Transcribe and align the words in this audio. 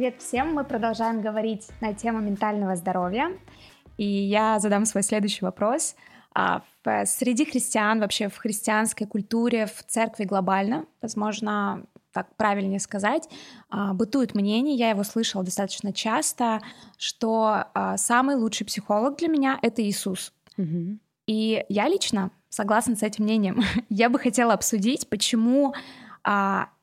Привет 0.00 0.22
всем! 0.22 0.54
Мы 0.54 0.64
продолжаем 0.64 1.20
говорить 1.20 1.68
на 1.82 1.92
тему 1.92 2.20
ментального 2.20 2.74
здоровья. 2.74 3.36
И 3.98 4.06
я 4.06 4.58
задам 4.58 4.86
свой 4.86 5.02
следующий 5.02 5.44
вопрос. 5.44 5.94
А, 6.34 6.62
среди 7.04 7.44
христиан, 7.44 8.00
вообще 8.00 8.30
в 8.30 8.38
христианской 8.38 9.06
культуре, 9.06 9.66
в 9.66 9.84
церкви 9.86 10.24
глобально, 10.24 10.86
возможно, 11.02 11.84
так 12.14 12.34
правильнее 12.36 12.80
сказать, 12.80 13.28
а, 13.68 13.92
бытует 13.92 14.34
мнение, 14.34 14.74
я 14.74 14.88
его 14.88 15.04
слышала 15.04 15.44
достаточно 15.44 15.92
часто, 15.92 16.62
что 16.96 17.66
а, 17.74 17.98
самый 17.98 18.36
лучший 18.36 18.64
психолог 18.64 19.18
для 19.18 19.28
меня— 19.28 19.58
это 19.62 19.82
Иисус. 19.82 20.32
Угу. 20.56 20.98
И 21.26 21.66
я 21.68 21.88
лично 21.88 22.30
согласна 22.48 22.96
с 22.96 23.02
этим 23.02 23.24
мнением. 23.24 23.60
я 23.90 24.08
бы 24.08 24.18
хотела 24.18 24.54
обсудить, 24.54 25.10
почему 25.10 25.74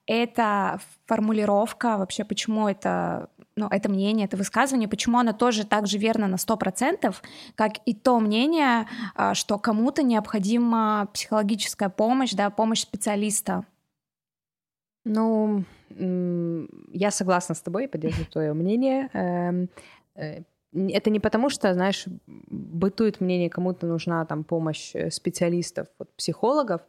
эта 0.08 0.80
формулировка, 1.06 1.98
вообще 1.98 2.24
почему 2.24 2.68
это, 2.68 3.30
ну, 3.56 3.68
это 3.68 3.90
мнение, 3.90 4.26
это 4.26 4.38
высказывание, 4.38 4.88
почему 4.88 5.20
оно 5.20 5.34
тоже 5.34 5.66
так 5.66 5.86
же 5.86 5.98
верно 5.98 6.28
на 6.28 6.38
100%, 6.38 7.16
как 7.56 7.74
и 7.86 7.94
то 7.94 8.20
мнение, 8.20 8.88
а, 9.16 9.36
что 9.36 9.60
кому-то 9.60 10.02
необходима 10.04 11.10
психологическая 11.14 11.90
помощь, 11.90 12.34
да, 12.34 12.50
помощь 12.50 12.82
специалиста. 12.82 13.66
Ну, 15.06 15.64
я 15.90 17.12
согласна 17.12 17.56
с 17.56 17.62
тобой, 17.62 17.88
поддерживаю 17.88 18.28
твое 18.28 18.54
мнение. 18.54 19.10
Эм, 19.14 19.70
э, 20.16 20.44
это 20.74 21.10
не 21.10 21.20
потому, 21.20 21.50
что, 21.50 21.74
знаешь, 21.74 22.06
бытует 22.28 23.22
мнение, 23.22 23.50
кому-то 23.50 23.88
нужна 23.88 24.26
там 24.26 24.44
помощь 24.44 24.92
э, 24.96 25.10
специалистов, 25.10 25.88
вот, 25.98 26.14
психологов, 26.18 26.82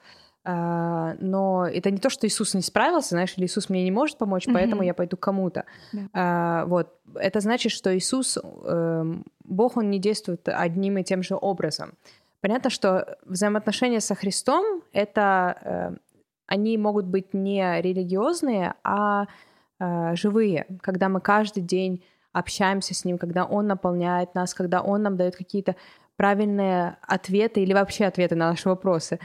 но 0.51 1.67
это 1.67 1.91
не 1.91 1.99
то, 1.99 2.09
что 2.09 2.27
Иисус 2.27 2.55
не 2.55 2.63
справился, 2.63 3.11
знаешь, 3.11 3.35
или 3.37 3.45
Иисус 3.45 3.69
мне 3.69 3.85
не 3.85 3.91
может 3.91 4.17
помочь, 4.17 4.47
mm-hmm. 4.47 4.55
поэтому 4.55 4.83
я 4.83 4.95
пойду 4.95 5.17
кому-то. 5.17 5.65
Yeah. 5.93 6.09
А, 6.15 6.65
вот. 6.65 6.95
Это 7.15 7.41
значит, 7.41 7.73
что 7.73 7.97
Иисус, 7.97 8.39
эм, 8.39 9.25
Бог, 9.45 9.77
Он 9.77 9.91
не 9.91 9.99
действует 9.99 10.49
одним 10.49 10.97
и 10.99 11.05
тем 11.05 11.23
же 11.23 11.37
образом. 11.39 11.93
Понятно, 12.41 12.71
что 12.71 13.19
взаимоотношения 13.25 14.01
со 14.01 14.15
Христом— 14.15 14.83
это... 14.93 15.57
Э, 15.65 15.97
они 16.47 16.79
могут 16.79 17.05
быть 17.05 17.35
не 17.35 17.83
религиозные, 17.83 18.73
а 18.83 19.27
э, 19.79 20.15
живые, 20.17 20.67
когда 20.81 21.11
мы 21.11 21.21
каждый 21.21 21.63
день 21.63 22.03
общаемся 22.33 22.95
с 22.95 23.05
Ним, 23.05 23.19
когда 23.19 23.45
Он 23.45 23.67
наполняет 23.67 24.35
нас, 24.35 24.55
когда 24.55 24.81
Он 24.81 25.03
нам 25.03 25.17
дает 25.19 25.37
какие-то 25.37 25.77
правильные 26.17 26.97
ответы 27.03 27.61
или 27.63 27.75
вообще 27.75 28.07
ответы 28.07 28.35
на 28.35 28.49
наши 28.49 28.69
вопросы. 28.69 29.19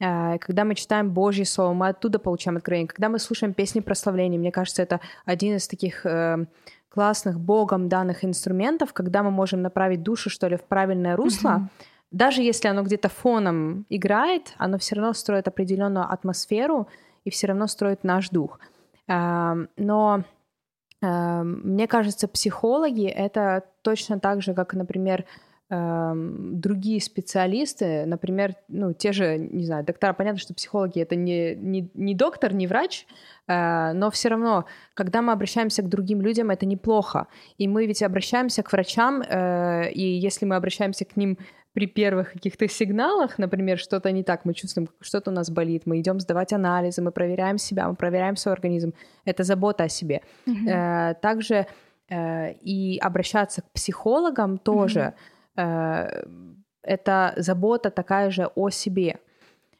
Э, 0.00 0.38
когда 0.38 0.64
мы 0.64 0.74
читаем 0.74 1.10
Божье 1.10 1.44
Слово, 1.44 1.72
мы 1.72 1.88
оттуда 1.88 2.18
получаем 2.18 2.56
откровение. 2.56 2.88
Когда 2.88 3.08
мы 3.08 3.18
слушаем 3.18 3.54
песни 3.54 3.80
прославления, 3.80 4.38
мне 4.38 4.52
кажется, 4.52 4.82
это 4.82 5.00
один 5.24 5.56
из 5.56 5.68
таких 5.68 6.04
э, 6.04 6.46
классных 6.88 7.40
Богом 7.40 7.88
данных 7.88 8.24
инструментов, 8.24 8.92
когда 8.92 9.22
мы 9.22 9.30
можем 9.30 9.62
направить 9.62 10.02
душу, 10.02 10.30
что 10.30 10.48
ли, 10.48 10.56
в 10.56 10.64
правильное 10.64 11.16
русло. 11.16 11.48
Mm-hmm. 11.48 11.86
Даже 12.12 12.42
если 12.42 12.68
оно 12.68 12.82
где-то 12.82 13.08
фоном 13.08 13.84
играет, 13.88 14.54
оно 14.58 14.78
все 14.78 14.94
равно 14.94 15.12
строит 15.12 15.48
определенную 15.48 16.10
атмосферу 16.10 16.88
и 17.24 17.30
все 17.30 17.48
равно 17.48 17.66
строит 17.66 18.04
наш 18.04 18.30
дух. 18.30 18.60
Э, 19.08 19.66
но 19.76 20.24
э, 21.02 21.42
мне 21.42 21.86
кажется, 21.86 22.28
психологи 22.28 23.06
это 23.06 23.64
точно 23.82 24.20
так 24.20 24.42
же, 24.42 24.54
как, 24.54 24.74
например, 24.74 25.24
Эм, 25.24 25.30
другие 25.68 27.00
специалисты, 27.00 28.06
например, 28.06 28.54
ну, 28.68 28.92
те 28.92 29.12
же, 29.12 29.36
не 29.36 29.64
знаю, 29.64 29.84
доктора, 29.84 30.12
понятно, 30.12 30.38
что 30.38 30.54
психологи 30.54 31.00
это 31.00 31.16
не, 31.16 31.56
не, 31.56 31.90
не 31.94 32.14
доктор, 32.14 32.54
не 32.54 32.68
врач, 32.68 33.04
э, 33.48 33.92
но 33.92 34.12
все 34.12 34.28
равно, 34.28 34.66
когда 34.94 35.22
мы 35.22 35.32
обращаемся 35.32 35.82
к 35.82 35.88
другим 35.88 36.20
людям, 36.20 36.50
это 36.50 36.66
неплохо. 36.66 37.26
И 37.58 37.66
мы 37.66 37.86
ведь 37.86 38.04
обращаемся 38.04 38.62
к 38.62 38.70
врачам, 38.70 39.22
э, 39.22 39.90
и 39.90 40.02
если 40.02 40.46
мы 40.46 40.54
обращаемся 40.54 41.04
к 41.04 41.16
ним 41.16 41.36
при 41.72 41.88
первых 41.88 42.32
каких-то 42.32 42.68
сигналах, 42.68 43.36
например, 43.36 43.78
что-то 43.78 44.12
не 44.12 44.22
так, 44.22 44.44
мы 44.44 44.54
чувствуем, 44.54 44.88
что-то 45.00 45.32
у 45.32 45.34
нас 45.34 45.50
болит, 45.50 45.82
мы 45.84 45.98
идем 45.98 46.20
сдавать 46.20 46.52
анализы, 46.52 47.02
мы 47.02 47.10
проверяем 47.10 47.58
себя, 47.58 47.88
мы 47.88 47.96
проверяем 47.96 48.36
свой 48.36 48.54
организм. 48.54 48.94
Это 49.24 49.42
забота 49.42 49.84
о 49.84 49.88
себе. 49.88 50.22
Mm-hmm. 50.46 51.16
Также 51.20 51.66
и 52.08 52.98
обращаться 53.02 53.62
к 53.62 53.70
психологам 53.72 54.58
тоже. 54.58 55.00
Mm-hmm 55.00 55.35
это 55.56 57.34
забота 57.36 57.90
такая 57.90 58.30
же 58.30 58.46
о 58.54 58.70
себе. 58.70 59.18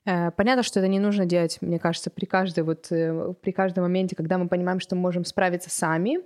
Э, 0.05 0.31
понятно, 0.31 0.63
что 0.63 0.81
это 0.81 0.89
не 0.89 1.01
нужно 1.01 1.27
делать, 1.27 1.59
мне 1.61 1.79
кажется, 1.79 2.11
при 2.11 2.25
каждой 2.25 2.65
вот 2.65 2.91
э, 2.91 3.35
при 3.41 3.53
каждом 3.53 3.85
моменте, 3.85 4.17
когда 4.17 4.39
мы 4.39 4.49
понимаем, 4.49 4.81
что 4.81 4.97
мы 4.97 5.03
можем 5.03 5.25
справиться 5.25 5.71
сами, 5.71 6.21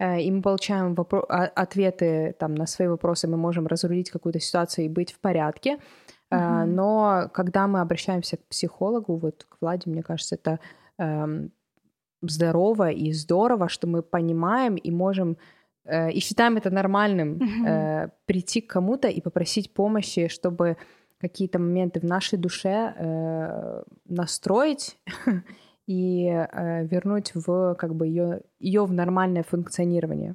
и 0.00 0.32
мы 0.32 0.42
получаем 0.42 0.94
вопро- 0.94 1.24
а, 1.28 1.44
ответы 1.44 2.34
там 2.36 2.56
на 2.56 2.66
свои 2.66 2.88
вопросы, 2.88 3.28
мы 3.28 3.36
можем 3.36 3.68
разрулить 3.68 4.10
какую-то 4.10 4.40
ситуацию 4.40 4.86
и 4.86 4.88
быть 4.88 5.12
в 5.12 5.20
порядке. 5.20 5.78
Mm-hmm. 6.32 6.64
Но 6.64 7.30
когда 7.32 7.68
мы 7.68 7.80
обращаемся 7.80 8.36
к 8.36 8.44
психологу, 8.46 9.14
вот 9.14 9.46
к 9.48 9.58
Владе, 9.60 9.88
мне 9.88 10.02
кажется, 10.02 10.34
это 10.34 10.58
эм, 10.98 11.52
здорово 12.20 12.90
и 12.90 13.12
здорово, 13.12 13.68
что 13.68 13.86
мы 13.86 14.02
понимаем 14.02 14.74
и 14.74 14.90
можем 14.90 15.36
Э, 15.36 15.38
и 15.84 16.20
считаем 16.20 16.56
это 16.56 16.70
нормальным 16.70 17.38
mm-hmm. 17.38 18.10
прийти 18.26 18.60
к 18.60 18.70
кому-то 18.70 19.08
и 19.08 19.20
попросить 19.20 19.74
помощи, 19.74 20.28
чтобы 20.28 20.76
какие-то 21.22 21.60
моменты 21.60 22.00
в 22.00 22.04
нашей 22.04 22.36
душе 22.36 22.94
э, 22.96 23.82
настроить 24.06 24.98
и 25.86 26.26
э, 26.26 26.84
вернуть 26.86 27.32
в 27.34 27.76
как 27.76 27.94
бы 27.94 28.08
ее 28.08 28.40
ее 28.58 28.84
в 28.84 28.92
нормальное 28.92 29.44
функционирование. 29.44 30.34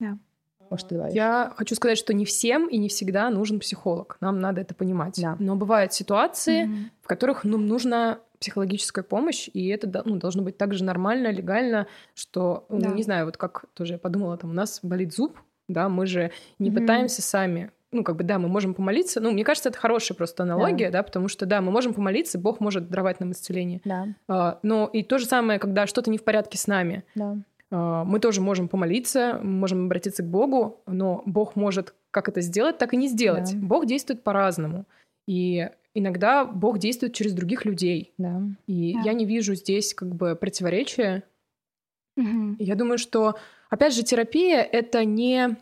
Yeah. 0.00 0.18
Может, 0.70 0.88
ты 0.88 1.08
Я 1.12 1.52
хочу 1.56 1.74
сказать, 1.74 1.98
что 1.98 2.14
не 2.14 2.24
всем 2.24 2.66
и 2.68 2.78
не 2.78 2.88
всегда 2.88 3.28
нужен 3.30 3.58
психолог. 3.58 4.16
Нам 4.20 4.38
надо 4.38 4.60
это 4.60 4.74
понимать. 4.74 5.20
Да. 5.20 5.36
Но 5.38 5.56
бывают 5.56 5.92
ситуации, 5.92 6.66
mm-hmm. 6.66 6.84
в 7.02 7.06
которых 7.08 7.44
ну, 7.44 7.58
нужно 7.58 8.20
психологическая 8.42 9.04
помощь, 9.04 9.48
и 9.54 9.68
это 9.68 10.02
ну, 10.04 10.16
должно 10.16 10.42
быть 10.42 10.58
также 10.58 10.82
нормально, 10.82 11.30
легально, 11.30 11.86
что, 12.14 12.66
ну, 12.68 12.80
да. 12.80 12.88
ну, 12.88 12.94
не 12.96 13.04
знаю, 13.04 13.26
вот 13.26 13.36
как 13.36 13.66
тоже 13.74 13.94
я 13.94 13.98
подумала, 13.98 14.36
там 14.36 14.50
у 14.50 14.52
нас 14.52 14.80
болит 14.82 15.14
зуб, 15.14 15.38
да, 15.68 15.88
мы 15.88 16.06
же 16.06 16.32
не 16.58 16.70
mm-hmm. 16.70 16.74
пытаемся 16.74 17.22
сами 17.22 17.70
ну, 17.92 18.04
как 18.04 18.16
бы, 18.16 18.24
да, 18.24 18.38
мы 18.38 18.48
можем 18.48 18.72
помолиться. 18.72 19.20
Ну, 19.20 19.32
мне 19.32 19.44
кажется, 19.44 19.68
это 19.68 19.78
хорошая 19.78 20.16
просто 20.16 20.44
аналогия, 20.44 20.86
да, 20.86 21.00
да 21.00 21.02
потому 21.02 21.28
что, 21.28 21.44
да, 21.44 21.60
мы 21.60 21.70
можем 21.70 21.92
помолиться, 21.92 22.38
Бог 22.38 22.58
может 22.58 22.88
даровать 22.88 23.20
нам 23.20 23.32
исцеление. 23.32 23.82
Да. 23.84 24.08
А, 24.28 24.58
но 24.62 24.88
и 24.90 25.02
то 25.02 25.18
же 25.18 25.26
самое, 25.26 25.58
когда 25.58 25.86
что-то 25.86 26.10
не 26.10 26.16
в 26.16 26.24
порядке 26.24 26.56
с 26.56 26.66
нами. 26.66 27.04
Да. 27.14 27.36
А, 27.70 28.04
мы 28.04 28.18
тоже 28.18 28.40
можем 28.40 28.68
помолиться, 28.68 29.38
можем 29.42 29.84
обратиться 29.84 30.22
к 30.22 30.26
Богу, 30.26 30.80
но 30.86 31.22
Бог 31.26 31.54
может 31.54 31.94
как 32.10 32.30
это 32.30 32.40
сделать, 32.40 32.78
так 32.78 32.94
и 32.94 32.96
не 32.96 33.08
сделать. 33.08 33.52
Да. 33.52 33.66
Бог 33.66 33.84
действует 33.84 34.22
по-разному. 34.22 34.86
И 35.26 35.68
иногда 35.94 36.44
Бог 36.44 36.78
действует 36.78 37.14
через 37.14 37.32
других 37.32 37.64
людей. 37.64 38.12
Да. 38.18 38.42
И 38.66 38.94
да. 38.94 39.00
я 39.00 39.12
не 39.12 39.24
вижу 39.24 39.54
здесь 39.54 39.94
как 39.94 40.14
бы 40.14 40.36
противоречия. 40.36 41.22
Угу. 42.16 42.56
Я 42.58 42.74
думаю, 42.74 42.98
что, 42.98 43.36
опять 43.70 43.94
же, 43.94 44.02
терапия— 44.02 44.62
это 44.72 45.04
не 45.04 45.56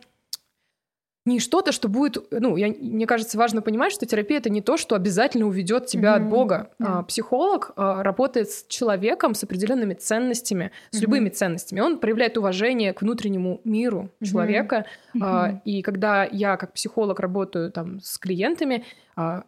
не 1.25 1.39
что-то, 1.39 1.71
что 1.71 1.87
будет, 1.87 2.17
ну, 2.31 2.55
я, 2.55 2.69
мне 2.69 3.05
кажется, 3.05 3.37
важно 3.37 3.61
понимать, 3.61 3.91
что 3.91 4.07
терапия 4.07 4.39
это 4.39 4.49
не 4.49 4.61
то, 4.61 4.75
что 4.75 4.95
обязательно 4.95 5.45
уведет 5.45 5.85
тебя 5.85 6.13
mm-hmm. 6.13 6.23
от 6.23 6.29
Бога. 6.29 6.69
Yeah. 6.79 6.85
А, 6.87 7.03
психолог 7.03 7.73
а, 7.75 8.01
работает 8.01 8.49
с 8.49 8.65
человеком 8.67 9.35
с 9.35 9.43
определенными 9.43 9.93
ценностями, 9.93 10.71
с 10.89 10.97
mm-hmm. 10.97 11.01
любыми 11.01 11.29
ценностями. 11.29 11.79
Он 11.79 11.99
проявляет 11.99 12.37
уважение 12.37 12.93
к 12.93 13.03
внутреннему 13.03 13.61
миру 13.63 14.09
mm-hmm. 14.19 14.25
человека. 14.25 14.85
Mm-hmm. 15.15 15.19
А, 15.23 15.61
и 15.63 15.83
когда 15.83 16.23
я 16.23 16.57
как 16.57 16.73
психолог 16.73 17.19
работаю 17.19 17.71
там 17.71 17.99
с 17.99 18.17
клиентами, 18.17 18.83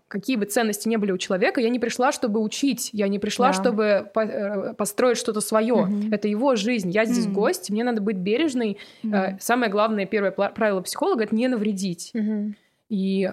какие 0.07 0.35
бы 0.35 0.45
ценности 0.45 0.87
не 0.87 0.97
были 0.97 1.11
у 1.11 1.17
человека, 1.17 1.61
я 1.61 1.69
не 1.69 1.79
пришла, 1.79 2.11
чтобы 2.11 2.39
учить, 2.39 2.89
я 2.93 3.07
не 3.07 3.19
пришла, 3.19 3.47
да. 3.47 3.53
чтобы 3.53 4.11
по 4.13 4.19
э, 4.21 4.73
построить 4.73 5.17
что-то 5.17 5.41
свое. 5.41 5.73
Угу. 5.73 6.09
Это 6.11 6.27
его 6.27 6.55
жизнь. 6.55 6.89
Я 6.89 7.05
здесь 7.05 7.25
угу. 7.25 7.35
гость, 7.35 7.69
мне 7.69 7.83
надо 7.83 8.01
быть 8.01 8.17
бережной. 8.17 8.77
Угу. 9.03 9.13
Самое 9.39 9.71
главное, 9.71 10.05
первое 10.05 10.31
правило 10.31 10.81
психолога 10.81 11.23
это 11.23 11.35
не 11.35 11.47
навредить. 11.47 12.11
Угу. 12.13 12.53
И, 12.89 13.31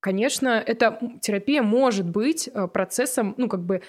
конечно, 0.00 0.62
эта 0.64 1.00
терапия 1.20 1.62
может 1.62 2.08
быть 2.08 2.48
э, 2.52 2.66
процессом, 2.68 3.34
ну, 3.36 3.48
как 3.48 3.62
бы 3.64 3.82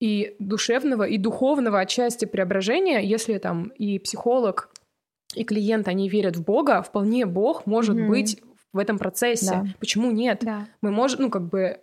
и 0.00 0.34
душевного, 0.40 1.04
и 1.04 1.16
духовного 1.16 1.78
отчасти 1.78 2.24
преображения, 2.24 3.00
если 3.00 3.38
там 3.38 3.68
и 3.78 3.98
психолог, 4.00 4.70
и 5.34 5.44
клиент, 5.44 5.88
они 5.88 6.08
верят 6.08 6.36
в 6.36 6.44
Бога, 6.44 6.82
вполне 6.82 7.24
Бог 7.24 7.66
может 7.66 7.96
mm 7.96 8.08
быть 8.08 8.42
в 8.72 8.78
этом 8.78 8.98
процессе. 8.98 9.50
Да. 9.50 9.64
Почему 9.78 10.10
нет? 10.10 10.40
Да. 10.42 10.66
Мы 10.80 10.90
можем, 10.90 11.22
ну, 11.22 11.30
как 11.30 11.48
бы 11.48 11.80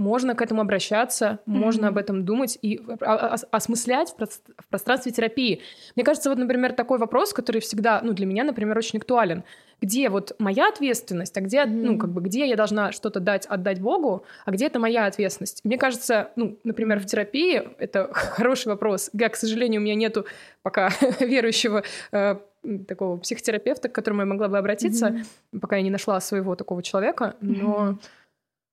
можно 0.00 0.34
к 0.34 0.40
этому 0.40 0.62
обращаться, 0.62 1.40
mm-hmm. 1.46 1.52
можно 1.52 1.88
об 1.88 1.98
этом 1.98 2.24
думать 2.24 2.58
и 2.62 2.80
осмыслять 3.00 4.14
в 4.18 4.68
пространстве 4.68 5.12
терапии. 5.12 5.60
Мне 5.94 6.04
кажется, 6.04 6.30
вот, 6.30 6.38
например, 6.38 6.72
такой 6.72 6.98
вопрос, 6.98 7.34
который 7.34 7.60
всегда, 7.60 8.00
ну, 8.02 8.14
для 8.14 8.26
меня, 8.26 8.42
например, 8.42 8.76
очень 8.76 8.98
актуален 8.98 9.44
где 9.80 10.08
вот 10.10 10.34
моя 10.38 10.68
ответственность, 10.68 11.36
а 11.36 11.40
где, 11.40 11.58
mm-hmm. 11.58 11.66
ну, 11.68 11.98
как 11.98 12.10
бы, 12.10 12.20
где 12.20 12.46
я 12.46 12.56
должна 12.56 12.92
что-то 12.92 13.20
дать, 13.20 13.46
отдать 13.46 13.80
Богу, 13.80 14.24
а 14.44 14.50
где 14.50 14.66
это 14.66 14.78
моя 14.78 15.06
ответственность. 15.06 15.60
Мне 15.64 15.78
кажется, 15.78 16.30
ну, 16.36 16.58
например, 16.64 17.00
в 17.00 17.06
терапии 17.06 17.62
это 17.78 18.10
хороший 18.12 18.68
вопрос. 18.68 19.10
Я, 19.12 19.28
к 19.28 19.36
сожалению, 19.36 19.80
у 19.80 19.84
меня 19.84 19.94
нету 19.94 20.26
пока 20.62 20.90
верующего 21.20 21.82
э, 22.12 22.36
такого 22.86 23.16
психотерапевта, 23.18 23.88
к 23.88 23.92
которому 23.92 24.22
я 24.22 24.26
могла 24.26 24.48
бы 24.48 24.58
обратиться, 24.58 25.08
mm-hmm. 25.08 25.60
пока 25.60 25.76
я 25.76 25.82
не 25.82 25.90
нашла 25.90 26.20
своего 26.20 26.54
такого 26.56 26.82
человека. 26.82 27.36
Но 27.40 27.90
mm-hmm. 27.90 27.98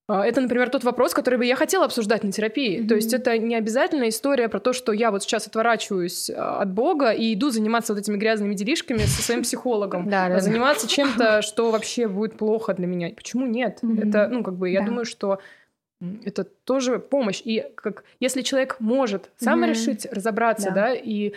Это, 0.10 0.39
например, 0.39 0.69
тот 0.69 0.86
вопрос, 0.86 1.13
который 1.13 1.38
бы 1.38 1.45
я 1.45 1.57
хотела 1.57 1.84
обсуждать 1.84 2.24
на 2.24 2.31
терапии. 2.31 2.80
Mm-hmm. 2.80 2.88
То 2.88 2.95
есть 2.95 3.13
это 3.13 3.38
не 3.38 3.56
обязательно 3.56 4.07
история 4.07 4.48
про 4.48 4.62
то, 4.62 4.72
что 4.72 4.94
я 4.94 5.12
вот 5.12 5.24
сейчас 5.24 5.48
отворачиваюсь 5.48 6.30
а, 6.30 6.62
от 6.62 6.72
Бога 6.72 7.12
и 7.12 7.34
иду 7.34 7.50
заниматься 7.50 7.94
вот 7.94 8.00
этими 8.00 8.16
грязными 8.16 8.54
делишками 8.54 9.00
со 9.00 9.22
своим 9.22 9.44
психологом. 9.44 10.10
Да, 10.10 10.40
заниматься 10.40 10.88
чем-то, 10.88 11.42
что 11.42 11.72
вообще 11.72 12.07
будет 12.07 12.38
плохо 12.38 12.74
для 12.74 12.88
меня. 12.88 13.10
Почему 13.13 13.45
нет? 13.45 13.80
Это, 13.83 14.30
ну, 14.30 14.44
как 14.44 14.56
бы, 14.56 14.69
я 14.69 14.81
думаю, 14.81 15.04
что 15.04 15.40
это 16.24 16.45
тоже 16.45 17.00
помощь. 17.00 17.42
И 17.44 17.66
как 17.75 18.06
если 18.22 18.44
человек 18.44 18.78
может 18.80 19.30
сам 19.38 19.66
решить 19.66 20.07
разобраться, 20.10 20.72
да, 20.72 20.94
и 20.94 21.33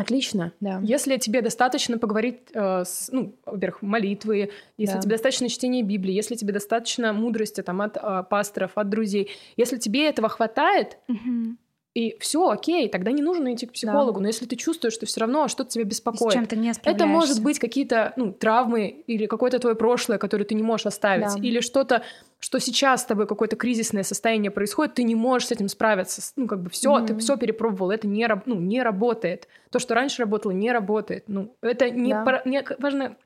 Отлично. 0.00 0.52
Да. 0.60 0.80
Если 0.82 1.16
тебе 1.16 1.42
достаточно 1.42 1.98
поговорить, 1.98 2.38
э, 2.54 2.84
с, 2.84 3.10
ну, 3.12 3.36
во-первых, 3.44 3.82
молитвы, 3.82 4.50
если 4.78 4.94
да. 4.94 5.00
тебе 5.00 5.12
достаточно 5.12 5.48
чтения 5.48 5.82
Библии, 5.82 6.12
если 6.12 6.34
тебе 6.34 6.52
достаточно 6.52 7.12
мудрости 7.12 7.62
там, 7.62 7.82
от 7.82 7.96
э, 7.96 8.24
пасторов, 8.28 8.72
от 8.76 8.88
друзей, 8.88 9.30
если 9.56 9.76
тебе 9.76 10.08
этого 10.08 10.28
хватает, 10.28 10.98
угу. 11.08 11.56
И 11.92 12.16
все, 12.20 12.48
окей, 12.48 12.88
тогда 12.88 13.10
не 13.10 13.20
нужно 13.20 13.52
идти 13.52 13.66
к 13.66 13.72
психологу. 13.72 14.18
Да. 14.18 14.22
Но 14.22 14.26
если 14.28 14.46
ты 14.46 14.54
чувствуешь, 14.54 14.94
что 14.94 15.06
все 15.06 15.20
равно 15.20 15.48
что-то 15.48 15.70
тебя 15.70 15.82
беспокоит, 15.82 16.30
с 16.30 16.34
чем-то 16.34 16.54
не 16.54 16.72
это 16.84 17.06
может 17.06 17.42
быть 17.42 17.58
какие-то 17.58 18.12
ну, 18.14 18.32
травмы 18.32 18.86
или 19.08 19.26
какое-то 19.26 19.58
твое 19.58 19.74
прошлое, 19.74 20.18
которое 20.18 20.44
ты 20.44 20.54
не 20.54 20.62
можешь 20.62 20.86
оставить, 20.86 21.34
да. 21.34 21.40
или 21.42 21.58
что-то, 21.58 22.04
что 22.38 22.60
сейчас 22.60 23.02
с 23.02 23.06
тобой 23.06 23.26
какое-то 23.26 23.56
кризисное 23.56 24.04
состояние 24.04 24.52
происходит, 24.52 24.94
ты 24.94 25.02
не 25.02 25.16
можешь 25.16 25.48
с 25.48 25.52
этим 25.52 25.68
справиться. 25.68 26.22
Ну, 26.36 26.46
как 26.46 26.62
бы 26.62 26.70
все, 26.70 26.96
mm-hmm. 26.96 27.06
ты 27.06 27.18
все 27.18 27.36
перепробовал, 27.36 27.90
это 27.90 28.06
не, 28.06 28.28
ну, 28.46 28.60
не 28.60 28.82
работает. 28.82 29.48
То, 29.70 29.80
что 29.80 29.96
раньше 29.96 30.22
работало, 30.22 30.52
не 30.52 30.70
работает. 30.70 31.24
Ну, 31.26 31.56
это 31.60 31.90
не, 31.90 32.12
да. 32.12 32.24
пора, 32.24 32.42
не 32.44 32.64
важно. 32.78 33.16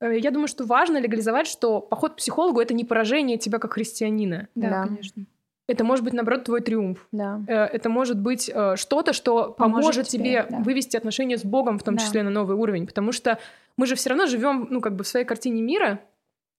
Э, 0.00 0.18
я 0.18 0.32
думаю, 0.32 0.48
что 0.48 0.64
важно 0.64 0.98
легализовать, 0.98 1.46
что 1.46 1.80
поход 1.80 2.14
к 2.14 2.16
психологу 2.16 2.60
это 2.60 2.74
не 2.74 2.84
поражение 2.84 3.38
тебя 3.38 3.60
как 3.60 3.74
христианина. 3.74 4.48
Да, 4.56 4.70
да. 4.70 4.82
конечно. 4.88 5.26
Это 5.70 5.84
может 5.84 6.04
быть, 6.04 6.12
наоборот, 6.12 6.44
твой 6.44 6.60
триумф. 6.60 7.06
Да. 7.12 7.40
Э, 7.46 7.64
это 7.66 7.88
может 7.88 8.18
быть 8.18 8.50
э, 8.52 8.74
что-то, 8.76 9.12
что 9.12 9.52
поможет, 9.52 9.82
поможет 9.82 10.08
тебе, 10.08 10.46
да. 10.50 10.58
вывести 10.58 10.96
отношения 10.96 11.38
с 11.38 11.44
Богом, 11.44 11.78
в 11.78 11.84
том 11.84 11.94
да. 11.94 12.02
числе 12.02 12.24
на 12.24 12.30
новый 12.30 12.56
уровень. 12.56 12.86
Потому 12.86 13.12
что 13.12 13.38
мы 13.76 13.86
же 13.86 13.94
все 13.94 14.10
равно 14.10 14.26
живем, 14.26 14.66
ну, 14.68 14.80
как 14.80 14.96
бы 14.96 15.04
в 15.04 15.06
своей 15.06 15.24
картине 15.24 15.62
мира, 15.62 16.00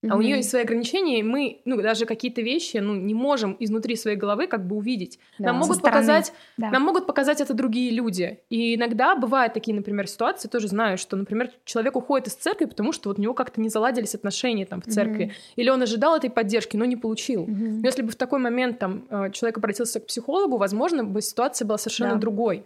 а 0.09 0.15
у 0.15 0.21
нее 0.21 0.37
есть 0.37 0.49
свои 0.49 0.63
ограничения, 0.63 1.19
и 1.19 1.23
мы, 1.23 1.61
ну, 1.65 1.79
даже 1.79 2.05
какие-то 2.05 2.41
вещи, 2.41 2.77
ну, 2.77 2.95
не 2.95 3.13
можем 3.13 3.55
изнутри 3.59 3.95
своей 3.95 4.17
головы 4.17 4.47
как 4.47 4.65
бы 4.65 4.75
увидеть. 4.75 5.19
Да, 5.37 5.47
нам 5.47 5.57
могут 5.57 5.81
показать, 5.81 6.33
да. 6.57 6.71
нам 6.71 6.81
могут 6.81 7.05
показать 7.05 7.39
это 7.39 7.53
другие 7.53 7.91
люди. 7.91 8.39
И 8.49 8.75
иногда 8.75 9.15
бывают 9.15 9.53
такие, 9.53 9.75
например, 9.75 10.07
ситуации, 10.07 10.47
тоже 10.47 10.67
знаю, 10.67 10.97
что, 10.97 11.15
например, 11.15 11.51
человек 11.65 11.95
уходит 11.95 12.27
из 12.27 12.33
церкви, 12.33 12.65
потому 12.65 12.93
что 12.93 13.09
вот 13.09 13.19
у 13.19 13.21
него 13.21 13.35
как-то 13.35 13.61
не 13.61 13.69
заладились 13.69 14.15
отношения 14.15 14.65
там 14.65 14.81
в 14.81 14.85
церкви, 14.85 15.25
mm 15.25 15.31
или 15.55 15.69
он 15.69 15.81
ожидал 15.81 16.15
этой 16.15 16.29
поддержки, 16.29 16.77
но 16.77 16.85
не 16.85 16.95
получил. 16.95 17.45
mm 17.45 17.81
Но 17.81 17.85
если 17.85 18.01
бы 18.01 18.09
в 18.09 18.15
такой 18.15 18.39
момент 18.39 18.79
там 18.79 19.05
э, 19.09 19.31
человек 19.31 19.57
обратился 19.57 19.99
к 19.99 20.07
психологу, 20.07 20.57
возможно, 20.57 21.03
бы 21.03 21.21
ситуация 21.21 21.67
была 21.67 21.77
совершенно 21.77 22.13
да. 22.13 22.19
другой. 22.19 22.65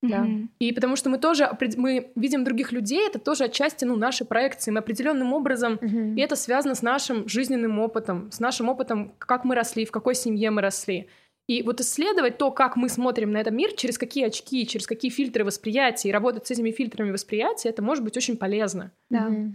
Да. 0.00 0.24
Mm-hmm. 0.24 0.48
И 0.60 0.72
потому 0.72 0.96
что 0.96 1.10
мы 1.10 1.18
тоже 1.18 1.50
мы 1.76 2.12
видим 2.14 2.44
других 2.44 2.72
людей, 2.72 3.06
это 3.06 3.18
тоже 3.18 3.44
отчасти 3.44 3.84
ну, 3.84 3.96
наши 3.96 4.24
проекции. 4.24 4.70
Мы 4.70 4.78
определенным 4.78 5.32
образом, 5.32 5.74
mm-hmm. 5.74 6.14
и 6.14 6.20
это 6.20 6.36
связано 6.36 6.74
с 6.74 6.82
нашим 6.82 7.28
жизненным 7.28 7.78
опытом, 7.80 8.30
с 8.30 8.38
нашим 8.38 8.68
опытом, 8.68 9.14
как 9.18 9.44
мы 9.44 9.54
росли, 9.54 9.84
в 9.84 9.90
какой 9.90 10.14
семье 10.14 10.50
мы 10.50 10.62
росли. 10.62 11.08
И 11.48 11.62
вот 11.62 11.80
исследовать 11.80 12.36
то, 12.36 12.50
как 12.50 12.76
мы 12.76 12.90
смотрим 12.90 13.32
на 13.32 13.38
этот 13.38 13.54
мир, 13.54 13.72
через 13.72 13.96
какие 13.96 14.26
очки, 14.26 14.66
через 14.66 14.86
какие 14.86 15.10
фильтры 15.10 15.44
восприятия, 15.44 16.10
и 16.10 16.12
работать 16.12 16.46
с 16.46 16.50
этими 16.50 16.70
фильтрами 16.70 17.10
восприятия, 17.10 17.70
это 17.70 17.82
может 17.82 18.04
быть 18.04 18.16
очень 18.16 18.36
полезно. 18.36 18.92
Да. 19.10 19.28
Mm-hmm. 19.28 19.52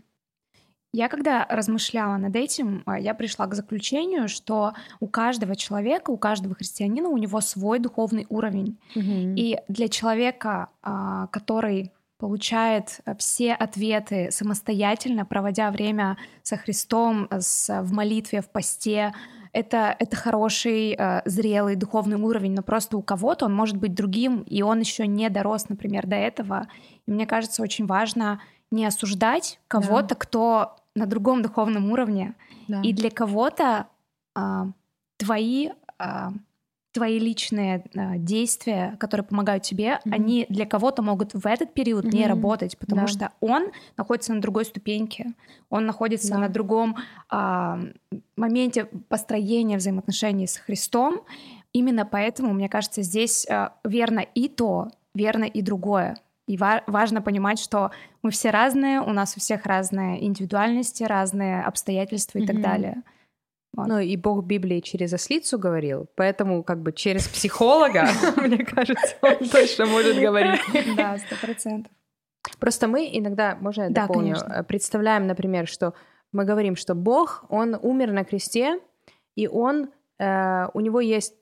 Я 0.93 1.09
когда 1.09 1.45
размышляла 1.49 2.17
над 2.17 2.35
этим, 2.35 2.83
а, 2.85 2.99
я 2.99 3.15
пришла 3.15 3.47
к 3.47 3.55
заключению, 3.55 4.29
что 4.29 4.73
у 4.99 5.07
каждого 5.07 5.55
человека, 5.55 6.11
у 6.11 6.17
каждого 6.17 6.53
христианина, 6.53 7.09
у 7.09 7.17
него 7.17 7.41
свой 7.41 7.79
духовный 7.79 8.27
уровень. 8.29 8.77
Mm-hmm. 8.95 9.33
И 9.35 9.57
для 9.67 9.87
человека, 9.87 10.69
а, 10.83 11.27
который 11.27 11.91
получает 12.19 13.01
все 13.17 13.53
ответы 13.53 14.29
самостоятельно, 14.31 15.25
проводя 15.25 15.71
время 15.71 16.17
со 16.43 16.57
Христом, 16.57 17.27
с, 17.31 17.81
в 17.81 17.91
молитве, 17.91 18.41
в 18.41 18.49
посте, 18.49 19.13
это, 19.51 19.95
это 19.99 20.15
хороший, 20.15 20.95
э, 20.97 21.21
зрелый 21.25 21.75
духовный 21.75 22.17
уровень, 22.17 22.53
но 22.53 22.63
просто 22.63 22.97
у 22.97 23.01
кого-то 23.01 23.45
он 23.45 23.53
может 23.53 23.77
быть 23.77 23.93
другим, 23.93 24.41
и 24.41 24.61
он 24.61 24.79
еще 24.79 25.05
не 25.05 25.29
дорос, 25.29 25.69
например, 25.69 26.07
до 26.07 26.15
этого. 26.15 26.67
И 27.05 27.11
мне 27.11 27.27
кажется, 27.27 27.61
очень 27.61 27.85
важно 27.85 28.39
не 28.71 28.85
осуждать 28.85 29.59
кого-то, 29.67 30.09
да. 30.09 30.15
кто 30.15 30.75
на 30.95 31.05
другом 31.05 31.41
духовном 31.41 31.91
уровне. 31.91 32.35
Да. 32.67 32.81
И 32.81 32.93
для 32.93 33.09
кого-то 33.09 33.87
а, 34.35 34.67
твои 35.17 35.69
а, 35.97 36.33
твои 36.93 37.19
личные 37.19 37.83
а, 37.95 38.17
действия, 38.17 38.95
которые 38.99 39.25
помогают 39.25 39.63
тебе, 39.63 39.99
mm-hmm. 40.05 40.13
они 40.13 40.45
для 40.47 40.65
кого-то 40.65 41.01
могут 41.01 41.33
в 41.33 41.45
этот 41.45 41.73
период 41.73 42.05
mm-hmm. 42.05 42.15
не 42.15 42.27
работать, 42.27 42.77
потому 42.77 43.01
да. 43.01 43.07
что 43.07 43.31
он 43.41 43.71
находится 43.97 44.33
на 44.33 44.41
другой 44.41 44.65
ступеньке, 44.65 45.33
он 45.69 45.85
находится 45.85 46.33
да. 46.33 46.37
на 46.37 46.49
другом 46.49 46.95
а, 47.29 47.79
моменте 48.37 48.85
построения 49.09 49.77
взаимоотношений 49.77 50.47
с 50.47 50.57
Христом. 50.57 51.21
Именно 51.73 52.05
поэтому, 52.05 52.53
мне 52.53 52.69
кажется, 52.69 53.01
здесь 53.01 53.47
а, 53.49 53.73
верно 53.83 54.19
и 54.19 54.47
то, 54.47 54.89
верно 55.15 55.45
и 55.45 55.61
другое. 55.63 56.17
И 56.47 56.57
ва- 56.57 56.83
важно 56.87 57.21
понимать, 57.21 57.59
что 57.59 57.91
мы 58.21 58.31
все 58.31 58.49
разные, 58.49 59.01
у 59.01 59.11
нас 59.11 59.37
у 59.37 59.39
всех 59.39 59.65
разные 59.65 60.25
индивидуальности, 60.25 61.03
разные 61.03 61.63
обстоятельства 61.63 62.39
и 62.39 62.41
mm-hmm. 62.41 62.47
так 62.47 62.61
далее. 62.61 63.03
Вот. 63.75 63.87
Ну 63.87 63.99
и 63.99 64.15
Бог 64.17 64.45
Библии 64.45 64.81
через 64.81 65.13
ослицу 65.13 65.57
говорил, 65.57 66.07
поэтому 66.15 66.63
как 66.63 66.81
бы 66.83 66.93
через 66.93 67.27
психолога, 67.27 68.07
мне 68.37 68.63
кажется, 68.63 69.15
он 69.21 69.49
точно 69.49 69.85
может 69.87 70.19
говорить. 70.19 70.61
Да, 70.95 71.17
сто 71.17 71.35
процентов. 71.41 71.91
Просто 72.59 72.87
мы 72.87 73.09
иногда, 73.11 73.57
можно 73.59 73.83
я 73.83 73.89
дополню, 73.89 74.35
э, 74.35 74.63
представляем, 74.63 75.25
например, 75.27 75.67
что 75.67 75.93
мы 76.31 76.45
говорим, 76.45 76.75
что 76.75 76.93
Бог, 76.93 77.45
Он 77.49 77.75
умер 77.81 78.11
на 78.11 78.23
кресте, 78.23 78.79
и 79.35 79.47
Он, 79.47 79.89
э, 80.19 80.67
у 80.73 80.79
Него 80.79 80.99
есть, 80.99 81.35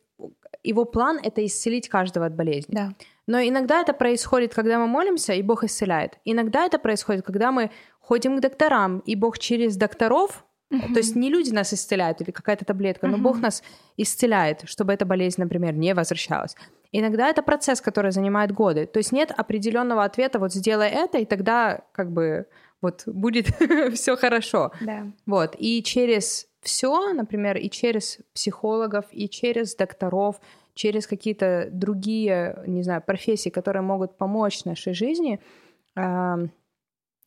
Его 0.63 0.85
план— 0.85 1.19
это 1.23 1.45
исцелить 1.45 1.89
каждого 1.89 2.27
от 2.27 2.35
болезни. 2.35 2.73
Да. 2.73 2.93
Но 3.31 3.39
иногда 3.39 3.79
это 3.79 3.93
происходит, 3.93 4.53
когда 4.53 4.77
мы 4.77 4.87
молимся, 4.87 5.31
и 5.31 5.41
Бог 5.41 5.63
исцеляет. 5.63 6.17
Иногда 6.25 6.65
это 6.65 6.77
происходит, 6.77 7.25
когда 7.25 7.53
мы 7.53 7.71
ходим 8.01 8.35
к 8.35 8.41
докторам, 8.41 8.99
и 9.05 9.15
Бог 9.15 9.39
через 9.39 9.77
докторов, 9.77 10.43
uh-huh. 10.69 10.91
то 10.93 10.99
есть 10.99 11.15
не 11.15 11.29
люди 11.29 11.53
нас 11.53 11.73
исцеляют 11.73 12.19
или 12.19 12.31
какая-то 12.31 12.65
таблетка, 12.65 13.07
uh-huh. 13.07 13.11
но 13.11 13.17
Бог 13.19 13.39
нас 13.39 13.63
исцеляет, 13.95 14.63
чтобы 14.65 14.91
эта 14.91 15.05
болезнь, 15.05 15.39
например, 15.39 15.75
не 15.75 15.93
возвращалась. 15.93 16.57
Иногда 16.91 17.29
это 17.29 17.41
процесс, 17.41 17.79
который 17.79 18.11
занимает 18.11 18.51
годы. 18.51 18.85
То 18.85 18.97
есть 18.97 19.13
нет 19.13 19.31
определенного 19.31 20.03
ответа, 20.03 20.37
вот 20.37 20.51
сделай 20.51 20.89
это, 20.89 21.17
и 21.17 21.23
тогда 21.23 21.83
как 21.93 22.11
бы 22.11 22.47
вот 22.81 23.03
будет 23.05 23.47
все 23.93 24.17
хорошо. 24.17 24.73
Да. 24.81 25.07
Вот. 25.25 25.55
И 25.57 25.81
через 25.83 26.47
все, 26.61 27.13
например, 27.13 27.57
и 27.57 27.69
через 27.69 28.19
психологов, 28.33 29.05
и 29.11 29.27
через 29.27 29.75
докторов, 29.75 30.39
через 30.73 31.07
какие-то 31.07 31.69
другие, 31.71 32.63
не 32.67 32.83
знаю, 32.83 33.01
профессии, 33.01 33.49
которые 33.49 33.81
могут 33.81 34.17
помочь 34.17 34.63
нашей 34.63 34.93
жизни, 34.93 35.39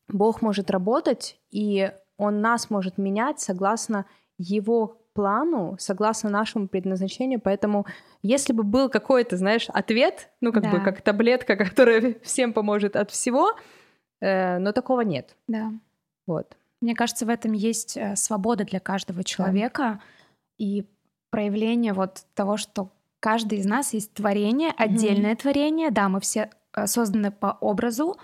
Бог 0.09 0.43
может 0.43 0.71
работать, 0.71 1.38
и 1.50 1.93
Он 2.17 2.41
нас 2.41 2.71
может 2.71 2.99
менять 2.99 3.41
согласно 3.41 4.07
Его 4.38 4.99
плану, 5.14 5.76
согласно 5.79 6.29
нашему 6.29 6.69
предназначению. 6.69 7.41
Поэтому, 7.41 7.87
если 8.23 8.53
бы 8.53 8.64
был 8.64 8.88
какой-то, 8.88 9.37
знаешь, 9.37 9.69
ответ, 9.69 10.31
ну, 10.41 10.53
как 10.53 10.64
да. 10.64 10.71
бы 10.71 10.81
как 10.81 11.03
таблетка, 11.03 11.57
которая 11.64 12.17
всем 12.23 12.53
поможет 12.53 12.97
от 12.97 13.11
всего, 13.11 13.53
э, 14.21 14.59
но 14.59 14.73
такого 14.73 15.03
нет. 15.03 15.37
Да. 15.47 15.73
Вот. 16.26 16.57
Мне 16.85 16.95
кажется, 16.95 17.25
в 17.25 17.31
этом 17.31 17.53
есть 17.53 17.97
э, 17.97 18.14
свобода 18.14 18.64
для 18.64 18.79
каждого 18.79 19.25
человека 19.25 19.83
да. 19.83 20.00
и 20.59 20.85
проявление 21.31 21.95
вот 21.95 22.26
того, 22.35 22.59
что 22.59 22.91
каждый 23.21 23.59
из 23.59 23.64
нас 23.64 23.95
есть 23.95 24.12
творение, 24.12 24.71
отдельное 24.76 25.33
mm-hmm. 25.33 25.41
творение. 25.41 25.91
Да, 25.91 26.11
мы 26.11 26.21
все 26.21 26.50
э, 26.75 26.87
созданы 26.87 27.31
по 27.31 27.57
образу 27.62 28.19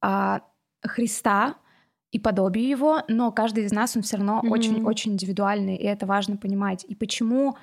а, 0.00 0.42
Христа 0.86 1.56
и 2.12 2.20
подобию 2.20 2.68
его, 2.68 3.02
но 3.08 3.32
каждый 3.32 3.64
из 3.64 3.72
нас 3.72 3.96
он 3.96 4.02
все 4.02 4.16
равно 4.16 4.40
очень-очень 4.48 5.10
mm-hmm. 5.10 5.14
индивидуальный, 5.14 5.76
и 5.76 5.84
это 5.84 6.06
важно 6.06 6.36
понимать. 6.36 6.84
И 6.86 6.94
почему 6.94 7.56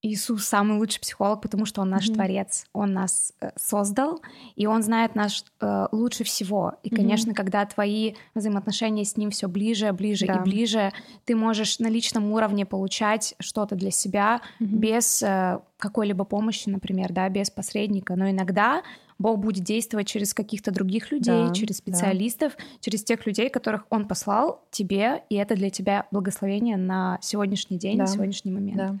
Иисус 0.00 0.44
самый 0.44 0.78
лучший 0.78 1.00
психолог, 1.00 1.42
потому 1.42 1.66
что 1.66 1.82
Он 1.82 1.90
наш 1.90 2.08
mm-hmm. 2.08 2.14
Творец, 2.14 2.66
Он 2.72 2.92
нас 2.92 3.32
э, 3.40 3.50
создал, 3.56 4.20
и 4.54 4.66
Он 4.66 4.82
знает 4.82 5.16
нас 5.16 5.44
э, 5.60 5.86
лучше 5.90 6.22
всего. 6.22 6.74
И, 6.84 6.90
конечно, 6.90 7.32
mm-hmm. 7.32 7.34
когда 7.34 7.66
твои 7.66 8.14
взаимоотношения 8.34 9.04
с 9.04 9.16
Ним 9.16 9.30
все 9.30 9.48
ближе, 9.48 9.92
ближе 9.92 10.26
да. 10.26 10.34
и 10.34 10.40
ближе, 10.40 10.92
ты 11.24 11.34
можешь 11.34 11.80
на 11.80 11.88
личном 11.88 12.30
уровне 12.32 12.64
получать 12.64 13.34
что-то 13.40 13.74
для 13.74 13.90
себя 13.90 14.40
mm-hmm. 14.60 14.66
без 14.66 15.22
э, 15.22 15.58
какой-либо 15.78 16.24
помощи, 16.24 16.68
например, 16.68 17.12
да, 17.12 17.28
без 17.28 17.50
посредника. 17.50 18.14
Но 18.14 18.30
иногда 18.30 18.82
Бог 19.18 19.38
будет 19.40 19.64
действовать 19.64 20.06
через 20.06 20.32
каких-то 20.32 20.70
других 20.70 21.10
людей, 21.10 21.48
да, 21.48 21.52
через 21.52 21.78
специалистов, 21.78 22.54
да. 22.56 22.64
через 22.80 23.02
тех 23.02 23.26
людей, 23.26 23.50
которых 23.50 23.84
Он 23.90 24.06
послал 24.06 24.62
тебе, 24.70 25.24
и 25.28 25.34
это 25.34 25.56
для 25.56 25.70
тебя 25.70 26.06
благословение 26.10 26.76
на 26.76 27.18
сегодняшний 27.20 27.78
день, 27.78 27.98
да. 27.98 28.04
на 28.04 28.06
сегодняшний 28.06 28.52
момент. 28.52 28.76
Да. 28.76 28.96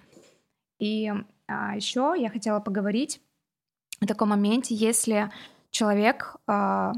И 0.78 1.12
а, 1.46 1.76
еще 1.76 2.14
я 2.16 2.30
хотела 2.30 2.60
поговорить 2.60 3.20
о 4.00 4.06
таком 4.06 4.30
моменте, 4.30 4.74
если 4.74 5.30
человек 5.70 6.36
а, 6.46 6.92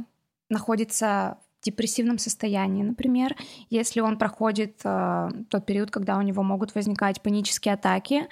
находится 0.49 1.39
в 1.61 1.65
депрессивном 1.65 2.19
состоянии, 2.19 2.83
например, 2.83 3.37
если 3.69 4.01
он 4.01 4.19
проходит 4.19 4.81
а, 4.85 5.31
тот 5.49 5.67
период, 5.67 5.91
когда 5.91 6.19
у 6.19 6.23
него 6.23 6.43
могут 6.43 6.75
возникать 6.75 7.23
панические 7.23 7.75
атаки, 7.75 8.29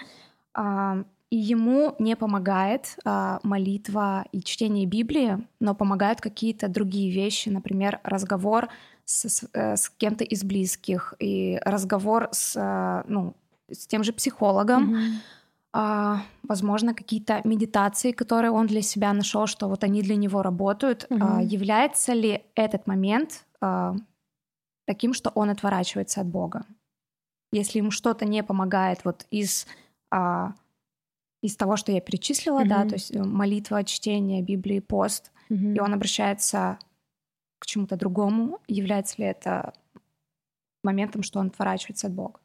а, 0.55 1.05
и 1.31 1.37
ему 1.37 1.95
не 1.99 2.17
помогает 2.17 2.97
а, 3.05 3.39
молитва 3.43 4.25
и 4.33 4.43
чтение 4.43 4.87
Библии, 4.87 5.47
но 5.61 5.75
помогают 5.75 6.21
какие-то 6.21 6.69
другие 6.69 7.13
вещи, 7.13 7.51
например, 7.51 8.01
разговор 8.03 8.69
с, 9.05 9.29
с, 9.29 9.49
э, 9.53 9.75
кем-то 9.99 10.25
из 10.25 10.43
близких 10.43 11.15
и 11.19 11.61
разговор 11.65 12.29
с, 12.33 12.55
а, 12.57 13.05
ну, 13.09 13.35
с 13.71 13.87
тем 13.87 14.05
же 14.05 14.13
психологом. 14.13 14.95
Mm-hmm. 14.95 15.13
А, 15.73 16.23
возможно, 16.43 16.95
какие-то 16.95 17.41
медитации, 17.45 18.13
которые 18.13 18.51
он 18.51 18.67
для 18.67 18.83
себя 18.83 19.13
нашел, 19.13 19.47
что 19.47 19.69
вот 19.69 19.85
они 19.85 20.03
для 20.03 20.17
него 20.17 20.43
работают. 20.43 21.07
Mm-hmm. 21.11 21.45
Является 21.45 22.15
ли 22.15 22.43
этот 22.55 22.87
момент 22.87 23.45
а, 23.61 23.95
таким, 24.87 25.13
что 25.13 25.31
он 25.31 25.51
отворачивается 25.51 26.23
от 26.23 26.27
Бога? 26.27 26.65
Если 27.53 27.79
ему 27.79 27.91
что-то 27.91 28.25
не 28.25 28.43
помогает 28.43 29.05
вот 29.05 29.27
из 29.31 29.67
из 31.43 31.57
того, 31.57 31.77
что 31.77 31.93
я 31.93 32.01
перечислила, 32.01 32.65
mm-hmm. 32.65 32.69
да, 32.69 32.85
то 32.85 32.95
есть 32.95 33.15
э, 33.15 33.23
молитва, 33.23 33.85
чтение 33.85 34.43
Библии, 34.43 34.81
пост, 34.81 35.31
mm-hmm. 35.51 35.77
и 35.77 35.81
он 35.81 35.95
обращается 35.95 36.79
к 37.59 37.67
чему-то 37.67 37.97
другому, 37.97 38.61
является 38.67 39.17
ли 39.19 39.29
это 39.29 39.73
моментом, 40.83 41.23
что 41.23 41.39
он 41.39 41.49
отворачивается 41.49 42.09
от 42.09 42.15
Бога? 42.15 42.41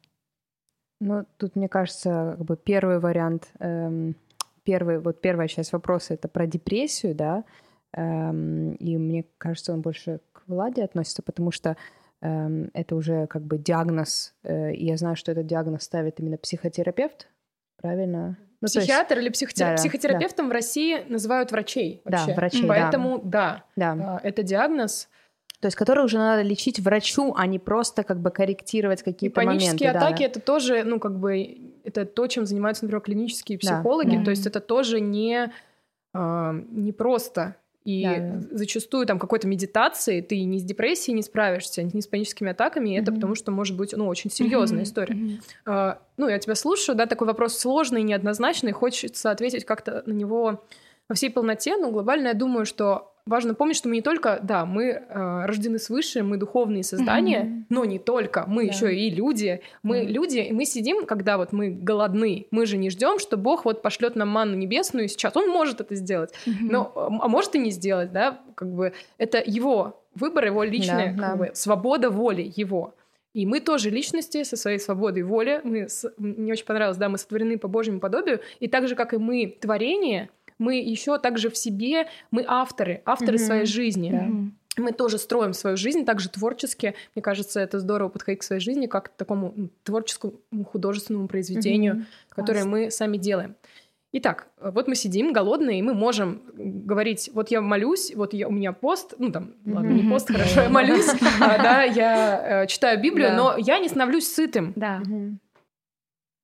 Ну, 1.00 1.26
тут, 1.38 1.56
мне 1.56 1.68
кажется, 1.68 2.34
как 2.38 2.46
бы 2.46 2.56
первый 2.56 2.98
вариант, 2.98 3.50
эм, 3.58 4.16
первый, 4.64 4.98
вот 4.98 5.20
первая 5.20 5.48
часть 5.48 5.72
вопроса 5.72 6.14
это 6.14 6.28
про 6.28 6.46
депрессию, 6.46 7.14
да, 7.14 7.44
эм, 7.92 8.74
и 8.74 8.96
мне 8.96 9.24
кажется, 9.38 9.72
он 9.72 9.82
больше 9.82 10.20
к 10.32 10.42
Владе 10.46 10.84
относится, 10.84 11.22
потому 11.22 11.50
что 11.50 11.76
эм, 12.22 12.70
это 12.72 12.96
уже 12.96 13.26
как 13.26 13.42
бы 13.42 13.58
диагноз, 13.58 14.34
э, 14.44 14.72
и 14.72 14.86
я 14.86 14.96
знаю, 14.96 15.16
что 15.16 15.32
этот 15.32 15.46
диагноз 15.46 15.82
ставит 15.82 16.20
именно 16.20 16.38
психотерапевт, 16.38 17.28
правильно? 17.76 18.38
Ну, 18.60 18.68
Психиатр 18.68 19.16
есть... 19.16 19.22
или 19.26 19.32
психотер... 19.32 19.66
да, 19.66 19.74
психотерапевтом 19.74 20.46
да. 20.46 20.50
в 20.50 20.52
России 20.54 21.04
называют 21.08 21.52
врачей 21.52 22.00
вообще. 22.04 22.26
Да, 22.28 22.34
врачей, 22.34 22.66
Поэтому 22.66 23.20
да, 23.22 23.64
да, 23.76 23.94
да. 23.94 24.20
это 24.22 24.42
диагноз. 24.42 25.10
То 25.60 25.66
есть, 25.66 25.76
который 25.76 26.04
уже 26.04 26.18
надо 26.18 26.42
лечить 26.42 26.80
врачу, 26.80 27.34
а 27.36 27.46
не 27.46 27.58
просто 27.58 28.04
как 28.04 28.20
бы 28.20 28.30
корректировать 28.30 29.02
какие-то 29.02 29.40
моменты. 29.40 29.66
Панические 29.66 29.90
атаки 29.90 30.18
да. 30.20 30.24
это 30.26 30.40
тоже, 30.40 30.84
ну 30.84 31.00
как 31.00 31.18
бы, 31.18 31.72
это 31.84 32.04
то, 32.04 32.26
чем 32.26 32.44
занимаются, 32.44 32.84
например, 32.84 33.00
клинические 33.02 33.58
психологи. 33.58 34.16
Да, 34.16 34.24
То 34.24 34.30
есть 34.30 34.46
это 34.46 34.60
тоже 34.60 35.00
не, 35.00 35.50
э, 36.12 36.62
не 36.70 36.92
просто 36.92 37.56
и 37.84 38.02
да. 38.04 38.40
зачастую 38.50 39.06
там 39.06 39.18
какой-то 39.18 39.46
медитации 39.46 40.22
ты 40.22 40.42
ни 40.42 40.58
с 40.58 40.64
депрессией 40.64 41.14
не 41.14 41.22
справишься, 41.22 41.82
ни 41.82 42.00
с 42.00 42.06
паническими 42.06 42.52
атаками, 42.52 42.90
и 42.90 42.96
mm-hmm. 42.96 43.02
это 43.02 43.12
потому 43.12 43.34
что 43.34 43.50
может 43.50 43.76
быть 43.76 43.92
ну, 43.94 44.08
очень 44.08 44.30
серьезная 44.30 44.80
mm-hmm. 44.80 44.84
история. 44.84 45.14
Mm-hmm. 45.14 45.40
А, 45.66 45.98
ну, 46.16 46.28
я 46.28 46.38
тебя 46.38 46.54
слушаю, 46.54 46.96
да, 46.96 47.04
такой 47.04 47.26
вопрос 47.26 47.58
сложный, 47.58 48.02
неоднозначный, 48.02 48.72
хочется 48.72 49.30
ответить 49.30 49.66
как-то 49.66 50.02
на 50.06 50.12
него 50.12 50.64
во 51.08 51.14
всей 51.14 51.30
полноте, 51.30 51.76
но 51.76 51.90
глобально 51.90 52.28
я 52.28 52.34
думаю, 52.34 52.66
что 52.66 53.14
важно 53.26 53.54
помнить, 53.54 53.76
что 53.76 53.88
мы 53.88 53.96
не 53.96 54.02
только, 54.02 54.38
да, 54.42 54.66
мы 54.66 54.84
э, 54.84 55.44
рождены 55.46 55.78
свыше, 55.78 56.22
мы 56.22 56.36
духовные 56.36 56.82
создания, 56.82 57.44
mm-hmm. 57.44 57.64
но 57.70 57.84
не 57.84 57.98
только, 57.98 58.44
мы 58.46 58.66
да. 58.66 58.72
еще 58.72 58.94
и 58.94 59.10
люди. 59.10 59.60
Мы 59.82 60.00
mm-hmm. 60.00 60.06
люди, 60.06 60.38
и 60.38 60.52
мы 60.52 60.64
сидим, 60.64 61.06
когда 61.06 61.38
вот 61.38 61.52
мы 61.52 61.70
голодны, 61.70 62.46
мы 62.50 62.66
же 62.66 62.76
не 62.76 62.90
ждем, 62.90 63.18
что 63.18 63.36
Бог 63.36 63.64
вот 63.64 63.82
пошлет 63.82 64.16
нам 64.16 64.28
манну 64.28 64.56
небесную 64.56 65.08
сейчас. 65.08 65.36
Он 65.36 65.48
может 65.48 65.80
это 65.80 65.94
сделать, 65.94 66.34
mm-hmm. 66.46 66.54
но 66.60 66.92
а 66.94 67.28
может 67.28 67.54
и 67.54 67.58
не 67.58 67.70
сделать, 67.70 68.12
да, 68.12 68.40
как 68.54 68.72
бы 68.72 68.92
это 69.18 69.42
его 69.44 70.02
выбор, 70.14 70.46
его 70.46 70.62
личная 70.62 71.14
да, 71.14 71.22
как 71.22 71.30
да. 71.30 71.36
Бы, 71.36 71.50
свобода 71.54 72.10
воли 72.10 72.52
его. 72.54 72.94
И 73.32 73.46
мы 73.46 73.60
тоже 73.60 73.90
личности 73.90 74.44
со 74.44 74.56
своей 74.56 74.78
свободой 74.78 75.24
воли. 75.24 75.60
Мы, 75.64 75.88
с... 75.88 76.08
мне 76.18 76.52
очень 76.52 76.64
понравилось, 76.64 76.98
да, 76.98 77.08
мы 77.08 77.18
сотворены 77.18 77.58
по 77.58 77.66
Божьему 77.66 77.98
подобию. 77.98 78.40
И 78.60 78.68
так 78.68 78.86
же, 78.86 78.94
как 78.94 79.12
и 79.12 79.16
мы 79.16 79.56
творение, 79.60 80.30
мы 80.64 80.80
еще 80.80 81.18
также 81.18 81.50
в 81.50 81.56
себе, 81.56 82.08
мы 82.30 82.44
авторы, 82.46 83.02
авторы 83.04 83.36
mm-hmm. 83.36 83.46
своей 83.46 83.66
жизни. 83.66 84.10
Mm-hmm. 84.10 84.50
Мы 84.76 84.92
тоже 84.92 85.18
строим 85.18 85.52
свою 85.52 85.76
жизнь 85.76 86.04
также 86.04 86.28
творчески. 86.28 86.94
Мне 87.14 87.22
кажется, 87.22 87.60
это 87.60 87.78
здорово 87.78 88.08
подходить 88.08 88.40
к 88.40 88.42
своей 88.42 88.60
жизни 88.60 88.86
как 88.86 89.14
к 89.14 89.16
такому 89.16 89.70
творческому 89.84 90.40
художественному 90.64 91.28
произведению, 91.28 91.94
mm-hmm. 91.94 92.34
которое 92.34 92.62
Класс. 92.62 92.72
мы 92.72 92.90
сами 92.90 93.18
делаем. 93.18 93.54
Итак, 94.16 94.46
вот 94.60 94.86
мы 94.86 94.94
сидим 94.94 95.32
голодные, 95.32 95.80
и 95.80 95.82
мы 95.82 95.92
можем 95.92 96.42
говорить, 96.54 97.30
вот 97.34 97.50
я 97.50 97.60
молюсь, 97.60 98.12
вот 98.14 98.32
я, 98.32 98.46
у 98.46 98.52
меня 98.52 98.72
пост, 98.72 99.14
ну 99.18 99.32
там, 99.32 99.54
ладно, 99.66 99.90
не 99.90 100.08
пост, 100.08 100.28
хорошо, 100.28 100.62
я 100.62 100.68
молюсь, 100.68 101.08
а, 101.40 101.58
да, 101.60 101.82
я 101.82 102.62
э, 102.62 102.66
читаю 102.68 103.02
Библию, 103.02 103.34
но 103.36 103.56
я 103.58 103.80
не 103.80 103.88
становлюсь 103.88 104.32
сытым. 104.32 104.72
Да 104.76 105.02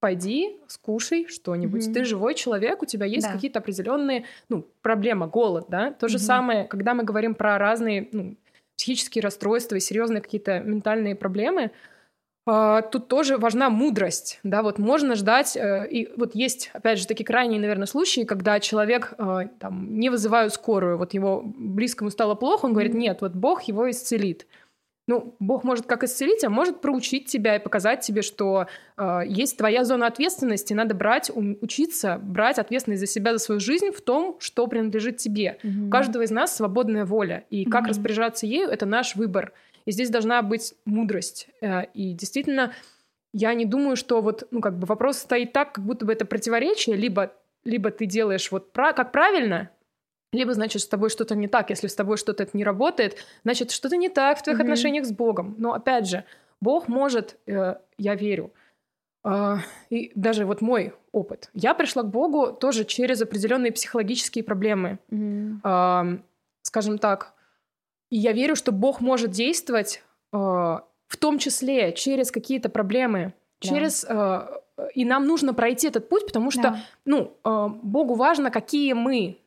пойди, 0.01 0.59
скушай 0.67 1.27
что-нибудь. 1.29 1.87
Mm-hmm. 1.87 1.93
Ты 1.93 2.05
живой 2.05 2.35
человек, 2.35 2.83
у 2.83 2.87
тебя 2.87 3.07
есть 3.07 3.27
да. 3.27 3.33
какие-то 3.33 3.61
определенные, 3.61 4.25
ну, 4.49 4.67
проблемы, 4.83 5.29
голод, 5.29 5.67
да. 5.69 5.93
То 5.93 6.07
mm-hmm. 6.07 6.09
же 6.09 6.19
самое, 6.19 6.65
когда 6.65 6.95
мы 6.95 7.05
говорим 7.05 7.35
про 7.35 7.59
разные 7.59 8.09
ну, 8.11 8.37
психические 8.77 9.23
расстройства 9.23 9.77
и 9.77 9.81
серьезные 9.81 10.23
какие-то 10.23 10.61
ментальные 10.61 11.15
проблемы, 11.15 11.71
Uh, 12.49 12.83
тут 12.91 13.07
тоже 13.07 13.37
важна 13.37 13.69
мудрость, 13.69 14.41
да, 14.43 14.63
вот 14.63 14.79
можно 14.79 15.15
ждать, 15.15 15.57
uh, 15.57 15.87
и 15.87 16.11
вот 16.17 16.35
есть, 16.35 16.71
опять 16.73 16.99
же, 16.99 17.07
такие 17.07 17.27
крайние, 17.27 17.61
наверное, 17.61 17.87
случаи, 17.87 18.23
когда 18.23 18.59
человек, 18.61 19.13
uh, 19.19 19.47
там, 19.59 20.01
не 20.01 20.09
вызывают 20.09 20.55
скорую, 20.55 20.97
вот 20.97 21.13
его 21.13 21.43
близкому 21.45 22.11
стало 22.11 22.35
плохо, 22.35 22.65
он 22.65 22.73
говорит, 22.73 22.95
нет, 22.95 23.19
вот 23.21 23.33
Бог 23.33 23.63
его 23.65 23.91
исцелит. 23.91 24.47
Ну, 25.11 25.35
Бог 25.41 25.65
может 25.65 25.87
как 25.87 26.05
исцелить, 26.05 26.45
а 26.45 26.51
может 26.51 26.81
проучить 26.81 27.27
тебя 27.27 27.57
и 27.57 27.59
показать 27.59 28.01
тебе, 28.03 28.23
что 28.23 28.69
э, 28.97 29.23
есть 29.27 29.59
твоя 29.59 29.85
зона 29.85 30.07
ответственности, 30.07 30.73
надо 30.73 30.95
брать, 30.95 31.33
учиться 31.35 32.21
брать 32.23 32.61
ответственность 32.61 33.01
за 33.01 33.09
себя, 33.09 33.33
за 33.33 33.41
свою 33.41 33.61
жизнь 33.61 33.91
в 33.91 34.01
том, 34.03 34.37
что 34.39 34.69
принадлежит 34.69 35.17
тебе. 35.17 35.59
Mm-hmm. 35.65 35.89
У 35.89 35.91
каждого 35.91 36.23
из 36.23 36.31
нас 36.31 36.55
свободная 36.55 37.05
воля, 37.05 37.43
и 37.51 37.65
как 37.65 37.87
mm-hmm. 37.87 37.89
распоряжаться 37.89 38.47
ею— 38.47 38.69
это 38.71 38.87
наш 38.87 39.17
выбор. 39.17 39.53
И 39.85 39.91
здесь 39.91 40.11
должна 40.11 40.43
быть 40.43 40.75
мудрость. 40.85 41.49
Э, 41.61 41.87
и 41.93 42.13
действительно, 42.13 42.73
я 43.33 43.53
не 43.55 43.65
думаю, 43.65 43.97
что 43.97 44.21
вот, 44.21 44.47
ну, 44.53 44.61
как 44.61 44.79
бы 44.79 44.87
вопрос 44.87 45.19
стоит 45.19 45.53
так, 45.53 45.73
как 45.73 45.85
будто 45.85 46.07
бы 46.07 46.13
это 46.13 46.25
противоречие, 46.25 46.95
либо, 46.95 47.33
либо 47.65 47.91
ты 47.91 48.07
делаешь 48.07 48.53
вот 48.53 48.71
как 48.73 49.11
правильно, 49.11 49.71
либо, 50.33 50.55
значит, 50.55 50.83
с 50.83 50.89
тобой 50.89 51.11
что-то 51.11 51.35
не 51.35 51.49
так. 51.49 51.71
Если 51.71 51.89
с 51.89 51.95
тобой 51.95 52.17
что-то 52.17 52.47
не 52.53 52.65
работает, 52.65 53.17
значит, 53.43 53.71
что-то 53.71 53.97
не 53.97 54.09
так 54.09 54.39
в 54.39 54.43
твоих 54.43 54.59
mm-hmm. 54.59 54.63
отношениях 54.63 55.07
с 55.07 55.13
Богом. 55.13 55.55
Но, 55.59 55.75
опять 55.75 56.09
же, 56.09 56.25
Бог 56.61 56.89
может, 56.89 57.39
э, 57.47 57.77
я 57.99 58.15
верю, 58.15 58.53
э, 59.25 59.57
и 59.89 60.13
даже 60.15 60.45
вот 60.47 60.61
мой 60.61 60.95
опыт. 61.13 61.51
Я 61.53 61.75
пришла 61.75 62.03
к 62.03 62.11
Богу 62.11 62.53
тоже 62.53 62.85
через 62.85 63.21
определенные 63.23 63.73
психологические 63.73 64.45
проблемы. 64.45 64.99
Mm-hmm. 65.11 65.61
Э, 65.65 66.19
скажем 66.63 66.99
так, 66.99 67.35
и 68.11 68.17
я 68.17 68.33
верю, 68.33 68.57
что 68.57 68.73
Бог 68.73 69.01
может 69.01 69.31
действовать 69.31 70.03
э, 70.33 70.37
в 70.37 71.17
том 71.19 71.39
числе 71.39 71.93
через 71.93 72.31
какие-то 72.31 72.69
проблемы, 72.69 73.35
да. 73.63 73.69
через... 73.69 74.05
Э, 74.09 74.47
и 74.95 75.05
нам 75.05 75.27
нужно 75.27 75.53
пройти 75.53 75.89
этот 75.89 76.09
путь, 76.09 76.25
потому 76.25 76.51
что, 76.51 76.63
да. 76.63 76.83
ну, 77.05 77.37
э, 77.45 77.69
Богу 77.83 78.15
важно, 78.15 78.51
какие 78.51 78.95
мы 78.95 79.39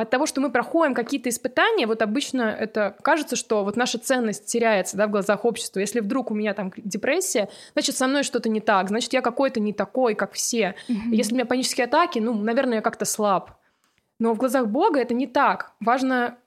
от 0.00 0.10
того, 0.10 0.26
что 0.26 0.40
мы 0.40 0.50
проходим 0.50 0.94
какие-то 0.94 1.28
испытания, 1.28 1.86
вот 1.86 2.02
обычно 2.02 2.42
это 2.42 2.96
кажется, 3.02 3.36
что 3.36 3.64
вот 3.64 3.76
наша 3.76 3.98
ценность 3.98 4.46
теряется 4.46 4.96
да, 4.96 5.06
в 5.06 5.10
глазах 5.10 5.44
общества. 5.44 5.80
Если 5.80 6.00
вдруг 6.00 6.30
у 6.30 6.34
меня 6.34 6.52
там 6.54 6.72
депрессия, 6.76 7.48
значит, 7.74 7.96
со 7.96 8.06
мной 8.06 8.24
что-то 8.24 8.48
не 8.48 8.60
так, 8.60 8.88
значит, 8.88 9.12
я 9.12 9.20
какой-то 9.20 9.60
не 9.60 9.72
такой, 9.72 10.14
как 10.14 10.32
все. 10.32 10.74
Mm-hmm. 10.88 11.12
Если 11.12 11.32
у 11.32 11.34
меня 11.36 11.46
панические 11.46 11.86
атаки, 11.86 12.18
ну, 12.18 12.34
наверное, 12.34 12.76
я 12.76 12.82
как-то 12.82 13.04
слаб. 13.04 13.52
Но 14.18 14.34
в 14.34 14.38
глазах 14.38 14.66
Бога 14.66 15.00
это 15.00 15.14
не 15.14 15.26
так. 15.26 15.72
Важно 15.80 16.38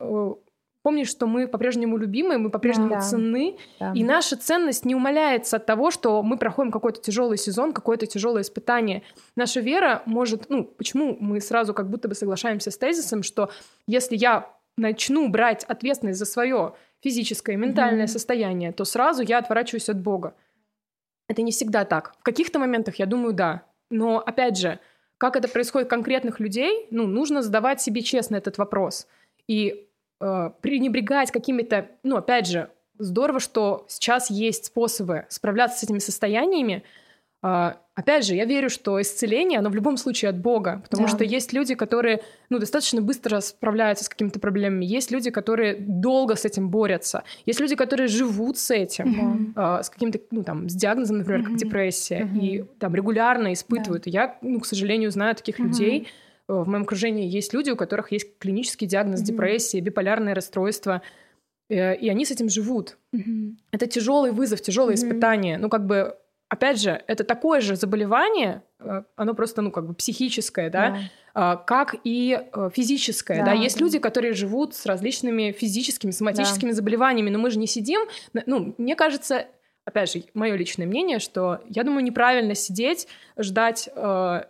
помнишь, 0.87 1.09
что 1.09 1.27
мы 1.27 1.49
по-прежнему 1.49 1.97
любимы, 1.97 2.37
мы 2.37 2.49
по-прежнему 2.49 2.91
да, 2.91 3.01
ценны, 3.01 3.57
да. 3.77 3.91
и 3.93 4.05
наша 4.05 4.37
ценность 4.37 4.85
не 4.85 4.95
умаляется 4.95 5.57
от 5.57 5.65
того, 5.65 5.91
что 5.91 6.23
мы 6.23 6.37
проходим 6.37 6.71
какой-то 6.71 7.01
тяжелый 7.01 7.37
сезон, 7.37 7.73
какое-то 7.73 8.05
тяжелое 8.05 8.43
испытание. 8.43 9.03
Наша 9.35 9.59
вера 9.59 10.01
может, 10.05 10.49
ну, 10.49 10.63
почему 10.63 11.17
мы 11.19 11.41
сразу 11.41 11.73
как 11.73 11.89
будто 11.89 12.07
бы 12.07 12.15
соглашаемся 12.15 12.71
с 12.71 12.77
тезисом, 12.77 13.21
что 13.21 13.51
если 13.85 14.15
я 14.15 14.49
начну 14.77 15.27
брать 15.27 15.65
ответственность 15.65 16.19
за 16.19 16.25
свое 16.25 16.73
физическое, 17.03 17.57
ментальное 17.57 18.05
mm-hmm. 18.05 18.07
состояние, 18.07 18.71
то 18.71 18.85
сразу 18.85 19.23
я 19.23 19.39
отворачиваюсь 19.39 19.89
от 19.89 19.99
Бога. 19.99 20.35
Это 21.27 21.41
не 21.41 21.51
всегда 21.51 21.83
так. 21.83 22.15
В 22.21 22.23
каких-то 22.23 22.59
моментах 22.59 22.95
я 22.95 23.07
думаю, 23.07 23.33
да. 23.33 23.63
Но 23.89 24.19
опять 24.19 24.57
же, 24.57 24.79
как 25.17 25.35
это 25.35 25.49
происходит 25.49 25.89
конкретных 25.89 26.39
людей, 26.39 26.87
ну, 26.91 27.07
нужно 27.07 27.41
задавать 27.41 27.81
себе 27.81 28.03
честно 28.03 28.37
этот 28.37 28.57
вопрос. 28.57 29.05
И 29.49 29.86
э, 30.19 30.51
пренебрегать 30.61 31.31
какими-то, 31.31 31.87
ну, 32.03 32.17
опять 32.17 32.47
же, 32.47 32.69
здорово, 32.99 33.39
что 33.39 33.85
сейчас 33.87 34.29
есть 34.29 34.65
способы 34.65 35.25
справляться 35.29 35.79
с 35.79 35.83
этими 35.83 35.99
состояниями, 35.99 36.83
а, 37.43 37.77
опять 37.93 38.25
же, 38.25 38.33
я 38.33 38.45
верю, 38.45 38.69
что 38.69 38.99
исцеление, 38.99 39.59
оно 39.59 39.69
в 39.69 39.75
любом 39.75 39.97
случае 39.97 40.29
от 40.29 40.39
Бога, 40.39 40.81
потому 40.83 41.03
да. 41.03 41.09
что 41.09 41.23
есть 41.23 41.53
люди, 41.53 41.75
которые 41.75 42.23
ну, 42.49 42.57
достаточно 42.57 42.99
быстро 42.99 43.39
справляются 43.41 44.05
с 44.05 44.09
какими-то 44.09 44.39
проблемами, 44.39 44.85
есть 44.85 45.11
люди, 45.11 45.29
которые 45.29 45.75
долго 45.75 46.35
с 46.35 46.45
этим 46.45 46.69
борются, 46.69 47.23
есть 47.45 47.59
люди, 47.59 47.75
которые 47.75 48.07
живут 48.07 48.57
с 48.57 48.71
этим, 48.71 49.53
mm-hmm. 49.55 49.83
с 49.83 49.89
каким-то, 49.89 50.19
ну, 50.31 50.43
там, 50.43 50.67
с 50.67 50.73
диагнозом, 50.73 51.19
например, 51.19 51.41
mm-hmm. 51.41 51.45
как 51.45 51.55
депрессия, 51.57 52.21
mm-hmm. 52.21 52.39
и 52.39 52.63
там 52.79 52.95
регулярно 52.95 53.53
испытывают. 53.53 54.05
Да. 54.05 54.09
я, 54.11 54.37
ну, 54.41 54.59
к 54.59 54.65
сожалению, 54.65 55.11
знаю 55.11 55.35
таких 55.35 55.59
mm-hmm. 55.59 55.67
людей, 55.67 56.07
э, 56.07 56.26
в 56.47 56.67
моем 56.67 56.83
окружении 56.83 57.27
есть 57.27 57.53
люди, 57.53 57.69
у 57.69 57.75
которых 57.75 58.11
есть 58.11 58.37
клинический 58.39 58.87
диагноз 58.87 59.21
mm-hmm. 59.21 59.25
депрессии, 59.25 59.79
биполярное 59.79 60.33
расстройство, 60.33 61.01
э, 61.69 61.95
и 61.95 62.09
они 62.09 62.25
с 62.25 62.31
этим 62.31 62.49
живут. 62.49 62.97
Mm-hmm. 63.13 63.55
Это 63.71 63.87
тяжелый 63.87 64.31
вызов, 64.31 64.61
тяжелое 64.61 64.95
mm-hmm. 64.95 65.09
испытание. 65.09 65.57
Ну, 65.57 65.69
как 65.69 65.85
бы 65.85 66.17
опять 66.49 66.79
же, 66.81 67.03
это 67.07 67.23
такое 67.23 67.61
же 67.61 67.75
заболевание, 67.75 68.63
э, 68.79 69.03
оно 69.15 69.33
просто, 69.33 69.61
ну, 69.61 69.71
как 69.71 69.87
бы 69.87 69.93
психическое, 69.93 70.69
да, 70.69 70.89
да. 70.89 70.99
А, 71.33 71.55
как 71.55 71.95
и 72.03 72.39
э, 72.39 72.69
физическое, 72.73 73.39
да. 73.39 73.45
да. 73.45 73.51
Есть 73.53 73.79
люди, 73.79 73.99
которые 73.99 74.33
живут 74.33 74.73
с 74.73 74.85
различными 74.85 75.51
физическими, 75.51 76.11
соматическими 76.11 76.69
да. 76.69 76.75
заболеваниями, 76.75 77.29
но 77.29 77.39
мы 77.39 77.51
же 77.51 77.59
не 77.59 77.67
сидим, 77.67 78.01
ну, 78.45 78.73
мне 78.77 78.95
кажется, 78.95 79.45
опять 79.85 80.11
же, 80.11 80.23
мое 80.33 80.55
личное 80.55 80.87
мнение, 80.87 81.19
что 81.19 81.61
я 81.67 81.83
думаю, 81.83 82.03
неправильно 82.03 82.55
сидеть, 82.55 83.07
ждать 83.37 83.89
э, 83.93 84.41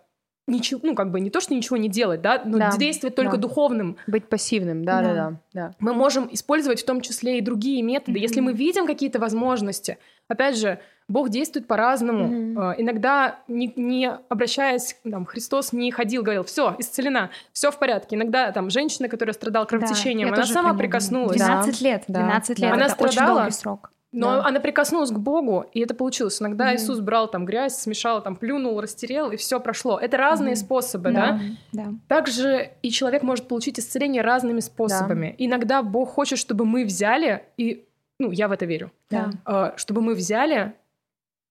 ничего, 0.48 0.80
ну, 0.84 0.96
как 0.96 1.12
бы 1.12 1.20
не 1.20 1.30
то, 1.30 1.42
что 1.42 1.54
ничего 1.54 1.78
не 1.78 1.90
делать, 1.90 2.22
да, 2.22 2.42
но 2.44 2.58
да, 2.58 2.78
действовать 2.78 3.16
только 3.16 3.36
да. 3.36 3.42
духовным. 3.42 3.98
Быть 4.08 4.30
пассивным, 4.30 4.84
да, 4.84 5.02
да, 5.02 5.14
да, 5.14 5.34
да. 5.54 5.76
Мы 5.80 5.94
можем 5.94 6.30
использовать 6.32 6.82
в 6.82 6.86
том 6.86 7.02
числе 7.02 7.38
и 7.38 7.42
другие 7.42 7.82
методы, 7.84 8.20
mm-hmm. 8.20 8.22
если 8.22 8.40
мы 8.40 8.54
видим 8.54 8.88
какие-то 8.88 9.20
возможности. 9.20 9.98
Опять 10.28 10.58
же, 10.58 10.80
Бог 11.10 11.30
действует 11.30 11.68
по-разному. 11.68 12.26
Mm-hmm. 12.28 12.76
Иногда, 12.78 13.40
не, 13.48 13.72
не 13.76 14.10
обращаясь, 14.30 14.98
там, 15.10 15.26
Христос 15.26 15.74
не 15.74 15.92
ходил, 15.92 16.24
говорил, 16.24 16.44
все, 16.44 16.76
исцелена, 16.80 17.30
все 17.52 17.70
в 17.70 17.78
порядке. 17.78 18.16
Иногда 18.16 18.52
там 18.52 18.70
женщина, 18.70 19.10
которая 19.10 19.34
страдала 19.34 19.66
кровотечением, 19.66 20.30
да, 20.30 20.36
она 20.36 20.46
сама 20.46 20.74
прикоснулась. 20.74 21.38
12 21.38 21.82
лет, 21.82 22.04
12 22.08 22.60
да. 22.60 22.66
лет, 22.66 22.74
она 22.74 22.86
это 22.86 22.94
страдала, 22.94 23.32
очень 23.32 23.38
долгий 23.38 23.52
срок. 23.52 23.92
Но 24.18 24.32
да. 24.32 24.46
она 24.48 24.60
прикоснулась 24.60 25.12
к 25.12 25.20
Богу, 25.20 25.66
и 25.74 25.82
это 25.82 25.94
получилось. 25.94 26.42
Иногда 26.42 26.74
mm. 26.74 26.78
Иисус 26.78 27.00
брал 27.00 27.30
там 27.30 27.46
грязь, 27.46 27.78
смешал, 27.78 28.24
там 28.24 28.36
плюнул, 28.36 28.82
растерел, 28.82 29.30
и 29.30 29.38
все 29.38 29.60
прошло. 29.60 30.00
Это 30.00 30.18
разные 30.18 30.54
mm. 30.54 30.58
способы, 30.58 31.12
да? 31.12 31.40
да? 31.72 31.84
Да. 31.84 31.94
Также 32.08 32.72
и 32.82 32.90
человек 32.90 33.22
может 33.22 33.48
получить 33.48 33.80
исцеление 33.80 34.24
разными 34.24 34.60
способами. 34.60 35.36
Да. 35.38 35.46
Иногда 35.46 35.84
Бог 35.84 36.10
хочет, 36.10 36.40
чтобы 36.40 36.66
мы 36.66 36.84
взяли, 36.84 37.44
и, 37.58 37.86
ну, 38.20 38.32
я 38.32 38.48
в 38.48 38.52
это 38.52 38.66
верю, 38.66 38.92
да. 39.12 39.30
э, 39.46 39.74
чтобы 39.78 40.02
мы 40.02 40.16
взяли 40.16 40.74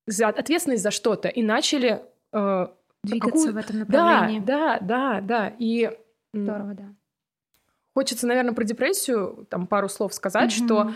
за 0.08 0.26
ответственность 0.26 0.82
за 0.82 0.90
что-то 0.90 1.28
и 1.28 1.44
начали 1.44 2.02
э, 2.32 2.66
двигаться 3.04 3.46
какую... 3.48 3.54
в 3.54 3.56
этом 3.58 3.78
направлении. 3.78 4.40
Да, 4.40 4.78
да, 4.80 5.20
да, 5.20 5.20
да. 5.20 5.52
И 5.60 5.96
здорово, 6.32 6.74
да. 6.74 6.84
Хочется, 7.94 8.26
наверное, 8.26 8.54
про 8.54 8.64
депрессию 8.64 9.46
там 9.48 9.68
пару 9.68 9.88
слов 9.88 10.12
сказать, 10.12 10.50
mm-hmm. 10.50 10.64
что 10.64 10.92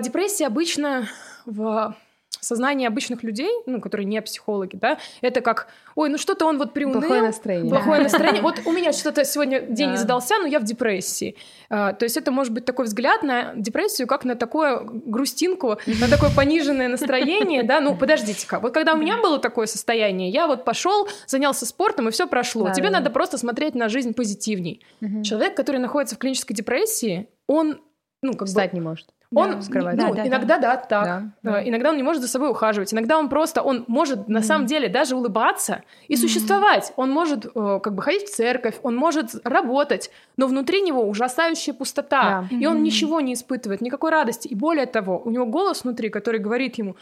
депрессия 0.00 0.46
обычно 0.46 1.08
в 1.46 1.94
сознание 2.40 2.88
обычных 2.88 3.22
людей, 3.22 3.50
ну, 3.66 3.80
которые 3.80 4.06
не 4.06 4.20
психологи, 4.22 4.76
да, 4.76 4.98
это 5.20 5.40
как, 5.40 5.68
ой, 5.94 6.08
ну 6.08 6.18
что-то 6.18 6.46
он 6.46 6.58
вот 6.58 6.72
приуныл. 6.72 7.00
Плохое 7.00 7.22
настроение. 7.22 7.70
Плохое 7.70 8.02
настроение. 8.02 8.42
Вот 8.42 8.60
у 8.64 8.72
меня 8.72 8.92
что-то 8.92 9.24
сегодня 9.24 9.60
день 9.60 9.90
не 9.90 9.96
задался, 9.96 10.38
но 10.38 10.46
я 10.46 10.58
в 10.58 10.64
депрессии. 10.64 11.36
А, 11.68 11.92
то 11.92 12.04
есть 12.04 12.16
это 12.16 12.30
может 12.30 12.52
быть 12.52 12.64
такой 12.64 12.86
взгляд 12.86 13.22
на 13.22 13.52
депрессию, 13.54 14.08
как 14.08 14.24
на 14.24 14.34
такую 14.34 15.02
грустинку, 15.06 15.78
на 15.86 16.08
такое 16.08 16.30
пониженное 16.34 16.88
настроение, 16.88 17.62
да, 17.62 17.80
ну, 17.80 17.96
подождите-ка, 17.96 18.60
вот 18.60 18.72
когда 18.72 18.94
у 18.94 18.96
меня 18.96 19.18
было 19.18 19.38
такое 19.38 19.66
состояние, 19.66 20.30
я 20.30 20.46
вот 20.46 20.64
пошел, 20.64 21.08
занялся 21.26 21.66
спортом, 21.66 22.08
и 22.08 22.10
все 22.10 22.26
прошло. 22.26 22.70
Тебе 22.70 22.90
надо 22.90 23.10
просто 23.10 23.38
смотреть 23.38 23.74
на 23.74 23.88
жизнь 23.88 24.14
позитивней. 24.14 24.84
Человек, 25.22 25.56
который 25.56 25.78
находится 25.80 26.16
в 26.16 26.18
клинической 26.18 26.56
депрессии, 26.56 27.28
он 27.46 27.80
ну, 28.22 28.34
как 28.34 28.48
Встать 28.48 28.72
бы... 28.72 28.78
не 28.78 28.80
может. 28.82 29.06
Он 29.32 29.52
да, 29.52 29.62
скрывать. 29.62 29.96
Ну, 29.96 30.12
да, 30.12 30.26
иногда 30.26 30.58
да, 30.58 30.74
да 30.74 30.76
так. 30.76 31.04
Да, 31.04 31.22
да. 31.42 31.68
Иногда 31.68 31.90
он 31.90 31.96
не 31.96 32.02
может 32.02 32.20
за 32.20 32.26
собой 32.26 32.50
ухаживать. 32.50 32.92
Иногда 32.92 33.16
он 33.16 33.28
просто, 33.28 33.62
он 33.62 33.84
может 33.86 34.20
mm. 34.20 34.24
на 34.26 34.42
самом 34.42 34.66
деле 34.66 34.88
даже 34.88 35.14
улыбаться 35.14 35.82
и 36.08 36.14
mm. 36.14 36.16
существовать. 36.16 36.92
Он 36.96 37.10
может 37.12 37.46
э, 37.46 37.80
как 37.80 37.94
бы 37.94 38.02
ходить 38.02 38.24
в 38.24 38.34
церковь, 38.34 38.74
он 38.82 38.96
может 38.96 39.34
работать, 39.44 40.10
но 40.36 40.48
внутри 40.48 40.82
него 40.82 41.08
ужасающая 41.08 41.72
пустота, 41.72 42.48
да. 42.50 42.56
и 42.56 42.66
он 42.66 42.82
ничего 42.82 43.20
не 43.20 43.34
испытывает, 43.34 43.80
никакой 43.80 44.10
радости. 44.10 44.48
И 44.48 44.56
более 44.56 44.86
того, 44.86 45.22
у 45.24 45.30
него 45.30 45.46
голос 45.46 45.84
внутри, 45.84 46.08
который 46.08 46.40
говорит 46.40 46.78
ему: 46.78 46.96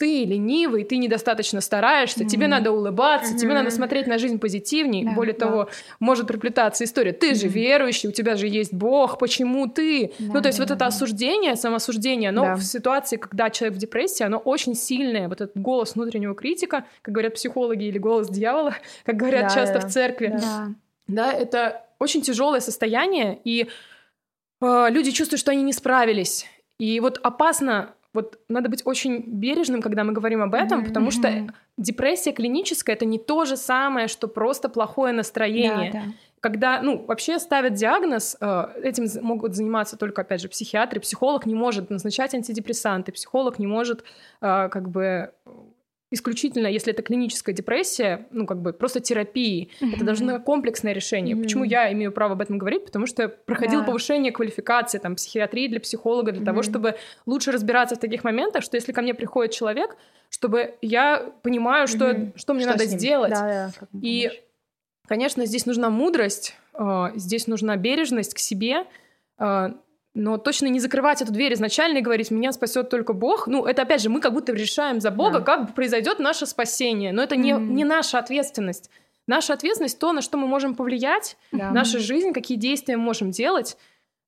ты 0.00 0.24
ленивый, 0.24 0.84
ты 0.84 0.96
недостаточно 0.96 1.60
стараешься, 1.60 2.24
mm-hmm. 2.24 2.28
тебе 2.28 2.46
надо 2.46 2.72
улыбаться, 2.72 3.34
mm-hmm. 3.34 3.38
тебе 3.38 3.52
надо 3.52 3.70
смотреть 3.70 4.06
на 4.06 4.16
жизнь 4.16 4.38
позитивнее. 4.38 5.04
Да, 5.04 5.10
Более 5.10 5.34
да. 5.34 5.46
того, 5.46 5.68
может 5.98 6.26
приплетаться 6.26 6.84
история. 6.84 7.12
Ты 7.12 7.32
mm-hmm. 7.32 7.34
же 7.34 7.48
верующий, 7.48 8.08
у 8.08 8.12
тебя 8.12 8.34
же 8.36 8.48
есть 8.48 8.72
Бог, 8.72 9.18
почему 9.18 9.68
ты? 9.68 10.12
Да, 10.18 10.32
ну, 10.32 10.40
то 10.40 10.48
есть 10.48 10.56
да, 10.56 10.62
вот 10.62 10.68
да, 10.68 10.74
это 10.74 10.76
да. 10.76 10.86
осуждение, 10.86 11.54
самоосуждение, 11.54 12.30
оно 12.30 12.44
да. 12.44 12.54
в 12.54 12.62
ситуации, 12.62 13.18
когда 13.18 13.50
человек 13.50 13.76
в 13.76 13.78
депрессии, 13.78 14.24
оно 14.24 14.38
очень 14.38 14.74
сильное. 14.74 15.28
Вот 15.28 15.42
этот 15.42 15.60
голос 15.60 15.94
внутреннего 15.94 16.34
критика, 16.34 16.86
как 17.02 17.12
говорят 17.12 17.34
психологи, 17.34 17.84
или 17.84 17.98
голос 17.98 18.30
дьявола, 18.30 18.74
как 19.04 19.18
говорят 19.18 19.48
да, 19.48 19.54
часто 19.54 19.80
да. 19.80 19.86
в 19.86 19.92
церкви. 19.92 20.38
Да. 20.40 20.68
да, 21.08 21.30
это 21.30 21.84
очень 21.98 22.22
тяжелое 22.22 22.60
состояние, 22.60 23.38
и 23.44 23.68
э, 24.62 24.86
люди 24.88 25.10
чувствуют, 25.10 25.40
что 25.40 25.50
они 25.50 25.62
не 25.62 25.74
справились. 25.74 26.46
И 26.78 26.98
вот 27.00 27.20
опасно 27.22 27.92
вот 28.12 28.40
надо 28.48 28.68
быть 28.68 28.82
очень 28.84 29.22
бережным, 29.26 29.82
когда 29.82 30.04
мы 30.04 30.12
говорим 30.12 30.42
об 30.42 30.54
этом, 30.54 30.80
mm-hmm. 30.80 30.86
потому 30.86 31.10
что 31.10 31.54
депрессия 31.76 32.32
клиническая 32.32 32.96
это 32.96 33.04
не 33.04 33.18
то 33.18 33.44
же 33.44 33.56
самое, 33.56 34.08
что 34.08 34.26
просто 34.28 34.68
плохое 34.68 35.12
настроение. 35.12 35.92
Да, 35.92 35.98
да. 36.00 36.04
Когда, 36.40 36.80
ну, 36.80 37.04
вообще 37.06 37.38
ставят 37.38 37.74
диагноз, 37.74 38.36
э, 38.40 38.66
этим 38.82 39.06
могут 39.22 39.54
заниматься 39.54 39.98
только, 39.98 40.22
опять 40.22 40.40
же, 40.40 40.48
психиатры. 40.48 40.98
Психолог 40.98 41.44
не 41.44 41.54
может 41.54 41.90
назначать 41.90 42.34
антидепрессанты, 42.34 43.12
психолог 43.12 43.58
не 43.58 43.66
может, 43.66 44.04
э, 44.40 44.68
как 44.70 44.88
бы, 44.88 45.32
исключительно, 46.10 46.66
если 46.66 46.92
это 46.92 47.02
клиническая 47.02 47.54
депрессия, 47.54 48.26
ну, 48.30 48.46
как 48.46 48.60
бы 48.60 48.72
просто 48.72 49.00
терапии. 49.00 49.70
Mm-hmm. 49.80 49.94
Это 49.96 50.04
должно 50.04 50.32
быть 50.34 50.44
комплексное 50.44 50.92
решение. 50.92 51.36
Mm-hmm. 51.36 51.42
Почему 51.42 51.64
я 51.64 51.92
имею 51.92 52.12
право 52.12 52.32
об 52.32 52.40
этом 52.40 52.58
говорить? 52.58 52.84
Потому 52.84 53.06
что 53.06 53.22
я 53.22 53.28
проходил 53.28 53.80
да. 53.80 53.86
повышение 53.86 54.32
квалификации, 54.32 54.98
там, 54.98 55.14
психиатрии 55.14 55.68
для 55.68 55.80
психолога, 55.80 56.32
для 56.32 56.42
mm-hmm. 56.42 56.44
того, 56.44 56.62
чтобы 56.62 56.96
лучше 57.26 57.52
разбираться 57.52 57.94
в 57.94 58.00
таких 58.00 58.24
моментах, 58.24 58.64
что 58.64 58.76
если 58.76 58.92
ко 58.92 59.02
мне 59.02 59.14
приходит 59.14 59.52
человек, 59.52 59.96
чтобы 60.30 60.74
я 60.82 61.32
понимаю, 61.42 61.86
что, 61.86 62.10
mm-hmm. 62.10 62.32
что 62.36 62.54
мне 62.54 62.62
что 62.62 62.72
надо 62.72 62.86
сделать. 62.86 63.32
Да, 63.32 63.72
да, 63.80 63.86
И, 64.02 64.30
конечно, 65.06 65.46
здесь 65.46 65.66
нужна 65.66 65.90
мудрость, 65.90 66.56
а, 66.74 67.12
здесь 67.14 67.46
нужна 67.46 67.76
бережность 67.76 68.34
к 68.34 68.38
себе, 68.38 68.84
а, 69.38 69.74
но 70.14 70.38
точно 70.38 70.66
не 70.66 70.80
закрывать 70.80 71.22
эту 71.22 71.32
дверь 71.32 71.54
изначально 71.54 71.98
и 71.98 72.02
говорить, 72.02 72.30
меня 72.30 72.52
спасет 72.52 72.90
только 72.90 73.12
Бог. 73.12 73.46
Ну, 73.46 73.64
это 73.64 73.82
опять 73.82 74.02
же, 74.02 74.08
мы 74.08 74.20
как 74.20 74.32
будто 74.32 74.52
решаем 74.52 75.00
за 75.00 75.10
Бога, 75.10 75.38
да. 75.38 75.44
как 75.44 75.74
произойдет 75.74 76.18
наше 76.18 76.46
спасение. 76.46 77.12
Но 77.12 77.22
это 77.22 77.36
не, 77.36 77.52
mm-hmm. 77.52 77.66
не 77.66 77.84
наша 77.84 78.18
ответственность. 78.18 78.90
Наша 79.28 79.52
ответственность 79.52 79.98
то, 80.00 80.12
на 80.12 80.22
что 80.22 80.36
мы 80.36 80.48
можем 80.48 80.74
повлиять, 80.74 81.36
да. 81.52 81.70
наша 81.70 82.00
жизнь, 82.00 82.32
какие 82.32 82.58
действия 82.58 82.96
мы 82.96 83.04
можем 83.04 83.30
делать. 83.30 83.76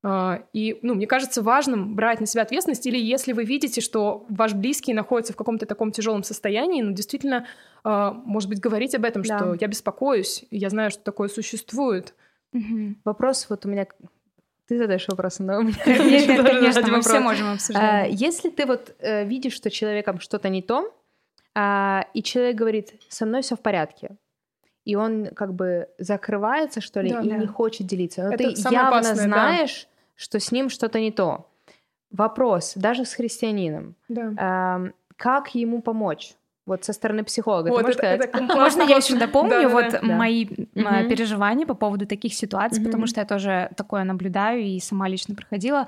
А, 0.04 0.44
и, 0.52 0.78
ну, 0.82 0.94
мне 0.94 1.08
кажется 1.08 1.42
важным 1.42 1.96
брать 1.96 2.20
на 2.20 2.26
себя 2.26 2.42
ответственность, 2.42 2.86
или 2.86 2.98
если 2.98 3.32
вы 3.32 3.44
видите, 3.44 3.80
что 3.80 4.24
ваш 4.28 4.54
близкий 4.54 4.94
находится 4.94 5.32
в 5.32 5.36
каком-то 5.36 5.66
таком 5.66 5.90
тяжелом 5.90 6.22
состоянии, 6.22 6.82
ну, 6.82 6.92
действительно, 6.92 7.46
а, 7.82 8.12
может 8.12 8.48
быть, 8.48 8.60
говорить 8.60 8.94
об 8.94 9.04
этом, 9.04 9.22
да. 9.22 9.38
что 9.38 9.56
я 9.60 9.66
беспокоюсь, 9.66 10.44
я 10.52 10.70
знаю, 10.70 10.92
что 10.92 11.02
такое 11.02 11.28
существует. 11.28 12.14
Угу. 12.52 12.96
Вопрос 13.04 13.46
вот 13.48 13.64
у 13.64 13.68
меня 13.68 13.86
ты 14.72 14.78
задаешь 14.78 15.06
вопросы, 15.06 15.42
но 15.42 15.58
у 15.58 15.62
меня 15.62 15.76
Нет, 15.84 16.28
нет, 16.28 16.46
конечно, 16.46 16.88
мы 16.88 17.02
все 17.02 17.20
можем 17.20 17.52
обсуждать. 17.52 17.84
А, 17.84 18.06
если 18.06 18.48
ты 18.48 18.64
вот 18.64 18.94
э, 19.00 19.24
видишь, 19.24 19.52
что 19.52 19.70
человеком 19.70 20.18
что-то 20.18 20.48
не 20.48 20.62
то, 20.62 20.94
а, 21.54 22.06
и 22.14 22.22
человек 22.22 22.56
говорит, 22.56 22.94
со 23.08 23.26
мной 23.26 23.42
все 23.42 23.54
в 23.54 23.60
порядке, 23.60 24.16
и 24.86 24.96
он 24.96 25.26
как 25.26 25.52
бы 25.52 25.88
закрывается, 25.98 26.80
что 26.80 27.02
ли, 27.02 27.10
и 27.10 27.30
не 27.30 27.46
хочет 27.46 27.86
делиться, 27.86 28.30
но 28.30 28.36
ты 28.36 28.54
явно 28.70 29.14
знаешь, 29.14 29.88
что 30.16 30.40
с 30.40 30.50
ним 30.52 30.70
что-то 30.70 31.00
не 31.00 31.12
то. 31.12 31.46
Вопрос, 32.10 32.72
даже 32.74 33.04
с 33.04 33.12
христианином, 33.12 33.94
как 35.16 35.54
ему 35.54 35.82
помочь? 35.82 36.34
Вот 36.64 36.84
со 36.84 36.92
стороны 36.92 37.24
психолога. 37.24 37.70
Вот, 37.70 37.88
это, 37.88 38.06
это 38.06 38.38
Можно 38.54 38.82
я 38.82 38.96
еще 38.96 39.16
дополню 39.16 39.68
вот 39.68 40.00
мои 40.02 40.46
а, 40.76 41.04
переживания 41.04 41.66
по 41.66 41.74
поводу 41.74 42.06
таких 42.06 42.34
ситуаций, 42.34 42.84
потому 42.84 43.06
что 43.06 43.20
я 43.20 43.26
тоже 43.26 43.70
такое 43.76 44.04
наблюдаю 44.04 44.62
и 44.62 44.78
сама 44.80 45.08
лично 45.08 45.34
проходила. 45.34 45.86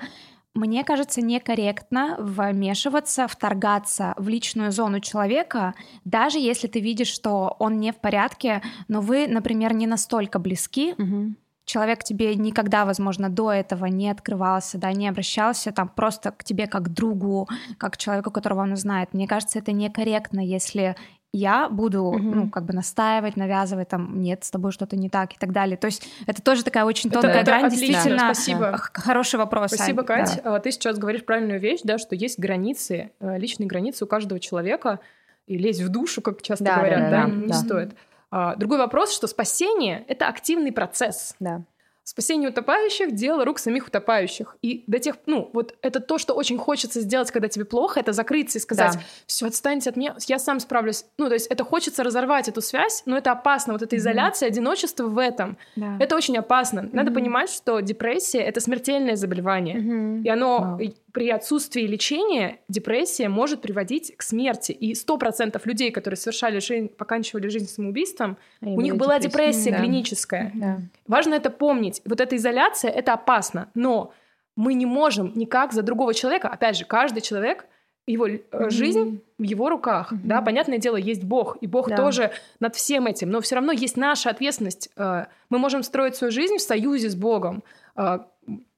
мне 0.53 0.83
кажется, 0.83 1.21
некорректно 1.21 2.17
вмешиваться, 2.19 3.27
вторгаться 3.27 4.13
в 4.17 4.27
личную 4.27 4.71
зону 4.71 4.99
человека, 4.99 5.73
даже 6.03 6.39
если 6.39 6.67
ты 6.67 6.81
видишь, 6.81 7.09
что 7.09 7.55
он 7.59 7.79
не 7.79 7.91
в 7.91 7.97
порядке, 7.97 8.61
но 8.89 8.99
вы, 8.99 9.27
например, 9.27 9.73
не 9.73 9.87
настолько 9.87 10.39
близки. 10.39 10.93
Угу. 10.97 11.35
Человек 11.65 12.03
тебе 12.03 12.35
никогда, 12.35 12.85
возможно, 12.85 13.29
до 13.29 13.51
этого 13.51 13.85
не 13.85 14.09
открывался, 14.09 14.77
да, 14.77 14.91
не 14.91 15.07
обращался 15.07 15.71
там 15.71 15.89
просто 15.89 16.31
к 16.31 16.43
тебе 16.43 16.67
как 16.67 16.83
к 16.83 16.89
другу, 16.89 17.49
как 17.77 17.93
к 17.93 17.97
человеку, 17.97 18.31
которого 18.31 18.61
он 18.61 18.75
знает. 18.77 19.13
Мне 19.13 19.27
кажется, 19.27 19.59
это 19.59 19.71
некорректно, 19.71 20.39
если 20.39 20.95
я 21.35 21.67
буду, 21.67 22.03
угу. 22.03 22.17
ну, 22.19 22.49
как 22.49 22.63
бы 22.65 22.73
настаивать, 22.73 23.35
навязывать, 23.35 23.89
там, 23.89 24.21
нет, 24.21 24.45
с 24.45 24.51
тобой 24.51 24.71
что-то 24.71 24.95
не 24.95 25.09
так 25.09 25.33
и 25.33 25.35
так 25.37 25.51
далее. 25.51 25.75
То 25.75 25.87
есть 25.87 26.07
это 26.27 26.41
тоже 26.41 26.63
такая 26.63 26.85
очень 26.85 27.09
тонкая 27.09 27.41
это, 27.41 27.45
грань, 27.45 27.65
отлично. 27.65 27.87
действительно. 27.87 28.33
Спасибо. 28.33 28.77
Хороший 28.93 29.37
вопрос. 29.37 29.71
Спасибо, 29.73 30.01
Ань. 30.01 30.07
Кать. 30.07 30.41
Да. 30.43 30.59
Ты 30.59 30.71
сейчас 30.71 30.97
говоришь 30.97 31.25
правильную 31.25 31.59
вещь, 31.59 31.81
да, 31.83 31.97
что 31.97 32.15
есть 32.15 32.39
границы, 32.39 33.11
э, 33.19 33.37
личные 33.37 33.67
границы 33.67 34.05
у 34.05 34.07
каждого 34.07 34.39
человека, 34.39 35.01
и 35.45 35.57
лезть 35.57 35.81
в 35.81 35.89
душу, 35.89 36.21
как 36.21 36.41
часто 36.41 36.63
да, 36.63 36.77
говорят, 36.77 36.99
да, 37.01 37.09
да, 37.09 37.23
да 37.25 37.29
не 37.31 37.47
да. 37.47 37.53
стоит. 37.53 37.95
А, 38.37 38.53
другой 38.57 38.79
вопрос, 38.79 39.13
что 39.13 39.27
спасение— 39.27 40.03
это 40.09 40.27
активный 40.27 40.73
процесс. 40.73 41.35
Да. 41.39 41.61
Спасение 42.03 42.49
утопающих— 42.49 43.11
дело 43.15 43.45
рук 43.45 43.59
самих 43.59 43.87
утопающих. 43.87 44.57
И 44.61 44.83
до 44.87 44.99
тех, 44.99 45.15
ну, 45.25 45.49
вот 45.53 45.73
это 45.81 46.01
то, 46.01 46.17
что 46.17 46.33
очень 46.33 46.57
хочется 46.57 46.99
сделать, 46.99 47.31
когда 47.31 47.47
тебе 47.47 47.63
плохо, 47.63 48.01
это 48.01 48.11
закрыться 48.11 48.57
и 48.57 48.61
сказать, 48.61 48.95
да. 48.95 48.99
все, 49.25 49.47
отстаньте 49.47 49.89
от 49.89 49.95
меня, 49.95 50.17
я 50.27 50.37
сам 50.37 50.59
справлюсь. 50.59 51.05
Ну, 51.17 51.29
то 51.29 51.33
есть 51.33 51.47
это 51.47 51.63
хочется 51.63 52.03
разорвать 52.03 52.49
эту 52.49 52.59
связь, 52.59 53.03
но 53.05 53.17
это 53.17 53.31
опасно. 53.31 53.71
Вот 53.71 53.81
эта 53.81 53.95
изоляция, 53.95 54.49
mm-hmm. 54.49 54.51
одиночество 54.51 55.05
в 55.05 55.17
этом, 55.17 55.57
да. 55.77 55.95
это 56.01 56.17
очень 56.17 56.37
опасно. 56.37 56.89
Надо 56.91 57.11
mm-hmm. 57.11 57.13
понимать, 57.13 57.49
что 57.49 57.79
депрессия— 57.79 58.39
это 58.41 58.59
смертельное 58.59 59.15
заболевание. 59.15 59.77
Mm-hmm. 59.77 60.23
И 60.23 60.29
оно 60.29 60.77
wow 60.77 60.95
при 61.15 61.29
отсутствии 61.29 61.83
лечения 61.83 62.59
депрессия 62.67 63.29
может 63.29 63.61
приводить 63.61 64.13
к 64.17 64.21
смерти. 64.21 64.73
И 64.73 64.93
сто 64.95 65.17
процентов 65.17 65.65
людей, 65.65 65.89
которые 65.89 66.17
совершали 66.17 66.59
жизнь, 66.59 66.89
поканчивали 66.89 67.47
жизнь 67.47 67.67
самоубийством, 67.67 68.37
а 68.61 68.65
у 68.65 68.81
них 68.81 68.97
была 68.97 69.17
депрессия 69.17 69.71
да. 69.71 69.77
клиническая. 69.77 70.51
Да. 70.53 70.81
Важно 71.07 71.35
это 71.35 71.49
помнить. 71.49 72.01
Вот 72.03 72.19
эта 72.19 72.35
изоляция— 72.35 72.91
это 72.91 73.13
опасно. 73.13 73.69
Но 73.75 74.11
мы 74.57 74.73
не 74.73 74.85
можем 74.85 75.31
никак 75.35 75.71
за 75.71 75.83
другого 75.83 76.13
человека, 76.13 76.49
опять 76.49 76.75
же, 76.75 76.83
каждый 76.83 77.21
человек 77.21 77.65
его 78.05 78.27
mm-hmm. 78.27 78.69
жизнь 78.69 79.21
в 79.37 79.43
его 79.43 79.69
руках, 79.69 80.11
mm-hmm. 80.11 80.19
да, 80.25 80.41
понятное 80.41 80.79
дело, 80.79 80.97
есть 80.97 81.23
Бог, 81.23 81.57
и 81.61 81.65
Бог 81.65 81.87
да. 81.87 81.95
тоже 81.95 82.33
над 82.59 82.75
всем 82.75 83.07
этим, 83.07 83.29
но 83.29 83.39
все 83.39 83.55
равно 83.55 83.71
есть 83.71 83.95
наша 83.95 84.29
ответственность. 84.29 84.89
Э, 84.97 85.27
мы 85.49 85.59
можем 85.59 85.81
строить 85.81 86.17
свою 86.17 86.31
жизнь 86.31 86.57
в 86.57 86.61
союзе 86.61 87.09
с 87.09 87.15
Богом. 87.15 87.63
Э, 87.95 88.19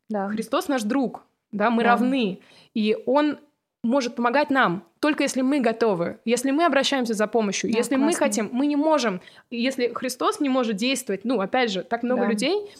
да. 0.09 0.29
Христос 0.29 0.67
наш 0.67 0.83
друг, 0.83 1.26
да, 1.51 1.69
мы 1.69 1.83
да. 1.83 1.91
равны, 1.91 2.39
и 2.73 2.97
он 3.05 3.39
может 3.83 4.15
помогать 4.15 4.49
нам, 4.49 4.83
только 4.99 5.23
если 5.23 5.41
мы 5.41 5.59
готовы, 5.59 6.19
если 6.25 6.51
мы 6.51 6.65
обращаемся 6.65 7.13
за 7.13 7.27
помощью, 7.27 7.71
да, 7.71 7.77
если 7.77 7.95
классно. 7.95 8.05
мы 8.05 8.13
хотим, 8.13 8.49
мы 8.51 8.65
не 8.65 8.75
можем, 8.75 9.21
если 9.49 9.93
Христос 9.93 10.39
не 10.39 10.49
может 10.49 10.75
действовать, 10.75 11.23
ну, 11.23 11.39
опять 11.39 11.71
же, 11.71 11.83
так 11.83 12.03
много 12.03 12.23
да. 12.23 12.27
людей, 12.27 12.71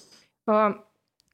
э, 0.47 0.73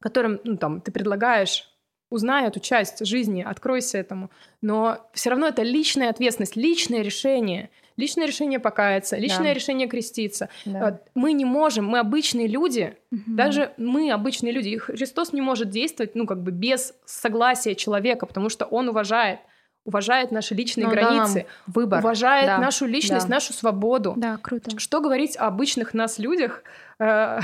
которым, 0.00 0.40
ну, 0.44 0.56
там, 0.56 0.80
ты 0.80 0.92
предлагаешь 0.92 1.68
узнай 2.10 2.46
эту 2.46 2.60
часть 2.60 3.04
жизни, 3.04 3.42
откройся 3.42 3.98
этому. 3.98 4.30
Но 4.62 4.98
все 5.12 5.30
равно 5.30 5.48
это 5.48 5.62
личная 5.62 6.10
ответственность, 6.10 6.56
личное 6.56 7.02
решение 7.02 7.70
личное 7.96 8.26
решение 8.26 8.58
покаяться, 8.58 9.16
личное 9.16 9.48
да. 9.48 9.54
решение 9.54 9.88
креститься. 9.88 10.48
Да. 10.64 11.00
Мы 11.14 11.32
не 11.32 11.44
можем, 11.44 11.86
мы 11.86 11.98
обычные 11.98 12.46
люди, 12.46 12.96
угу. 13.10 13.22
даже 13.26 13.72
мы 13.76 14.10
обычные 14.10 14.52
люди, 14.52 14.68
и 14.68 14.78
Христос 14.78 15.32
не 15.32 15.40
может 15.40 15.70
действовать, 15.70 16.14
ну, 16.14 16.26
как 16.26 16.42
бы 16.42 16.50
без 16.50 16.94
согласия 17.04 17.74
человека, 17.74 18.26
потому 18.26 18.48
что 18.48 18.64
Он 18.64 18.88
уважает 18.88 19.40
уважает 19.86 20.30
наши 20.30 20.54
личные 20.54 20.86
ну, 20.86 20.92
границы, 20.92 21.44
да, 21.66 21.72
выбор, 21.74 21.98
уважает 21.98 22.46
да, 22.46 22.56
нашу 22.56 22.86
личность, 22.86 23.26
да. 23.26 23.34
нашу 23.34 23.52
свободу. 23.52 24.14
Да, 24.16 24.38
круто. 24.38 24.78
Что 24.78 25.02
говорить 25.02 25.36
о 25.36 25.46
обычных 25.46 25.92
нас 25.92 26.18
людях? 26.18 26.62
Э, 26.98 27.40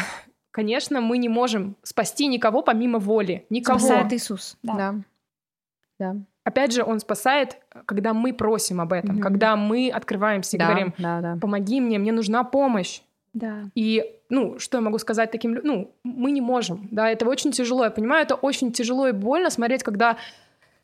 конечно, 0.51 1.03
мы 1.03 1.19
не 1.19 1.29
можем 1.29 1.77
спасти 1.83 2.27
никого 2.29 2.63
помимо 2.63 2.99
воли, 2.99 3.45
никого. 3.51 3.79
Спасает 3.79 4.15
Иисус. 4.15 4.57
Да. 4.63 4.75
да. 4.75 4.95
да 5.99 6.17
опять 6.51 6.73
же, 6.73 6.85
он 6.85 7.01
спасает, 7.01 7.57
когда 7.87 8.13
мы 8.13 8.33
просим 8.33 8.81
об 8.81 8.93
этом, 8.93 9.17
mm-hmm. 9.17 9.23
когда 9.23 9.57
мы 9.57 9.91
открываемся 9.91 10.57
и 10.57 10.61
да, 10.61 10.67
говорим, 10.67 10.95
да, 10.99 11.21
да. 11.21 11.39
помоги 11.41 11.81
мне, 11.81 11.99
мне 11.99 12.13
нужна 12.13 12.45
помощь. 12.45 13.01
Да. 13.33 13.71
И, 13.75 14.05
ну, 14.29 14.59
что 14.59 14.79
я 14.79 14.83
могу 14.83 14.99
сказать 14.99 15.31
таким 15.31 15.55
людям? 15.55 15.67
Ну, 15.71 15.91
мы 16.03 16.33
не 16.33 16.41
можем, 16.41 16.89
да, 16.91 17.09
это 17.11 17.27
очень 17.27 17.53
тяжело. 17.53 17.85
Я 17.85 17.91
понимаю, 17.91 18.25
это 18.25 18.35
очень 18.35 18.73
тяжело 18.73 19.09
и 19.09 19.13
больно 19.13 19.51
смотреть, 19.51 19.83
когда 19.83 20.17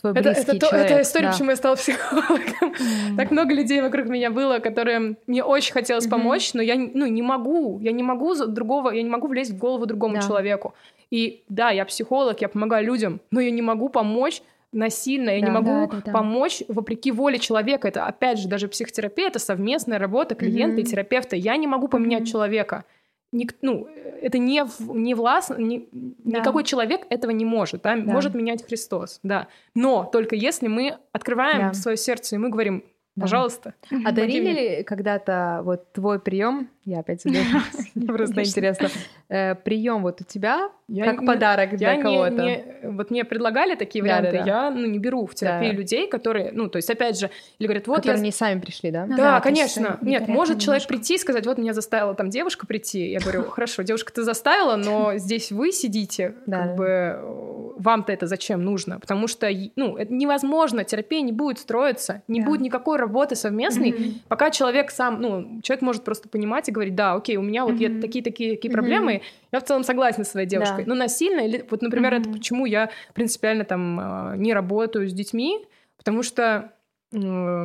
твой 0.01 0.13
это, 0.13 0.31
это, 0.31 0.59
то, 0.59 0.67
это 0.77 1.03
история, 1.03 1.27
да. 1.27 1.33
почему 1.33 1.51
я 1.51 1.57
стала 1.57 1.75
психологом. 1.77 2.73
Mm. 2.73 3.17
Так 3.17 3.31
много 3.31 3.53
людей 3.53 3.81
вокруг 3.81 4.07
меня 4.07 4.31
было, 4.31 4.59
которые 4.61 5.17
мне 5.27 5.43
очень 5.43 5.73
хотелось 5.73 6.07
mm-hmm. 6.07 6.11
помочь, 6.11 6.55
но 6.55 6.63
я 6.63 6.77
ну, 6.77 7.07
не 7.07 7.23
могу, 7.23 7.81
я 7.81 7.93
не 7.93 8.03
могу 8.03 8.35
другого, 8.47 8.91
я 8.91 9.03
не 9.03 9.11
могу 9.11 9.27
влезть 9.27 9.53
в 9.53 9.59
голову 9.59 9.87
другому 9.87 10.17
да. 10.17 10.23
человеку. 10.23 10.75
И 11.11 11.43
да, 11.49 11.71
я 11.71 11.85
психолог, 11.85 12.41
я 12.41 12.49
помогаю 12.49 12.87
людям, 12.87 13.21
но 13.31 13.41
я 13.41 13.51
не 13.51 13.63
могу 13.63 13.89
помочь 13.89 14.43
насильно, 14.73 15.31
я 15.31 15.41
да, 15.41 15.47
не 15.47 15.53
могу 15.53 15.71
да, 15.71 15.87
да, 15.87 16.03
да. 16.07 16.13
помочь 16.13 16.63
вопреки 16.69 17.11
воле 17.13 17.39
человека. 17.39 17.89
Это, 17.89 18.07
опять 18.07 18.39
же, 18.39 18.49
даже 18.49 18.69
психотерапия— 18.69 19.27
это 19.29 19.39
совместная 19.39 19.99
работа 19.99 20.35
клиента 20.35 20.81
mm-hmm. 20.81 20.85
и 20.85 20.87
терапевта. 20.87 21.37
Я 21.37 21.57
не 21.57 21.67
могу 21.67 21.89
поменять 21.89 22.23
mm-hmm. 22.23 22.33
человека. 22.33 22.85
Ник, 23.33 23.55
ну, 23.61 23.89
это 24.23 24.39
не, 24.39 24.65
не 24.79 25.15
властно, 25.15 25.57
не, 25.57 25.89
да. 25.93 26.39
никакой 26.39 26.65
человек 26.65 27.03
этого 27.11 27.33
не 27.33 27.45
может, 27.45 27.83
да? 27.83 27.97
Да. 27.97 28.13
может 28.13 28.35
менять 28.35 28.65
Христос, 28.65 29.21
да. 29.23 29.49
Но 29.75 30.05
только 30.05 30.37
если 30.37 30.69
мы 30.69 30.99
открываем 31.13 31.69
да. 31.69 31.75
свое 31.75 31.97
сердце 31.97 32.37
и 32.37 32.39
мы 32.39 32.49
говорим, 32.49 32.85
Пожалуйста. 33.19 33.75
А 34.05 34.13
дарили 34.13 34.51
ли 34.53 34.85
когда-то 34.85 35.63
вот 35.65 35.93
твой 35.93 36.21
прием? 36.21 36.69
Я 36.87 37.01
опять 37.01 37.21
задаю. 37.21 37.45
Просто 38.07 38.45
интересно. 38.45 38.89
Э, 39.29 39.57
прием 39.57 40.03
вот 40.03 40.21
у 40.21 40.25
тебя 40.25 40.71
как 40.89 41.27
подарок 41.27 41.77
для 41.77 42.01
кого-то. 42.01 42.63
Вот 42.85 43.11
мне 43.11 43.25
предлагали 43.25 43.75
такие 43.75 44.03
варианты, 44.03 44.43
я 44.47 44.71
ну 44.71 44.87
не 44.87 44.99
беру 44.99 45.27
в 45.27 45.35
терапию 45.35 45.75
людей, 45.75 46.09
которые, 46.09 46.53
ну 46.53 46.69
то 46.69 46.77
есть 46.77 46.89
опять 46.89 47.19
же, 47.19 47.31
или 47.59 47.67
говорят, 47.67 47.89
вот 47.89 48.05
я. 48.05 48.17
не 48.17 48.31
сами 48.31 48.61
пришли, 48.61 48.91
да? 48.93 49.07
Да, 49.07 49.41
конечно. 49.41 49.99
Нет, 50.01 50.29
может 50.29 50.61
человек 50.61 50.87
прийти 50.87 51.17
и 51.17 51.19
сказать, 51.19 51.45
вот 51.47 51.59
меня 51.59 51.75
заставила 51.75 52.15
там 52.15 52.31
девушка 52.31 52.67
прийти. 52.67 53.11
Я 53.11 53.19
говорю, 53.19 53.45
хорошо, 53.51 53.83
девушка, 53.83 54.13
ты 54.13 54.23
заставила, 54.23 54.77
но 54.77 55.15
здесь 55.17 55.51
вы 55.51 55.73
сидите, 55.73 56.35
как 56.47 56.77
бы 56.77 57.21
вам-то 57.79 58.13
это 58.13 58.27
зачем 58.27 58.65
нужно? 58.65 59.01
Потому 59.01 59.27
что, 59.27 59.49
ну, 59.75 59.97
это 59.97 60.13
невозможно, 60.13 60.85
терапия 60.85 61.21
не 61.21 61.33
будет 61.33 61.59
строиться, 61.59 62.23
не 62.29 62.41
будет 62.41 62.61
никакой 62.61 62.97
работы 62.97 63.35
совместной, 63.35 64.23
пока 64.29 64.51
человек 64.51 64.91
сам, 64.91 65.21
ну, 65.21 65.61
человек 65.63 65.83
может 65.83 66.05
просто 66.05 66.29
понимать 66.29 66.69
и 66.69 66.73
говорить, 66.77 66.95
да, 66.95 67.15
окей, 67.15 67.37
у 67.37 67.43
меня 67.43 67.65
вот 67.65 67.75
mm-hmm. 67.75 68.01
такие-такие 68.01 68.55
такие 68.57 68.73
проблемы, 68.73 69.15
mm-hmm. 69.15 69.49
я 69.53 69.61
в 69.61 69.65
целом 69.65 69.83
согласна 69.83 70.25
с 70.25 70.31
своей 70.31 70.47
девушкой. 70.47 70.85
Да. 70.85 70.91
Но 70.91 70.95
насильно, 70.95 71.41
или 71.41 71.65
вот, 71.69 71.83
например, 71.83 72.15
mm-hmm. 72.15 72.21
это 72.21 72.31
почему 72.31 72.67
я 72.67 72.91
принципиально 73.15 73.65
там 73.65 73.99
а, 74.01 74.35
не 74.37 74.55
работаю 74.55 75.09
с 75.09 75.13
детьми, 75.13 75.65
потому 75.97 76.23
что 76.23 76.73
э, 77.13 77.65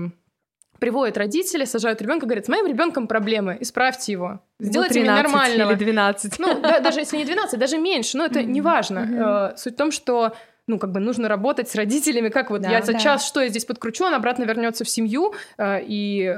приводят 0.79 1.17
родители, 1.17 1.65
сажают 1.65 2.01
ребенка, 2.01 2.25
говорят, 2.25 2.45
с 2.45 2.49
моим 2.49 2.65
ребенком 2.65 3.07
проблемы, 3.07 3.57
исправьте 3.59 4.11
его, 4.13 4.39
сделайте 4.59 4.99
ну, 4.99 5.05
мне 5.05 5.11
нормального. 5.11 5.71
или 5.71 5.77
12. 5.77 6.39
Ну, 6.39 6.59
да, 6.61 6.79
даже 6.79 6.99
если 7.01 7.17
не 7.17 7.25
12, 7.25 7.59
даже 7.59 7.77
меньше, 7.77 8.17
но 8.17 8.25
это 8.25 8.39
mm-hmm. 8.39 8.45
не 8.45 8.61
важно. 8.61 8.99
Mm-hmm. 8.99 9.57
Суть 9.57 9.73
в 9.73 9.77
том, 9.77 9.91
что 9.91 10.33
ну, 10.67 10.79
как 10.79 10.91
бы 10.91 10.99
нужно 10.99 11.27
работать 11.27 11.69
с 11.69 11.75
родителями, 11.75 12.29
как 12.29 12.49
вот 12.49 12.61
да, 12.61 12.71
я 12.71 12.81
за 12.81 12.93
да. 12.93 12.99
час 12.99 13.27
что 13.27 13.41
я 13.41 13.49
здесь 13.49 13.65
подкручу, 13.65 14.05
он 14.05 14.13
обратно 14.13 14.43
вернется 14.43 14.83
в 14.83 14.89
семью, 14.89 15.33
э, 15.57 15.81
и, 15.83 16.35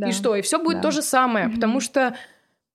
да. 0.00 0.08
и 0.08 0.12
что, 0.12 0.34
и 0.34 0.42
все 0.42 0.62
будет 0.62 0.78
да. 0.78 0.82
то 0.82 0.90
же 0.90 1.02
самое, 1.02 1.46
mm-hmm. 1.46 1.54
потому 1.54 1.80
что 1.80 2.16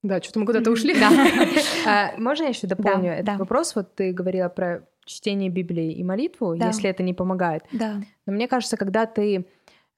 да, 0.03 0.21
что-то 0.21 0.39
мы 0.39 0.45
куда-то 0.45 0.71
ушли. 0.71 0.93
Да. 0.99 1.09
А, 1.87 2.11
можно 2.17 2.43
я 2.43 2.49
еще 2.49 2.67
дополню 2.67 3.11
этот 3.11 3.39
вопрос? 3.39 3.75
Вот 3.75 3.95
ты 3.95 4.13
говорила 4.13 4.49
про 4.49 4.83
чтение 5.05 5.49
Библии 5.49 5.93
и 5.93 6.03
молитву, 6.03 6.53
если 6.53 6.89
это 6.89 7.03
не 7.03 7.13
помогает. 7.13 7.63
Да. 7.71 8.01
Но 8.25 8.33
мне 8.33 8.47
кажется, 8.47 8.77
когда 8.77 9.05
ты 9.05 9.45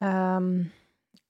эм, 0.01 0.71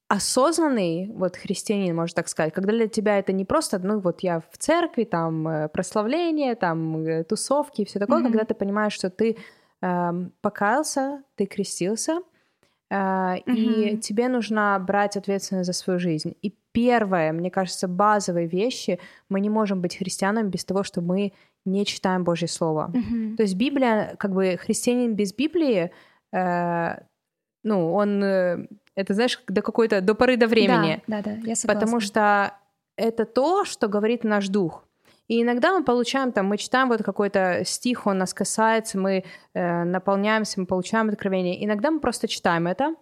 осознанный 0.08 1.12
вот 1.14 1.36
христианин, 1.36 1.96
можно 1.96 2.16
так 2.16 2.28
сказать, 2.28 2.54
когда 2.54 2.72
для 2.72 2.88
тебя 2.88 3.20
это 3.20 3.34
не 3.34 3.46
просто, 3.46 3.80
ну 3.80 4.00
вот 4.00 4.22
я 4.22 4.40
в 4.40 4.58
церкви, 4.58 5.04
там 5.04 5.48
э, 5.48 5.68
прославление, 5.70 6.56
там 6.56 7.06
э, 7.06 7.24
тусовки 7.24 7.82
и 7.82 7.86
все 7.86 8.00
такое, 8.00 8.20
mm-hmm. 8.20 8.24
когда 8.24 8.44
ты 8.46 8.54
понимаешь, 8.54 8.94
что 8.94 9.10
ты 9.10 9.38
э, 9.82 10.12
покаялся, 10.42 11.24
ты 11.36 11.46
крестился, 11.46 12.22
mm-hmm. 12.91 13.43
и 13.45 13.97
тебе 13.97 14.28
нужно 14.30 14.84
брать 14.86 15.17
ответственность 15.17 15.67
за 15.67 15.73
свою 15.73 16.00
жизнь. 16.00 16.36
И 16.41 16.54
первое, 16.71 17.32
мне 17.34 17.52
кажется, 17.52 17.88
базовые 17.88 18.47
вещи, 18.47 19.00
мы 19.30 19.39
не 19.39 19.50
можем 19.50 19.82
быть 19.82 19.97
христианами 19.97 20.50
без 20.50 20.63
того, 20.63 20.84
что 20.84 21.02
мы 21.02 21.34
не 21.65 21.86
читаем 21.86 22.23
Божье 22.23 22.47
Слово. 22.47 22.91
То 23.36 23.43
есть 23.43 23.56
Библия, 23.56 24.15
как 24.17 24.34
бы 24.34 24.58
христианин 24.58 25.15
без 25.15 25.34
Библии, 25.34 25.91
э, 26.32 27.00
ну, 27.63 27.93
он 27.93 28.23
э, 28.23 28.67
это, 28.95 29.13
знаешь, 29.13 29.41
до 29.47 29.62
какой-то, 29.62 30.02
до 30.02 30.15
поры 30.15 30.38
до 30.38 30.47
времени. 30.47 31.04
Да, 31.08 31.21
да, 31.21 31.36
да, 31.36 31.47
я 31.47 31.56
согласна. 31.56 31.73
Потому 31.73 32.00
что 32.00 32.54
это 32.95 33.26
то, 33.26 33.65
что 33.65 33.88
говорит 33.88 34.23
наш 34.23 34.47
дух. 34.47 34.87
И 35.28 35.42
иногда 35.42 35.78
мы 35.78 35.84
получаем 35.84 36.32
там, 36.32 36.48
мы 36.48 36.58
читаем 36.58 36.88
вот 36.88 37.04
какой-то 37.04 37.63
стих, 37.66 38.08
он 38.08 38.18
нас 38.18 38.34
касается, 38.34 38.98
мы 38.98 39.26
э, 39.54 39.84
наполняемся, 39.84 40.60
мы 40.60 40.66
получаем 40.66 41.10
откровение. 41.10 41.63
Иногда 41.66 41.92
мы 41.92 42.00
просто 42.00 42.28
читаем 42.28 42.68
это, 42.68 42.96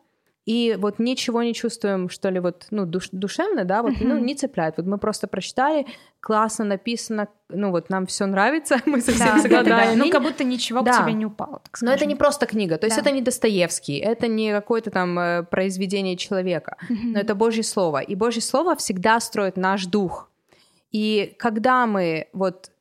и 0.46 0.78
вот 0.80 1.00
ничего 1.00 1.42
не 1.42 1.56
чувствуем, 1.56 2.08
что 2.08 2.30
ли, 2.30 2.40
вот, 2.40 2.68
ну, 2.70 2.86
душ, 2.86 3.10
душевно, 3.12 3.66
да, 3.66 3.82
вот, 3.82 3.94
ну, 4.00 4.20
не 4.20 4.36
цепляет. 4.36 4.76
Вот 4.78 4.86
мы 4.86 5.00
просто 5.00 5.28
прочитали, 5.28 5.88
классно 6.20 6.66
написано, 6.66 7.30
ну, 7.50 7.72
вот 7.72 7.90
нам 7.90 8.06
все 8.06 8.28
нравится, 8.28 8.78
мы 8.86 9.02
совсем 9.02 9.38
да, 9.38 9.42
согласны. 9.42 9.70
Да, 9.70 9.86
да. 9.86 9.96
Ну, 9.96 10.12
как 10.12 10.22
будто 10.22 10.44
ничего 10.44 10.82
да. 10.82 10.94
к 10.94 11.04
тебе 11.04 11.14
не 11.14 11.26
упало, 11.26 11.62
так 11.64 11.82
Но 11.82 11.92
это 11.92 12.06
не 12.06 12.16
просто 12.16 12.46
книга, 12.46 12.78
то 12.78 12.86
есть 12.86 12.96
да. 12.96 13.02
это 13.02 13.12
не 13.12 13.22
Достоевский, 13.22 13.98
это 13.98 14.28
не 14.28 14.52
какое-то 14.52 14.92
там 14.92 15.18
э, 15.18 15.44
произведение 15.44 16.16
человека, 16.16 16.78
но 16.90 17.20
это 17.20 17.34
Божье 17.34 17.64
Слово. 17.64 18.02
И 18.02 18.14
Божье 18.14 18.42
Слово 18.42 18.76
всегда 18.76 19.20
строит 19.20 19.58
наш 19.58 19.88
дух. 19.88 20.30
И 20.96 21.36
когда 21.38 21.86
мы 21.88 22.30
вот 22.32 22.72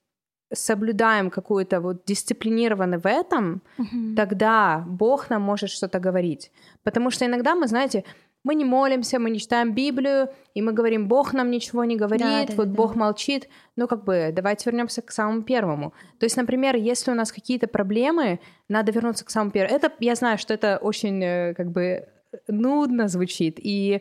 соблюдаем 0.52 1.30
какую-то 1.30 1.80
вот 1.80 2.04
дисциплинированно 2.04 3.00
в 3.00 3.06
этом, 3.06 3.60
uh-huh. 3.76 4.14
тогда 4.14 4.84
Бог 4.86 5.30
нам 5.30 5.42
может 5.42 5.70
что-то 5.70 5.98
говорить. 5.98 6.52
Потому 6.84 7.10
что 7.10 7.26
иногда 7.26 7.56
мы, 7.56 7.66
знаете, 7.66 8.04
мы 8.44 8.54
не 8.54 8.64
молимся, 8.64 9.18
мы 9.18 9.30
не 9.30 9.40
читаем 9.40 9.74
Библию, 9.74 10.28
и 10.54 10.62
мы 10.62 10.72
говорим, 10.72 11.08
Бог 11.08 11.32
нам 11.32 11.50
ничего 11.50 11.82
не 11.82 11.96
говорит, 11.96 12.24
да, 12.24 12.46
да, 12.46 12.54
вот 12.54 12.68
да. 12.68 12.74
Бог 12.76 12.94
молчит. 12.94 13.48
Ну, 13.74 13.88
как 13.88 14.04
бы, 14.04 14.30
давайте 14.32 14.70
вернемся 14.70 15.02
к 15.02 15.10
самому 15.10 15.42
первому. 15.42 15.92
То 16.20 16.26
есть, 16.26 16.36
например, 16.36 16.76
если 16.76 17.10
у 17.10 17.14
нас 17.14 17.32
какие-то 17.32 17.66
проблемы, 17.66 18.38
надо 18.68 18.92
вернуться 18.92 19.24
к 19.24 19.30
самому 19.30 19.50
первому. 19.50 19.74
Это, 19.76 19.92
я 19.98 20.14
знаю, 20.14 20.38
что 20.38 20.54
это 20.54 20.78
очень, 20.80 21.20
э, 21.20 21.54
как 21.54 21.72
бы, 21.72 22.06
нудно 22.46 23.08
звучит, 23.08 23.58
и, 23.58 23.94
э, 23.94 24.00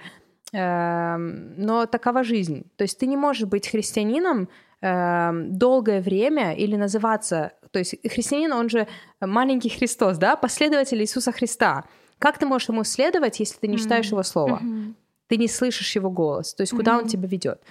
но 0.54 1.88
такова 1.88 2.24
жизнь. 2.24 2.66
То 2.76 2.84
есть 2.84 3.00
ты 3.00 3.08
не 3.08 3.18
можешь 3.18 3.48
быть 3.48 3.68
христианином, 3.68 4.50
Эм, 4.86 5.58
долгое 5.58 6.02
время 6.02 6.54
или 6.54 6.76
называться, 6.76 7.54
то 7.72 7.80
есть 7.80 7.96
христианин, 8.06 8.52
он 8.52 8.68
же 8.68 8.86
маленький 9.22 9.70
Христос, 9.70 10.18
да, 10.18 10.36
последователь 10.36 11.02
Иисуса 11.02 11.32
Христа. 11.32 11.86
Как 12.20 12.38
ты 12.38 12.46
можешь 12.46 12.68
ему 12.68 12.84
следовать, 12.84 13.40
если 13.40 13.58
ты 13.60 13.70
не 13.70 13.78
читаешь 13.78 14.08
mm-hmm. 14.08 14.10
его 14.10 14.24
слово? 14.24 14.60
Mm-hmm. 14.62 14.94
Ты 15.28 15.38
не 15.38 15.48
слышишь 15.48 15.96
его 15.96 16.10
голос, 16.10 16.54
то 16.54 16.64
есть 16.64 16.74
куда 16.74 16.96
mm-hmm. 16.96 17.02
он 17.02 17.08
тебя 17.08 17.30
ведет? 17.30 17.62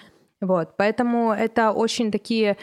Вот, 0.41 0.75
поэтому 0.79 1.33
это 1.33 1.73
очень 1.73 2.11
такие 2.11 2.57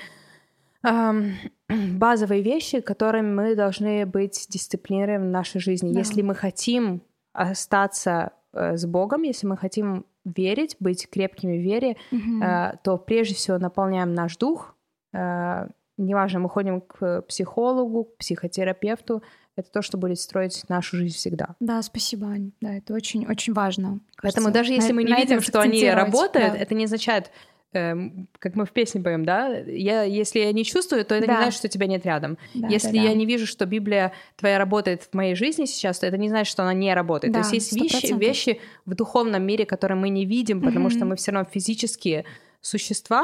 эм, 0.83 1.35
базовые 1.69 2.41
вещи, 2.41 2.79
которыми 2.79 3.31
мы 3.31 3.55
должны 3.55 4.07
быть 4.07 4.47
дисциплинированы 4.49 5.27
в 5.27 5.31
нашей 5.31 5.61
жизни. 5.61 5.93
Да. 5.93 5.99
Если 5.99 6.23
мы 6.23 6.33
хотим 6.33 7.03
остаться 7.33 8.31
э, 8.53 8.77
с 8.77 8.87
Богом, 8.87 9.21
если 9.21 9.45
мы 9.45 9.57
хотим 9.57 10.07
верить, 10.25 10.75
быть 10.79 11.09
крепкими 11.09 11.57
в 11.57 11.61
вере, 11.61 11.97
mm-hmm. 12.11 12.43
э, 12.43 12.77
то 12.83 12.97
прежде 12.97 13.35
всего 13.35 13.57
наполняем 13.57 14.13
наш 14.13 14.37
дух. 14.37 14.75
Э, 15.13 15.67
неважно, 15.97 16.39
мы 16.39 16.49
ходим 16.49 16.81
к 16.81 17.21
психологу, 17.23 18.05
к 18.05 18.17
психотерапевту. 18.17 19.23
Это 19.55 19.71
то, 19.71 19.81
что 19.81 19.97
будет 19.97 20.19
строить 20.19 20.63
нашу 20.69 20.97
жизнь 20.97 21.15
всегда. 21.15 21.55
Да, 21.59 21.81
спасибо, 21.81 22.27
Ань. 22.27 22.51
Да, 22.61 22.73
это 22.73 22.93
очень-очень 22.93 23.53
важно. 23.53 23.99
Кажется, 24.15 24.41
Поэтому 24.41 24.53
даже 24.53 24.73
если 24.73 24.89
на, 24.89 24.95
мы 24.95 25.03
не 25.03 25.13
видим, 25.13 25.41
что 25.41 25.59
они 25.59 25.89
работают, 25.89 26.53
да. 26.53 26.57
это 26.57 26.75
не 26.75 26.85
означает, 26.85 27.31
как 27.71 28.55
мы 28.55 28.65
в 28.65 28.71
песне 28.71 29.01
поем, 29.01 29.25
да, 29.25 29.47
я, 29.47 30.03
если 30.03 30.39
я 30.39 30.51
не 30.51 30.65
чувствую, 30.65 31.05
то 31.05 31.13
это 31.13 31.27
да. 31.27 31.33
не 31.33 31.37
значит, 31.43 31.59
что 31.59 31.67
тебя 31.67 31.85
нет 31.85 32.05
рядом. 32.05 32.37
Да, 32.55 32.67
если 32.67 32.87
да, 32.87 33.03
да. 33.03 33.09
я 33.09 33.13
не 33.13 33.25
вижу, 33.25 33.45
что 33.45 33.65
Библия 33.65 34.11
твоя 34.37 34.57
работает 34.57 35.03
в 35.03 35.13
моей 35.13 35.35
жизни 35.35 35.65
сейчас, 35.65 35.99
то 35.99 36.07
это 36.07 36.17
не 36.17 36.29
значит, 36.29 36.51
что 36.51 36.63
она 36.63 36.73
не 36.73 36.93
работает. 36.93 37.31
Да, 37.31 37.43
то 37.43 37.49
есть 37.49 37.71
есть 37.71 37.93
вещи, 37.93 38.13
вещи 38.13 38.59
в 38.85 38.95
духовном 38.95 39.43
мире, 39.43 39.65
которые 39.65 39.97
мы 39.97 40.09
не 40.09 40.25
видим, 40.25 40.61
потому 40.61 40.87
mm-hmm. 40.87 40.97
что 40.97 41.05
мы 41.05 41.15
все 41.15 41.31
равно 41.31 41.47
физические 41.51 42.25
существа, 42.59 43.23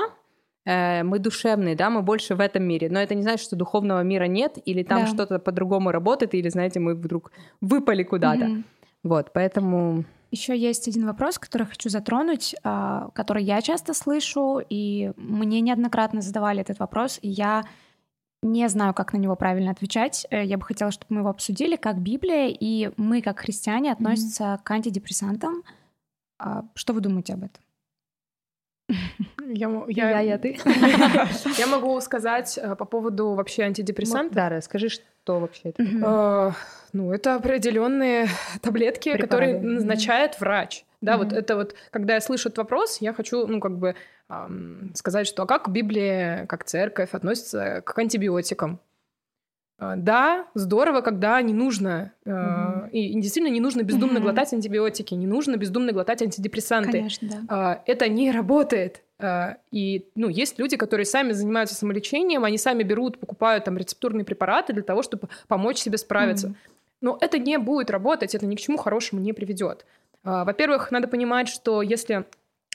э, 0.66 1.02
мы 1.02 1.18
душевные, 1.18 1.76
да, 1.76 1.90
мы 1.90 2.04
больше 2.04 2.36
в 2.36 2.40
этом 2.40 2.64
мире, 2.64 2.88
но 2.90 3.00
это 3.00 3.16
не 3.16 3.24
значит, 3.24 3.46
что 3.46 3.56
духовного 3.56 4.02
мира 4.04 4.26
нет, 4.26 4.60
или 4.64 4.84
там 4.84 5.06
да. 5.06 5.08
что-то 5.08 5.40
по-другому 5.40 5.92
работает, 5.92 6.36
или, 6.36 6.50
знаете, 6.50 6.80
мы 6.80 6.94
вдруг 6.94 7.32
выпали 7.62 8.04
куда-то. 8.04 8.46
Mm-hmm. 8.46 8.64
Вот, 9.04 9.34
поэтому 9.34 10.06
еще 10.36 10.58
есть 10.58 10.88
один 10.88 11.06
вопрос, 11.06 11.40
который 11.40 11.66
хочу 11.66 11.90
затронуть, 11.90 12.56
а, 12.64 13.10
который 13.14 13.44
я 13.44 13.62
часто 13.62 13.94
слышу, 13.94 14.62
и 14.70 15.12
мне 15.16 15.62
неоднократно 15.62 16.22
задавали 16.22 16.62
этот 16.62 16.80
вопрос, 16.80 17.20
и 17.22 17.30
я 17.30 17.64
не 18.42 18.70
знаю, 18.70 18.94
как 18.94 19.14
на 19.14 19.18
него 19.18 19.36
правильно 19.36 19.72
отвечать. 19.72 20.28
Э, 20.30 20.46
я 20.46 20.58
бы 20.58 20.64
хотела, 20.64 20.92
чтобы 20.92 21.16
мы 21.16 21.22
его 21.22 21.30
обсудили, 21.30 21.76
как 21.78 21.98
Библия 22.00 22.48
и 22.48 22.92
мы, 22.98 23.22
как 23.22 23.40
христиане, 23.40 23.92
относятся 23.92 24.44
mm-hmm. 24.44 24.64
к 24.64 24.72
антидепрессантам. 24.72 25.64
А, 26.38 26.66
что 26.76 26.94
вы 26.94 27.02
думаете 27.02 27.34
об 27.34 27.44
этом? 27.46 27.64
Я, 29.48 29.70
я, 29.88 30.10
я, 30.10 30.20
я 30.20 30.38
ты. 30.38 30.60
я 31.58 31.68
могу 31.68 32.00
сказать 32.02 32.60
э, 32.62 32.76
по 32.76 32.86
поводу 32.86 33.34
вообще 33.34 33.64
антидепрессантов. 33.64 34.36
Да, 34.36 34.50
расскажи, 34.50 34.90
что 35.26 35.40
вообще 35.40 35.70
это. 35.70 35.84
Э, 35.84 36.52
ну, 36.94 37.12
это 37.12 37.36
определенные 37.36 38.28
таблетки, 38.62 39.12
Препараты. 39.12 39.28
которые 39.28 39.60
назначает 39.60 40.40
врач. 40.40 40.86
Да, 41.02 41.18
вот 41.18 41.34
это 41.34 41.56
вот, 41.56 41.76
когда 41.92 42.16
я 42.16 42.22
слышу 42.22 42.50
этот 42.50 42.60
вопрос, 42.60 43.00
я 43.02 43.14
хочу, 43.14 43.46
ну, 43.48 43.60
как 43.60 43.78
бы 43.78 43.96
сказать, 44.96 45.28
что 45.28 45.44
а 45.44 45.46
как 45.46 45.70
Библия, 45.70 46.48
как 46.48 46.64
церковь 46.64 47.14
относится 47.14 47.82
к 47.86 47.98
антибиотикам? 48.00 48.80
А, 49.78 49.96
да, 49.98 50.48
здорово, 50.56 51.02
когда 51.02 51.40
не 51.44 51.54
нужно, 51.54 52.12
угу. 52.26 52.88
и, 52.92 53.14
действительно 53.22 53.54
не 53.54 53.60
нужно 53.60 53.84
бездумно 53.84 54.16
угу. 54.16 54.24
глотать 54.24 54.52
антибиотики, 54.52 55.14
не 55.14 55.28
нужно 55.28 55.58
бездумно 55.58 55.92
глотать 55.92 56.24
антидепрессанты. 56.24 56.92
Конечно, 56.92 57.30
да. 57.48 57.84
Это 57.86 58.10
не 58.10 58.32
работает. 58.32 59.04
И, 59.72 60.06
ну, 60.16 60.30
есть 60.30 60.60
люди, 60.60 60.78
которые 60.78 61.06
сами 61.06 61.32
занимаются 61.32 61.76
самолечением, 61.76 62.44
они 62.44 62.58
сами 62.58 62.84
берут, 62.84 63.20
покупают 63.20 63.64
там 63.64 63.78
рецептурные 63.78 64.26
препараты 64.26 64.74
для 64.74 64.84
того, 64.84 65.04
чтобы 65.04 65.30
помочь 65.48 65.78
себе 65.78 65.98
справиться. 65.98 66.48
Угу. 66.48 66.56
Но 67.02 67.18
это 67.22 67.38
не 67.38 67.58
будет 67.58 67.90
работать, 67.90 68.36
это 68.36 68.46
ни 68.46 68.56
к 68.56 68.60
чему 68.60 68.78
хорошему 68.78 69.22
не 69.22 69.32
приведет. 69.34 69.86
Во-первых, 70.24 70.92
надо 70.92 71.08
понимать, 71.08 71.48
что 71.48 71.82
если 71.82 72.26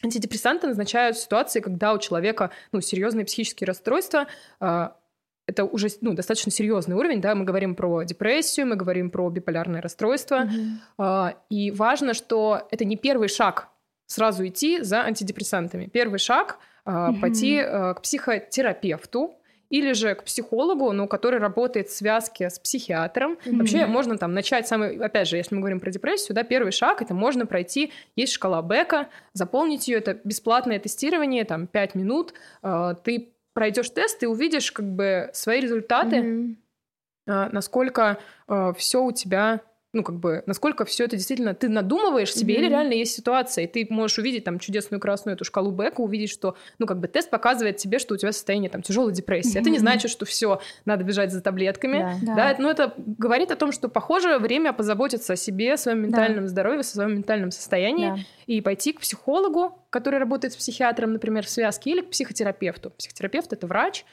антидепрессанты 0.03 0.69
назначают 0.69 1.17
в 1.17 1.21
ситуации, 1.21 1.61
когда 1.61 1.93
у 1.93 1.99
человека 1.99 2.51
ну, 2.73 2.81
серьезные 2.81 3.25
психические 3.25 3.67
расстройства, 3.67 4.27
это 4.59 5.65
уже 5.65 5.89
ну, 6.01 6.15
достаточно 6.15 6.53
серьезный 6.53 6.95
уровень, 6.95 7.21
да, 7.21 7.35
мы 7.35 7.45
говорим 7.45 7.75
про 7.75 8.05
депрессию, 8.05 8.67
мы 8.67 8.77
говорим 8.77 9.11
про 9.11 9.29
биполярное 9.31 9.83
расстройство, 9.83 10.49
mm-hmm. 10.97 11.35
и 11.51 11.71
важно, 11.73 12.15
что 12.15 12.69
это 12.71 12.85
не 12.85 12.97
первый 12.97 13.29
шаг 13.29 13.69
сразу 14.11 14.47
идти 14.47 14.83
за 14.83 15.03
антидепрессантами. 15.03 15.87
Первый 15.87 16.19
шаг 16.19 16.59
mm-hmm. 16.85 17.21
пойти 17.21 17.57
э, 17.57 17.95
к 17.95 18.03
психотерапевту, 18.03 19.37
или 19.69 19.93
же 19.93 20.17
к 20.17 20.25
психологу, 20.25 20.91
ну, 20.91 21.07
который 21.07 21.39
работает 21.39 21.89
в 21.89 21.97
связке 21.97 22.51
с 22.51 22.59
психиатром. 22.59 23.35
Mm-hmm. 23.35 23.57
Вообще 23.57 23.87
можно 23.87 24.19
там 24.19 24.35
начать 24.35 24.67
самый, 24.67 24.97
опять 24.97 25.29
же, 25.29 25.37
если 25.37 25.55
мы 25.55 25.61
говорим 25.61 25.79
про 25.79 25.93
депрессию, 25.93 26.35
да, 26.35 26.43
первый 26.43 26.73
шаг 26.73 27.03
это 27.03 27.15
можно 27.15 27.47
пройти, 27.47 27.93
есть 28.17 28.33
шкала 28.33 28.63
Бека, 28.63 29.09
заполнить 29.33 29.87
ее, 29.87 29.99
это 29.99 30.19
бесплатное 30.25 30.81
тестирование, 30.81 31.45
там 31.45 31.69
5 31.69 31.95
минут, 31.95 32.35
э, 32.65 32.95
ты 33.05 33.33
пройдешь 33.55 33.91
тест 33.91 34.21
и 34.25 34.27
увидишь 34.27 34.73
как 34.73 34.93
бы 34.93 35.31
свои 35.33 35.61
результаты, 35.61 36.17
mm-hmm. 36.17 37.51
насколько 37.53 38.19
э, 38.49 38.73
все 38.77 39.05
у 39.05 39.13
тебя 39.13 39.61
ну, 39.93 40.05
как 40.05 40.17
бы, 40.17 40.45
насколько 40.47 40.85
все 40.85 41.05
это 41.05 41.17
действительно 41.17 41.53
ты 41.53 41.69
надумываешь 41.69 42.33
себе, 42.33 42.55
mm-hmm. 42.55 42.59
или 42.59 42.69
реально 42.69 42.93
есть 42.93 43.15
ситуация, 43.15 43.65
и 43.65 43.67
ты 43.67 43.87
можешь 43.93 44.19
увидеть 44.19 44.45
там 44.45 44.61
чудесную 44.61 45.01
красную 45.01 45.35
эту 45.35 45.45
шкалу 45.45 45.73
Бека, 45.73 46.01
увидеть, 46.01 46.31
что, 46.31 46.57
ну, 46.79 46.87
как 46.87 47.01
бы 47.01 47.09
тест 47.09 47.29
показывает 47.29 47.79
тебе, 47.79 47.99
что 47.99 48.15
у 48.15 48.17
тебя 48.17 48.31
состояние 48.33 48.71
там 48.71 48.83
тяжелой 48.83 49.13
депрессии. 49.13 49.57
Mm-hmm. 49.57 49.61
Это 49.61 49.71
не 49.71 49.79
значит, 49.79 50.11
что 50.11 50.25
все, 50.25 50.61
надо 50.85 51.03
бежать 51.03 51.33
за 51.33 51.41
таблетками. 51.41 52.19
Да, 52.23 52.35
да. 52.35 52.57
но 52.59 52.71
это 52.71 52.95
говорит 52.97 53.51
о 53.51 53.57
том, 53.57 53.73
что, 53.73 53.89
похоже, 53.89 54.39
время 54.39 54.73
позаботиться 54.73 55.33
о 55.33 55.37
себе, 55.37 55.75
о 55.75 55.77
своем 55.77 56.03
ментальном 56.03 56.45
да. 56.45 56.49
здоровье, 56.49 56.81
о 56.81 56.85
своем 56.85 57.17
ментальном 57.17 57.51
состоянии, 57.51 58.11
да. 58.11 58.17
и 58.47 58.61
пойти 58.61 58.93
к 58.93 59.01
психологу, 59.01 59.85
который 59.91 60.21
работает 60.21 60.53
с 60.53 60.57
психиатром, 60.57 61.13
например, 61.15 61.45
в 61.45 61.51
связке, 61.51 61.91
или 61.91 62.03
к 62.03 62.11
психотерапевту. 62.11 62.91
Психотерапевт— 62.91 63.53
это 63.55 63.67
врач, 63.67 64.05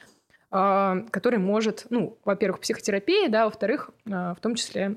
а, 0.50 1.04
который 1.10 1.38
может, 1.38 1.86
ну, 1.90 2.18
во-первых, 2.24 2.60
психотерапия, 2.60 3.28
да, 3.28 3.44
во-вторых, 3.44 3.90
а, 4.10 4.34
в 4.34 4.40
том 4.40 4.54
числе 4.54 4.96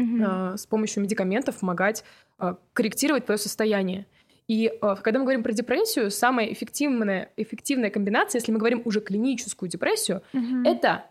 угу. 0.00 0.56
с 0.56 0.66
помощью 0.66 1.02
медикаментов 1.02 1.60
помогать 1.60 2.04
а, 2.38 2.56
корректировать 2.72 3.26
твое 3.26 3.38
состояние. 3.38 4.06
И 4.48 4.72
а, 4.80 4.96
когда 4.96 5.18
мы 5.18 5.24
говорим 5.24 5.42
про 5.42 5.52
депрессию, 5.52 6.10
самая 6.10 6.52
эффективная, 6.52 7.32
эффективная 7.36 7.90
комбинация, 7.90 8.38
если 8.38 8.52
мы 8.52 8.58
говорим 8.58 8.82
уже 8.84 9.00
клиническую 9.00 9.68
депрессию, 9.68 10.22
угу. 10.32 10.62
это 10.64 11.04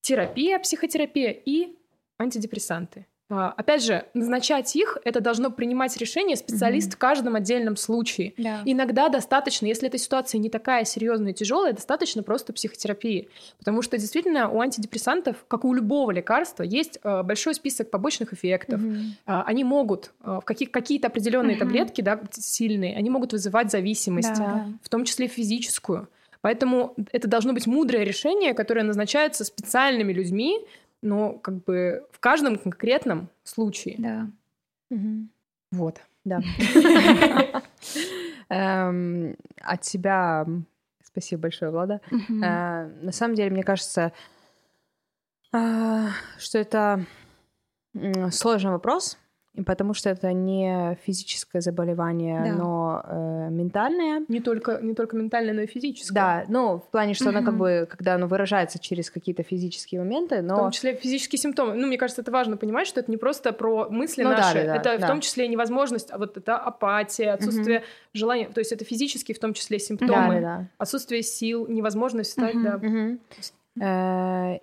терапия, 0.00 0.58
психотерапия 0.58 1.30
и 1.30 1.76
антидепрессанты. 2.18 3.06
А, 3.28 3.52
опять 3.56 3.82
же, 3.82 4.06
назначать 4.14 4.76
их, 4.76 4.98
это 5.04 5.20
должно 5.20 5.50
принимать 5.50 5.96
решение 5.96 6.36
специалист 6.36 6.90
mm-hmm. 6.90 6.94
в 6.94 6.98
каждом 6.98 7.34
отдельном 7.34 7.76
случае. 7.76 8.34
Yeah. 8.36 8.62
Иногда 8.64 9.08
достаточно, 9.08 9.66
если 9.66 9.88
эта 9.88 9.98
ситуация 9.98 10.38
не 10.38 10.48
такая 10.48 10.84
серьезная 10.84 11.32
и 11.32 11.34
тяжелая, 11.34 11.72
достаточно 11.72 12.22
просто 12.22 12.52
психотерапии. 12.52 13.28
Потому 13.58 13.82
что 13.82 13.98
действительно 13.98 14.48
у 14.48 14.60
антидепрессантов, 14.60 15.44
как 15.48 15.64
и 15.64 15.66
у 15.66 15.74
любого 15.74 16.12
лекарства, 16.12 16.62
есть 16.62 17.00
э, 17.02 17.22
большой 17.24 17.54
список 17.54 17.90
побочных 17.90 18.32
эффектов. 18.32 18.80
Mm-hmm. 18.80 19.42
Они 19.46 19.64
могут, 19.64 20.12
в 20.20 20.42
каких, 20.42 20.70
какие-то 20.70 21.08
определенные 21.08 21.56
mm-hmm. 21.56 21.58
таблетки, 21.58 22.00
да, 22.02 22.20
сильные, 22.30 22.96
они 22.96 23.10
могут 23.10 23.32
вызывать 23.32 23.72
зависимость, 23.72 24.38
yeah. 24.38 24.72
в 24.82 24.88
том 24.88 25.04
числе 25.04 25.26
физическую. 25.26 26.08
Поэтому 26.42 26.94
это 27.10 27.26
должно 27.26 27.52
быть 27.52 27.66
мудрое 27.66 28.04
решение, 28.04 28.54
которое 28.54 28.84
назначается 28.84 29.44
специальными 29.44 30.12
людьми, 30.12 30.60
но 31.06 31.32
как 31.32 31.64
бы 31.64 32.06
в 32.10 32.18
каждом 32.20 32.58
конкретном 32.58 33.28
случае. 33.44 33.96
Да. 33.98 34.30
Угу. 34.90 35.28
Вот. 35.72 36.00
Да. 36.24 36.40
Эм, 38.48 39.36
от 39.60 39.80
тебя 39.80 40.46
спасибо 41.02 41.42
большое, 41.42 41.70
Влада. 41.70 42.00
Э, 42.10 42.86
на 43.02 43.12
самом 43.12 43.34
деле, 43.34 43.50
мне 43.50 43.62
кажется, 43.62 44.12
а, 45.52 46.10
что 46.38 46.58
это 46.58 47.04
сложный 48.30 48.72
вопрос, 48.72 49.18
потому 49.64 49.94
что 49.94 50.10
это 50.10 50.32
не 50.32 50.96
физическое 51.04 51.60
заболевание, 51.60 52.42
да. 52.44 52.52
но 52.52 53.02
э, 53.04 53.48
ментальное. 53.50 54.24
Не 54.28 54.40
только, 54.40 54.78
не 54.82 54.94
только 54.94 55.16
ментальное, 55.16 55.54
но 55.54 55.62
и 55.62 55.66
физическое. 55.66 56.14
Да, 56.14 56.44
ну, 56.48 56.78
в 56.78 56.90
плане, 56.90 57.14
что 57.14 57.26
mm-hmm. 57.26 57.36
оно 57.36 57.44
как 57.44 57.56
бы, 57.56 57.88
когда 57.90 58.14
оно 58.14 58.26
выражается 58.26 58.78
через 58.78 59.10
какие-то 59.10 59.42
физические 59.42 60.00
моменты, 60.00 60.42
но... 60.42 60.54
В 60.54 60.58
том 60.58 60.70
числе 60.70 60.94
физические 60.96 61.38
симптомы. 61.38 61.74
Ну, 61.74 61.86
мне 61.86 61.98
кажется, 61.98 62.22
это 62.22 62.30
важно 62.30 62.56
понимать, 62.56 62.86
что 62.86 63.00
это 63.00 63.10
не 63.10 63.16
просто 63.16 63.52
про 63.52 63.88
мысли 63.88 64.22
ну, 64.22 64.30
наши, 64.30 64.64
да, 64.64 64.64
да, 64.64 64.76
это 64.76 64.98
да. 64.98 65.06
в 65.06 65.08
том 65.08 65.20
числе 65.20 65.48
невозможность, 65.48 66.10
а 66.10 66.18
вот 66.18 66.36
это 66.36 66.56
апатия, 66.56 67.32
отсутствие 67.32 67.78
mm-hmm. 67.78 68.14
желания, 68.14 68.48
то 68.48 68.60
есть 68.60 68.72
это 68.72 68.84
физические 68.84 69.34
в 69.34 69.38
том 69.38 69.54
числе 69.54 69.78
симптомы, 69.78 70.40
да, 70.40 70.40
да. 70.40 70.68
отсутствие 70.78 71.22
сил, 71.22 71.66
невозможность 71.66 72.30
встать, 72.30 72.54
mm-hmm. 72.54 72.80
да. 72.80 73.18
Mm-hmm 73.78 74.60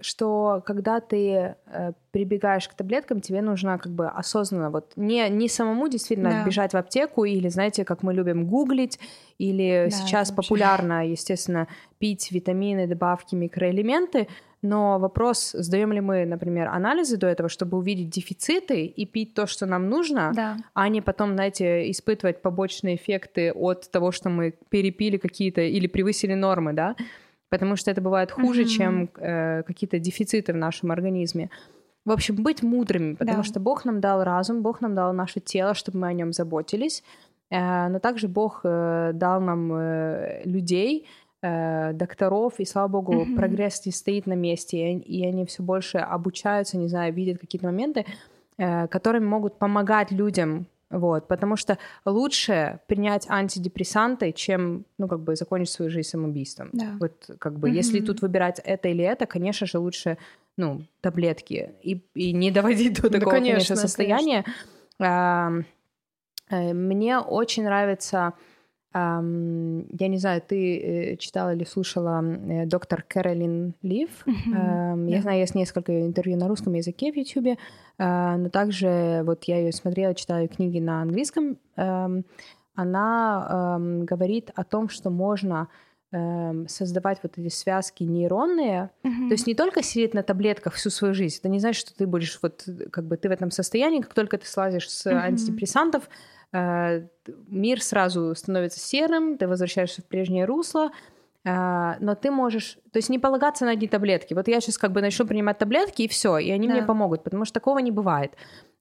что 0.00 0.62
когда 0.64 1.00
ты 1.00 1.56
э, 1.66 1.92
прибегаешь 2.10 2.68
к 2.68 2.74
таблеткам, 2.74 3.20
тебе 3.20 3.42
нужно 3.42 3.78
как 3.78 3.92
бы 3.92 4.08
осознанно 4.08 4.70
вот 4.70 4.92
не 4.96 5.28
не 5.28 5.48
самому 5.48 5.88
действительно 5.88 6.30
да. 6.30 6.44
бежать 6.44 6.72
в 6.72 6.76
аптеку 6.76 7.24
или 7.24 7.48
знаете, 7.48 7.84
как 7.84 8.02
мы 8.02 8.14
любим 8.14 8.46
гуглить 8.46 8.98
или 9.38 9.88
да, 9.90 9.96
сейчас 9.96 10.30
популярно, 10.30 11.06
естественно, 11.06 11.68
пить 11.98 12.32
витамины, 12.32 12.86
добавки, 12.86 13.34
микроэлементы, 13.34 14.28
но 14.62 14.98
вопрос, 14.98 15.52
сдаем 15.52 15.92
ли 15.92 16.00
мы, 16.00 16.24
например, 16.24 16.68
анализы 16.68 17.18
до 17.18 17.26
этого, 17.26 17.48
чтобы 17.48 17.76
увидеть 17.76 18.08
дефициты 18.08 18.86
и 18.86 19.04
пить 19.04 19.34
то, 19.34 19.46
что 19.46 19.66
нам 19.66 19.88
нужно, 19.90 20.32
да. 20.34 20.56
а 20.74 20.88
не 20.88 21.02
потом, 21.02 21.34
знаете, 21.34 21.90
испытывать 21.90 22.40
побочные 22.40 22.96
эффекты 22.96 23.52
от 23.52 23.90
того, 23.90 24.10
что 24.10 24.30
мы 24.30 24.54
перепили 24.70 25.18
какие-то 25.18 25.60
или 25.60 25.86
превысили 25.86 26.34
нормы, 26.34 26.72
да 26.72 26.96
потому 27.48 27.76
что 27.76 27.90
это 27.90 28.00
бывает 28.00 28.30
хуже, 28.30 28.62
mm-hmm. 28.62 28.66
чем 28.66 29.10
э, 29.16 29.62
какие-то 29.62 29.98
дефициты 29.98 30.52
в 30.52 30.56
нашем 30.56 30.90
организме. 30.90 31.50
В 32.04 32.10
общем, 32.10 32.36
быть 32.36 32.62
мудрыми, 32.62 33.14
потому 33.14 33.38
да. 33.38 33.42
что 33.42 33.60
Бог 33.60 33.84
нам 33.84 34.00
дал 34.00 34.22
разум, 34.22 34.62
Бог 34.62 34.80
нам 34.80 34.94
дал 34.94 35.12
наше 35.12 35.40
тело, 35.40 35.74
чтобы 35.74 35.98
мы 35.98 36.08
о 36.08 36.12
нем 36.12 36.32
заботились, 36.32 37.02
э, 37.50 37.88
но 37.88 37.98
также 37.98 38.28
Бог 38.28 38.60
э, 38.64 39.10
дал 39.14 39.40
нам 39.40 39.72
э, 39.72 40.42
людей, 40.44 41.06
э, 41.42 41.92
докторов, 41.92 42.58
и 42.58 42.64
слава 42.64 42.88
богу, 42.88 43.12
mm-hmm. 43.14 43.36
прогресс 43.36 43.84
не 43.86 43.92
стоит 43.92 44.26
на 44.26 44.34
месте, 44.34 44.92
и, 44.92 45.26
они 45.26 45.44
все 45.46 45.62
больше 45.62 45.98
обучаются, 45.98 46.78
не 46.78 46.88
знаю, 46.88 47.12
видят 47.12 47.40
какие-то 47.40 47.66
моменты, 47.66 48.06
э, 48.58 48.86
которыми 48.88 49.26
могут 49.26 49.58
помогать 49.58 50.12
людям 50.12 50.66
вот, 50.90 51.26
потому 51.26 51.56
что 51.56 51.78
лучше 52.04 52.80
принять 52.86 53.28
антидепрессанты, 53.28 54.32
чем, 54.32 54.84
ну, 54.98 55.08
как 55.08 55.20
бы 55.20 55.34
закончить 55.34 55.74
свою 55.74 55.90
жизнь 55.90 56.08
самоубийством. 56.08 56.70
Да. 56.72 56.96
Вот, 57.00 57.30
как 57.38 57.58
бы, 57.58 57.68
mm-hmm. 57.68 57.74
если 57.74 58.00
тут 58.00 58.22
выбирать 58.22 58.60
это 58.64 58.88
или 58.88 59.02
это, 59.02 59.26
конечно 59.26 59.66
же, 59.66 59.78
лучше, 59.78 60.16
ну, 60.56 60.82
таблетки 61.00 61.74
и, 61.82 62.00
и 62.14 62.32
не 62.32 62.50
доводить 62.50 63.00
до 63.00 63.10
такого, 63.10 63.20
да, 63.20 63.30
конечно, 63.30 63.52
конечно, 63.52 63.76
состояния. 63.76 64.44
Конечно. 64.98 65.66
А, 66.50 66.72
мне 66.72 67.18
очень 67.18 67.64
нравится 67.64 68.34
я 68.94 70.08
не 70.08 70.18
знаю, 70.18 70.40
ты 70.46 70.78
э, 70.78 71.16
читала 71.16 71.54
или 71.54 71.64
слушала 71.64 72.22
э, 72.24 72.66
доктор 72.66 73.02
Кэролин 73.06 73.74
Лив. 73.82 74.24
Mm-hmm. 74.26 75.10
Я 75.10 75.22
знаю, 75.22 75.40
есть 75.40 75.54
несколько 75.54 76.06
интервью 76.06 76.38
на 76.38 76.48
русском 76.48 76.72
языке 76.72 77.12
в 77.12 77.16
Ютубе, 77.16 77.58
а, 77.98 78.36
но 78.38 78.48
также 78.48 79.22
вот 79.24 79.44
я 79.44 79.58
ее 79.58 79.72
смотрела, 79.72 80.14
читаю 80.14 80.48
книги 80.48 80.78
на 80.78 81.02
английском. 81.02 81.58
Она 82.74 83.78
говорит 83.78 84.50
о 84.54 84.64
том, 84.64 84.88
что 84.88 85.10
можно 85.10 85.68
создавать 86.10 87.18
вот 87.22 87.36
эти 87.36 87.48
связки 87.48 88.04
нейронные, 88.04 88.90
mm-hmm. 89.02 89.28
то 89.28 89.32
есть 89.32 89.46
не 89.46 89.54
только 89.54 89.82
сидеть 89.82 90.14
на 90.14 90.22
таблетках 90.22 90.74
всю 90.74 90.88
свою 90.88 91.12
жизнь, 91.12 91.38
это 91.40 91.48
не 91.48 91.58
значит, 91.58 91.80
что 91.80 91.96
ты 91.96 92.06
будешь 92.06 92.38
вот 92.42 92.64
как 92.92 93.06
бы 93.06 93.16
ты 93.16 93.28
в 93.28 93.32
этом 93.32 93.50
состоянии, 93.50 94.00
как 94.00 94.14
только 94.14 94.38
ты 94.38 94.46
слазишь 94.46 94.88
с 94.88 95.06
mm-hmm. 95.06 95.16
антидепрессантов, 95.16 96.04
Э, 96.04 96.35
мир 96.52 97.82
сразу 97.82 98.34
становится 98.34 98.80
серым, 98.80 99.36
ты 99.38 99.48
возвращаешься 99.48 100.02
в 100.02 100.06
прежнее 100.06 100.44
русло, 100.44 100.90
э, 101.44 101.94
но 102.00 102.14
ты 102.14 102.30
можешь, 102.30 102.78
то 102.92 102.98
есть 102.98 103.08
не 103.08 103.18
полагаться 103.18 103.64
на 103.64 103.72
одни 103.72 103.88
таблетки. 103.88 104.34
Вот 104.34 104.48
я 104.48 104.60
сейчас 104.60 104.78
как 104.78 104.92
бы 104.92 105.00
начну 105.00 105.26
принимать 105.26 105.58
таблетки 105.58 106.02
и 106.02 106.08
все, 106.08 106.38
и 106.38 106.50
они 106.50 106.68
да. 106.68 106.74
мне 106.74 106.82
помогут, 106.82 107.24
потому 107.24 107.44
что 107.44 107.54
такого 107.54 107.78
не 107.78 107.90
бывает. 107.90 108.32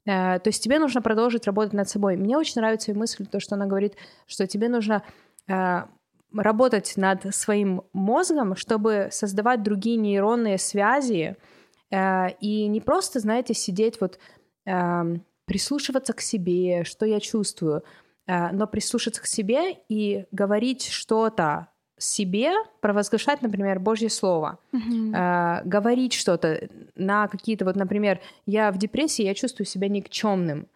Э, 0.06 0.40
то 0.40 0.48
есть 0.48 0.64
тебе 0.64 0.80
нужно 0.80 1.02
продолжить 1.02 1.48
работать 1.48 1.74
над 1.74 1.90
собой. 1.90 2.18
Мне 2.18 2.38
очень 2.38 2.62
нравится 2.62 2.92
ее 2.92 2.98
мысль, 2.98 3.26
то, 3.26 3.40
что 3.40 3.56
она 3.56 3.66
говорит, 3.66 3.96
что 4.26 4.48
тебе 4.48 4.70
нужно 4.70 5.04
работать 6.34 6.94
над 6.98 7.36
своим 7.36 7.84
мозгом, 7.94 8.56
чтобы 8.56 9.10
создавать 9.12 9.62
другие 9.62 9.98
нейронные 9.98 10.58
связи 10.58 11.38
и 11.94 12.68
не 12.68 12.82
просто, 12.82 13.20
знаете, 13.20 13.54
сидеть 13.54 14.02
вот 14.02 14.18
эм, 14.66 15.24
прислушиваться 15.46 16.14
к 16.14 16.22
себе, 16.22 16.84
что 16.84 17.06
я 17.06 17.20
чувствую, 17.20 17.84
э, 18.28 18.52
но 18.52 18.68
прислушаться 18.68 19.22
к 19.22 19.28
себе 19.28 19.78
и 19.90 20.26
говорить 20.32 20.86
что-то 20.86 21.70
себе, 21.98 22.52
провозглашать, 22.82 23.42
например, 23.42 23.80
Божье 23.80 24.10
Слово, 24.10 24.60
mm-hmm. 24.74 25.62
говорить 25.64 26.12
что-то 26.12 26.68
на 26.96 27.30
какие-то, 27.30 27.64
вот, 27.64 27.78
например, 27.78 28.20
я 28.46 28.72
в 28.74 28.78
депрессии, 28.78 29.24
я 29.24 29.34
чувствую 29.34 29.66
себя 29.66 29.88
никчемным, 29.88 30.68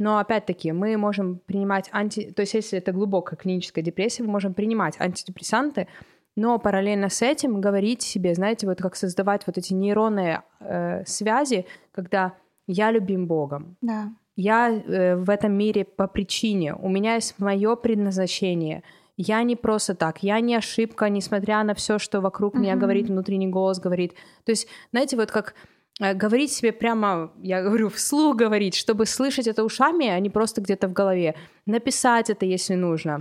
но 0.00 0.18
опять-таки 0.18 0.72
мы 0.72 0.96
можем 0.96 1.40
принимать 1.44 1.90
анти... 1.92 2.30
То 2.30 2.40
есть 2.40 2.54
если 2.54 2.78
это 2.78 2.90
глубокая 2.92 3.36
клиническая 3.36 3.84
депрессия, 3.84 4.22
мы 4.22 4.30
можем 4.30 4.54
принимать 4.54 4.98
антидепрессанты, 4.98 5.88
но 6.36 6.58
параллельно 6.58 7.10
с 7.10 7.20
этим 7.20 7.60
говорить 7.60 8.00
себе, 8.00 8.34
знаете, 8.34 8.66
вот 8.66 8.80
как 8.80 8.96
создавать 8.96 9.46
вот 9.46 9.58
эти 9.58 9.74
нейронные 9.74 10.42
э, 10.60 11.04
связи, 11.04 11.66
когда 11.92 12.34
я 12.70 12.92
любим 12.92 13.26
Богом. 13.26 13.76
Да. 13.80 14.12
Я 14.36 14.70
э, 14.70 15.16
в 15.16 15.28
этом 15.28 15.52
мире 15.52 15.84
по 15.84 16.06
причине. 16.06 16.74
У 16.74 16.88
меня 16.88 17.16
есть 17.16 17.34
мое 17.38 17.76
предназначение. 17.76 18.82
Я 19.16 19.42
не 19.42 19.56
просто 19.56 19.94
так, 19.94 20.22
я 20.22 20.40
не 20.40 20.54
ошибка, 20.54 21.10
несмотря 21.10 21.62
на 21.64 21.74
все, 21.74 21.98
что 21.98 22.20
вокруг 22.20 22.54
mm-hmm. 22.54 22.60
меня 22.60 22.76
говорит 22.76 23.08
внутренний 23.08 23.48
голос, 23.48 23.78
говорит. 23.78 24.14
То 24.44 24.52
есть, 24.52 24.68
знаете, 24.92 25.16
вот 25.16 25.30
как 25.30 25.54
э, 26.00 26.14
говорить 26.14 26.52
себе 26.52 26.72
прямо, 26.72 27.32
я 27.42 27.62
говорю, 27.62 27.88
вслух 27.88 28.36
говорить, 28.36 28.74
чтобы 28.76 29.04
слышать 29.04 29.46
это 29.46 29.64
ушами, 29.64 30.06
а 30.06 30.20
не 30.20 30.30
просто 30.30 30.60
где-то 30.60 30.88
в 30.88 30.92
голове. 30.92 31.34
Написать 31.66 32.30
это, 32.30 32.46
если 32.46 32.76
нужно. 32.76 33.20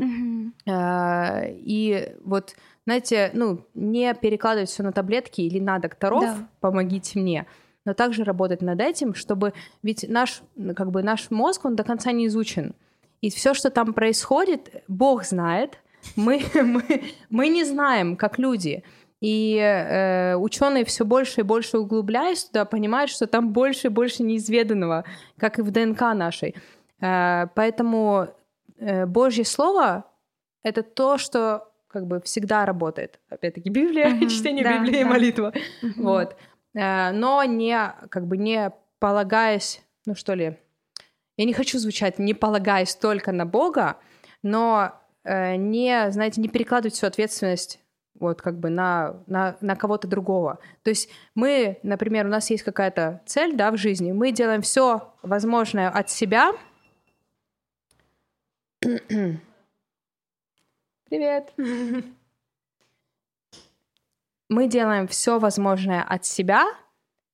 Mm-hmm. 0.67 1.55
И 1.57 2.13
вот, 2.23 2.55
знаете, 2.85 3.31
ну, 3.33 3.65
не 3.73 4.13
перекладывать 4.13 4.69
все 4.69 4.83
на 4.83 4.91
таблетки 4.91 5.41
или 5.41 5.59
на 5.59 5.79
докторов, 5.79 6.23
да. 6.23 6.47
помогите 6.59 7.19
мне 7.19 7.45
но 7.85 7.93
также 7.93 8.23
работать 8.23 8.61
над 8.61 8.81
этим, 8.81 9.13
чтобы 9.13 9.53
ведь 9.83 10.05
наш, 10.07 10.41
как 10.75 10.91
бы 10.91 11.03
наш 11.03 11.31
мозг, 11.31 11.65
он 11.65 11.75
до 11.75 11.83
конца 11.83 12.11
не 12.11 12.27
изучен. 12.27 12.75
И 13.21 13.29
все, 13.29 13.53
что 13.53 13.69
там 13.69 13.93
происходит, 13.93 14.83
Бог 14.87 15.23
знает, 15.23 15.79
мы, 16.15 16.41
мы, 16.53 17.03
мы 17.29 17.47
не 17.49 17.63
знаем, 17.63 18.15
как 18.15 18.39
люди. 18.39 18.83
И 19.21 19.57
э, 19.57 20.35
ученые 20.35 20.85
все 20.85 21.03
больше 21.03 21.41
и 21.41 21.43
больше 21.43 21.77
углубляясь 21.77 22.45
туда, 22.45 22.63
понимают, 22.63 23.11
что 23.11 23.27
там 23.27 23.51
больше 23.51 23.87
и 23.87 23.89
больше 23.89 24.23
неизведанного, 24.23 25.03
как 25.37 25.59
и 25.59 25.61
в 25.61 25.71
ДНК 25.71 26.01
нашей. 26.13 26.55
Э, 27.01 27.47
поэтому 27.53 28.29
э, 28.77 29.05
Божье 29.05 29.43
Слово— 29.43 30.05
это 30.63 30.83
то, 30.83 31.17
что 31.17 31.69
как 31.89 32.07
бы 32.07 32.21
всегда 32.21 32.65
работает. 32.65 33.19
Опять-таки 33.29 33.69
Библия, 33.69 34.07
mm-hmm, 34.21 34.29
чтение 34.29 34.63
да, 34.63 34.77
Библии 34.77 35.03
да. 35.03 35.09
молитва. 35.09 35.53
Mm-hmm. 35.83 35.93
Вот. 35.97 36.37
Э, 36.73 37.11
но 37.11 37.43
не, 37.43 37.93
как 38.09 38.27
бы 38.27 38.37
не 38.37 38.71
полагаясь, 38.99 39.81
ну 40.05 40.15
что 40.15 40.33
ли, 40.33 40.57
я 41.37 41.45
не 41.45 41.53
хочу 41.53 41.79
звучать, 41.79 42.19
не 42.19 42.33
полагаясь 42.33 42.95
только 42.95 43.31
на 43.31 43.45
Бога, 43.45 43.97
но 44.43 44.91
э, 45.23 45.55
не, 45.55 46.11
знаете, 46.11 46.41
не 46.41 46.49
перекладывать 46.49 46.95
всю 46.95 47.07
ответственность 47.07 47.79
вот 48.19 48.41
как 48.41 48.59
бы 48.59 48.69
на, 48.69 49.23
на, 49.27 49.55
на 49.61 49.75
кого-то 49.75 50.07
другого. 50.07 50.59
То 50.83 50.89
есть 50.89 51.09
мы, 51.35 51.79
например, 51.83 52.25
у 52.25 52.29
нас 52.29 52.49
есть 52.49 52.63
какая-то 52.63 53.21
цель, 53.25 53.55
да, 53.55 53.71
в 53.71 53.77
жизни, 53.77 54.11
мы 54.11 54.31
делаем 54.31 54.61
все 54.61 55.13
возможное 55.21 55.89
от 55.89 56.09
себя. 56.09 56.51
Привет. 61.09 61.53
мы 64.49 64.67
делаем 64.67 65.07
все 65.07 65.39
возможное 65.39 66.03
от 66.03 66.25
себя 66.25 66.65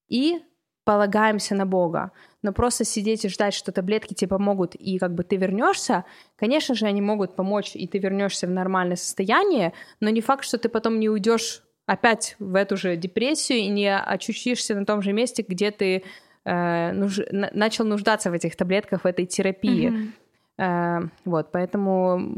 и 0.08 0.42
полагаемся 0.84 1.56
на 1.56 1.66
Бога. 1.66 2.12
Но 2.44 2.54
просто 2.54 2.86
сидеть 2.86 3.26
и 3.26 3.30
ждать, 3.30 3.56
что 3.56 3.72
таблетки 3.72 4.14
тебе 4.14 4.30
помогут, 4.30 4.76
и 4.76 5.00
как 5.00 5.16
бы 5.16 5.24
ты 5.24 5.36
вернешься, 5.36 6.06
конечно 6.36 6.76
же, 6.76 6.86
они 6.86 7.02
могут 7.02 7.36
помочь, 7.36 7.72
и 7.76 7.88
ты 7.88 7.98
вернешься 7.98 8.46
в 8.46 8.52
нормальное 8.52 8.96
состояние, 8.96 9.74
но 10.00 10.10
не 10.10 10.22
факт, 10.22 10.46
что 10.46 10.60
ты 10.60 10.70
потом 10.70 11.00
не 11.00 11.10
уйдешь 11.10 11.64
опять 11.88 12.36
в 12.40 12.56
эту 12.56 12.78
же 12.78 12.96
депрессию 12.98 13.60
и 13.60 13.68
не 13.68 13.96
очутишься 13.96 14.76
на 14.76 14.86
том 14.86 15.02
же 15.02 15.12
месте, 15.12 15.44
где 15.48 15.72
ты 15.72 16.04
э, 16.46 16.92
нуж... 16.92 17.20
начал 17.32 17.86
нуждаться 17.86 18.30
в 18.30 18.34
этих 18.34 18.56
таблетках, 18.56 19.04
в 19.04 19.08
этой 19.08 19.26
терапии. 19.26 20.12
Mm-hmm. 20.58 21.04
Э, 21.04 21.10
вот, 21.26 21.52
поэтому 21.52 22.38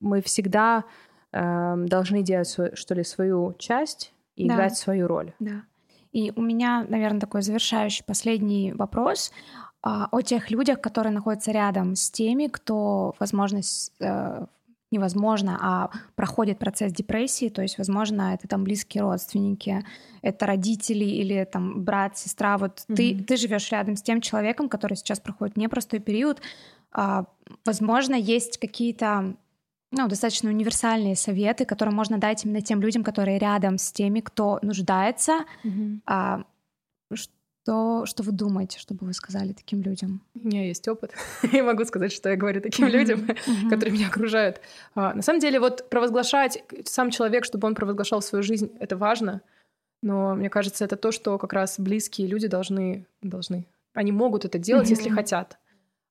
мы 0.00 0.20
всегда 0.22 0.84
э, 1.32 1.74
должны 1.76 2.22
делать, 2.22 2.56
что 2.74 2.94
ли, 2.94 3.04
свою 3.04 3.54
часть 3.58 4.13
и 4.36 4.48
да. 4.48 4.54
играть 4.54 4.76
свою 4.76 5.06
роль. 5.06 5.32
Да. 5.38 5.62
И 6.12 6.32
у 6.36 6.42
меня, 6.42 6.86
наверное, 6.88 7.20
такой 7.20 7.42
завершающий 7.42 8.04
последний 8.04 8.72
вопрос 8.72 9.32
а, 9.82 10.08
о 10.12 10.20
тех 10.22 10.50
людях, 10.50 10.80
которые 10.80 11.12
находятся 11.12 11.50
рядом 11.50 11.96
с 11.96 12.10
теми, 12.10 12.46
кто, 12.46 13.14
возможно, 13.18 13.60
э, 14.00 14.46
невозможно, 14.94 15.58
а 15.60 15.90
проходит 16.14 16.58
процесс 16.58 16.92
депрессии, 16.92 17.48
то 17.48 17.62
есть, 17.62 17.78
возможно, 17.78 18.34
это 18.34 18.46
там 18.46 18.64
близкие 18.64 19.02
родственники, 19.02 19.84
это 20.22 20.46
родители 20.46 21.04
или 21.04 21.44
там 21.44 21.82
брат, 21.82 22.16
сестра. 22.16 22.58
Вот 22.58 22.84
mm-hmm. 22.88 22.94
ты, 22.94 23.24
ты 23.24 23.36
живешь 23.36 23.70
рядом 23.72 23.96
с 23.96 24.02
тем 24.02 24.20
человеком, 24.20 24.68
который 24.68 24.96
сейчас 24.96 25.18
проходит 25.20 25.56
непростой 25.56 25.98
период. 25.98 26.40
А, 26.92 27.26
возможно, 27.64 28.14
есть 28.14 28.58
какие-то 28.58 29.34
ну, 29.96 30.08
достаточно 30.08 30.50
универсальные 30.50 31.16
советы, 31.16 31.64
которые 31.64 31.94
можно 31.94 32.18
дать 32.18 32.44
именно 32.44 32.60
тем 32.60 32.80
людям, 32.80 33.04
которые 33.04 33.38
рядом 33.38 33.78
с 33.78 33.92
теми, 33.92 34.20
кто 34.20 34.58
нуждается. 34.62 35.44
Mm-hmm. 35.64 36.00
А, 36.06 36.44
что, 37.12 38.04
что 38.04 38.22
вы 38.22 38.32
думаете, 38.32 38.78
что 38.78 38.94
бы 38.94 39.06
вы 39.06 39.14
сказали 39.14 39.52
таким 39.52 39.82
людям? 39.82 40.20
У 40.34 40.46
меня 40.46 40.66
есть 40.66 40.86
опыт. 40.88 41.12
я 41.52 41.62
могу 41.62 41.84
сказать, 41.84 42.12
что 42.12 42.28
я 42.28 42.36
говорю 42.36 42.60
таким 42.60 42.88
людям, 42.88 43.26
которые 43.70 43.92
меня 43.92 44.08
окружают. 44.08 44.60
А, 44.94 45.14
на 45.14 45.22
самом 45.22 45.40
деле, 45.40 45.60
вот 45.60 45.88
провозглашать 45.88 46.62
сам 46.84 47.10
человек, 47.10 47.44
чтобы 47.44 47.66
он 47.66 47.74
провозглашал 47.74 48.20
свою 48.20 48.42
жизнь, 48.42 48.70
это 48.80 48.96
важно. 48.96 49.40
Но 50.02 50.34
мне 50.34 50.50
кажется, 50.50 50.84
это 50.84 50.96
то, 50.96 51.12
что 51.12 51.38
как 51.38 51.52
раз 51.54 51.80
близкие 51.80 52.26
люди 52.26 52.48
должны, 52.48 53.06
должны. 53.22 53.64
Они 53.94 54.12
могут 54.12 54.44
это 54.44 54.58
делать, 54.58 54.88
mm-hmm. 54.88 54.90
если 54.90 55.08
хотят. 55.08 55.58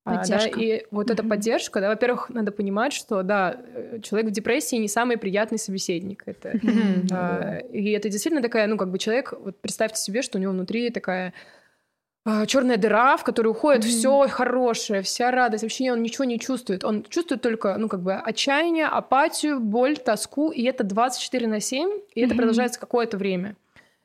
Поддержка. 0.04 0.50
А, 0.50 0.52
да, 0.54 0.62
и 0.62 0.86
вот 0.90 1.08
mm-hmm. 1.08 1.12
эта 1.14 1.24
поддержка, 1.24 1.80
да, 1.80 1.88
во-первых, 1.88 2.28
надо 2.28 2.52
понимать, 2.52 2.92
что, 2.92 3.22
да, 3.22 3.56
э, 3.74 4.00
человек 4.02 4.30
в 4.30 4.32
депрессии 4.32 4.76
не 4.76 4.88
самый 4.88 5.16
приятный 5.16 5.58
собеседник. 5.58 6.24
Это, 6.26 6.50
mm-hmm. 6.50 7.08
а, 7.10 7.58
и 7.72 7.90
это 7.92 8.10
действительно 8.10 8.42
такая, 8.42 8.66
ну, 8.66 8.76
как 8.76 8.90
бы 8.90 8.98
человек, 8.98 9.32
вот 9.32 9.58
представьте 9.60 9.98
себе, 9.98 10.20
что 10.20 10.36
у 10.36 10.42
него 10.42 10.52
внутри 10.52 10.90
такая 10.90 11.32
а, 12.26 12.44
черная 12.44 12.76
дыра, 12.76 13.16
в 13.16 13.24
которую 13.24 13.54
уходит 13.54 13.82
mm-hmm. 13.82 13.88
все 13.88 14.28
хорошее, 14.28 15.00
вся 15.00 15.30
радость, 15.30 15.62
вообще 15.62 15.90
он 15.90 16.02
ничего 16.02 16.24
не 16.24 16.38
чувствует. 16.38 16.84
Он 16.84 17.02
чувствует 17.04 17.40
только, 17.40 17.74
ну, 17.78 17.88
как 17.88 18.02
бы 18.02 18.12
отчаяние, 18.12 18.86
апатию, 18.86 19.58
боль, 19.58 19.96
тоску, 19.96 20.50
и 20.50 20.64
это 20.64 20.84
24 20.84 21.46
на 21.46 21.60
7, 21.60 21.88
и 21.88 22.20
mm-hmm. 22.20 22.26
это 22.26 22.34
продолжается 22.34 22.78
какое-то 22.78 23.16
время 23.16 23.56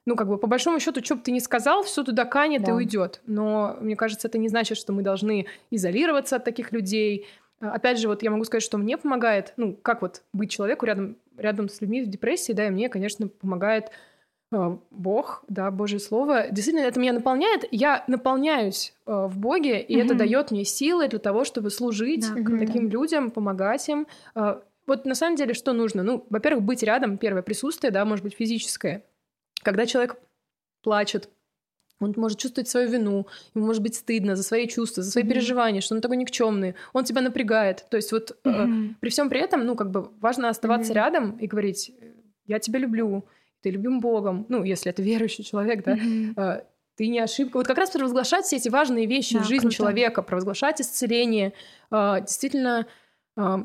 ну, 0.10 0.16
как 0.16 0.28
бы, 0.28 0.40
по 0.40 0.48
большому 0.48 0.80
счету, 0.80 1.04
что 1.04 1.16
бы 1.16 1.22
ты 1.22 1.32
ни 1.32 1.38
сказал, 1.38 1.84
все 1.84 2.04
туда 2.04 2.26
канет 2.26 2.64
да. 2.64 2.72
и 2.72 2.74
уйдет. 2.74 3.22
Но 3.28 3.78
мне 3.80 3.96
кажется, 3.96 4.28
это 4.28 4.40
не 4.40 4.50
значит, 4.50 4.76
что 4.76 4.92
мы 4.92 5.04
должны 5.04 5.46
изолироваться 5.70 6.38
от 6.38 6.44
таких 6.44 6.72
людей. 6.72 7.28
А, 7.62 7.74
опять 7.74 8.00
же, 8.00 8.08
вот 8.08 8.24
я 8.24 8.32
могу 8.32 8.44
сказать, 8.44 8.64
что 8.64 8.80
мне 8.80 8.98
помогает, 8.98 9.54
ну, 9.56 9.76
как 9.76 10.02
вот 10.02 10.24
быть 10.34 10.50
человеку 10.50 10.88
рядом, 10.88 11.16
рядом 11.38 11.70
с 11.70 11.80
людьми 11.80 12.02
в 12.02 12.08
депрессии, 12.08 12.54
да, 12.54 12.66
и 12.66 12.72
мне, 12.72 12.90
конечно, 12.90 13.28
помогает 13.28 13.92
э, 14.52 14.78
Бог, 14.90 15.44
да, 15.48 15.70
Божье 15.70 16.00
Слово. 16.00 16.48
Действительно, 16.50 16.88
это 16.88 17.00
меня 17.00 17.14
наполняет. 17.14 17.66
Я 17.70 18.04
наполняюсь 18.08 18.96
э, 19.06 19.28
в 19.30 19.38
Боге, 19.38 19.80
и 19.80 19.96
mm-hmm. 19.96 20.06
это 20.06 20.16
дает 20.16 20.50
мне 20.50 20.66
силы 20.66 21.08
для 21.08 21.20
того, 21.20 21.44
чтобы 21.44 21.70
служить 21.70 22.26
да, 22.34 22.58
таким 22.58 22.90
людям, 22.90 23.30
помогать 23.30 23.88
им. 23.90 24.08
Э, 24.34 24.60
вот 24.88 25.06
на 25.06 25.14
самом 25.14 25.36
деле, 25.36 25.54
что 25.54 25.74
нужно? 25.74 26.02
Ну, 26.02 26.26
во-первых, 26.32 26.64
быть 26.64 26.82
рядом, 26.82 27.20
первое 27.20 27.44
присутствие, 27.44 27.92
да, 27.92 28.06
может 28.06 28.24
быть, 28.24 28.34
физическое. 28.34 29.04
Когда 29.62 29.86
человек 29.86 30.18
плачет, 30.82 31.30
он 32.00 32.14
может 32.16 32.40
чувствовать 32.40 32.70
свою 32.70 32.90
вину, 32.90 33.28
ему 33.54 33.66
может 33.66 33.82
быть 33.82 33.96
стыдно 33.96 34.36
за 34.36 34.44
свои 34.44 34.68
чувства, 34.68 35.04
за 35.04 35.12
свои 35.12 35.24
mm-hmm. 35.24 35.28
переживания, 35.28 35.82
что 35.82 35.96
он 35.96 36.02
такой 36.02 36.18
никчемный, 36.18 36.76
он 36.94 37.04
тебя 37.04 37.22
напрягает. 37.22 37.86
То 37.90 37.98
есть 37.98 38.12
вот 38.12 38.38
mm-hmm. 38.44 38.92
э, 38.92 38.96
при 39.02 39.10
всем 39.10 39.30
при 39.30 39.42
этом, 39.42 39.66
ну 39.66 39.76
как 39.76 39.92
бы 39.92 40.10
важно 40.20 40.50
оставаться 40.50 40.92
mm-hmm. 40.92 40.96
рядом 40.96 41.38
и 41.38 41.48
говорить, 41.48 41.92
я 42.46 42.60
тебя 42.60 42.80
люблю, 42.80 43.26
ты 43.62 43.70
любим 43.72 44.00
Богом, 44.00 44.46
ну 44.50 44.64
если 44.64 44.90
это 44.90 45.02
верующий 45.02 45.44
человек, 45.44 45.84
да, 45.84 45.96
mm-hmm. 45.96 46.34
э, 46.38 46.64
ты 46.96 47.08
не 47.08 47.20
ошибка. 47.20 47.58
Вот 47.58 47.68
как 47.68 47.78
раз 47.78 47.92
провозглашать 47.92 48.46
все 48.46 48.58
эти 48.58 48.70
важные 48.70 49.06
вещи 49.06 49.36
да, 49.36 49.44
в 49.44 49.48
жизни 49.48 49.68
круто. 49.68 49.76
человека, 49.76 50.22
провозглашать 50.22 50.82
исцеление, 50.82 51.54
э, 51.92 52.18
действительно 52.22 52.88
э, 53.36 53.58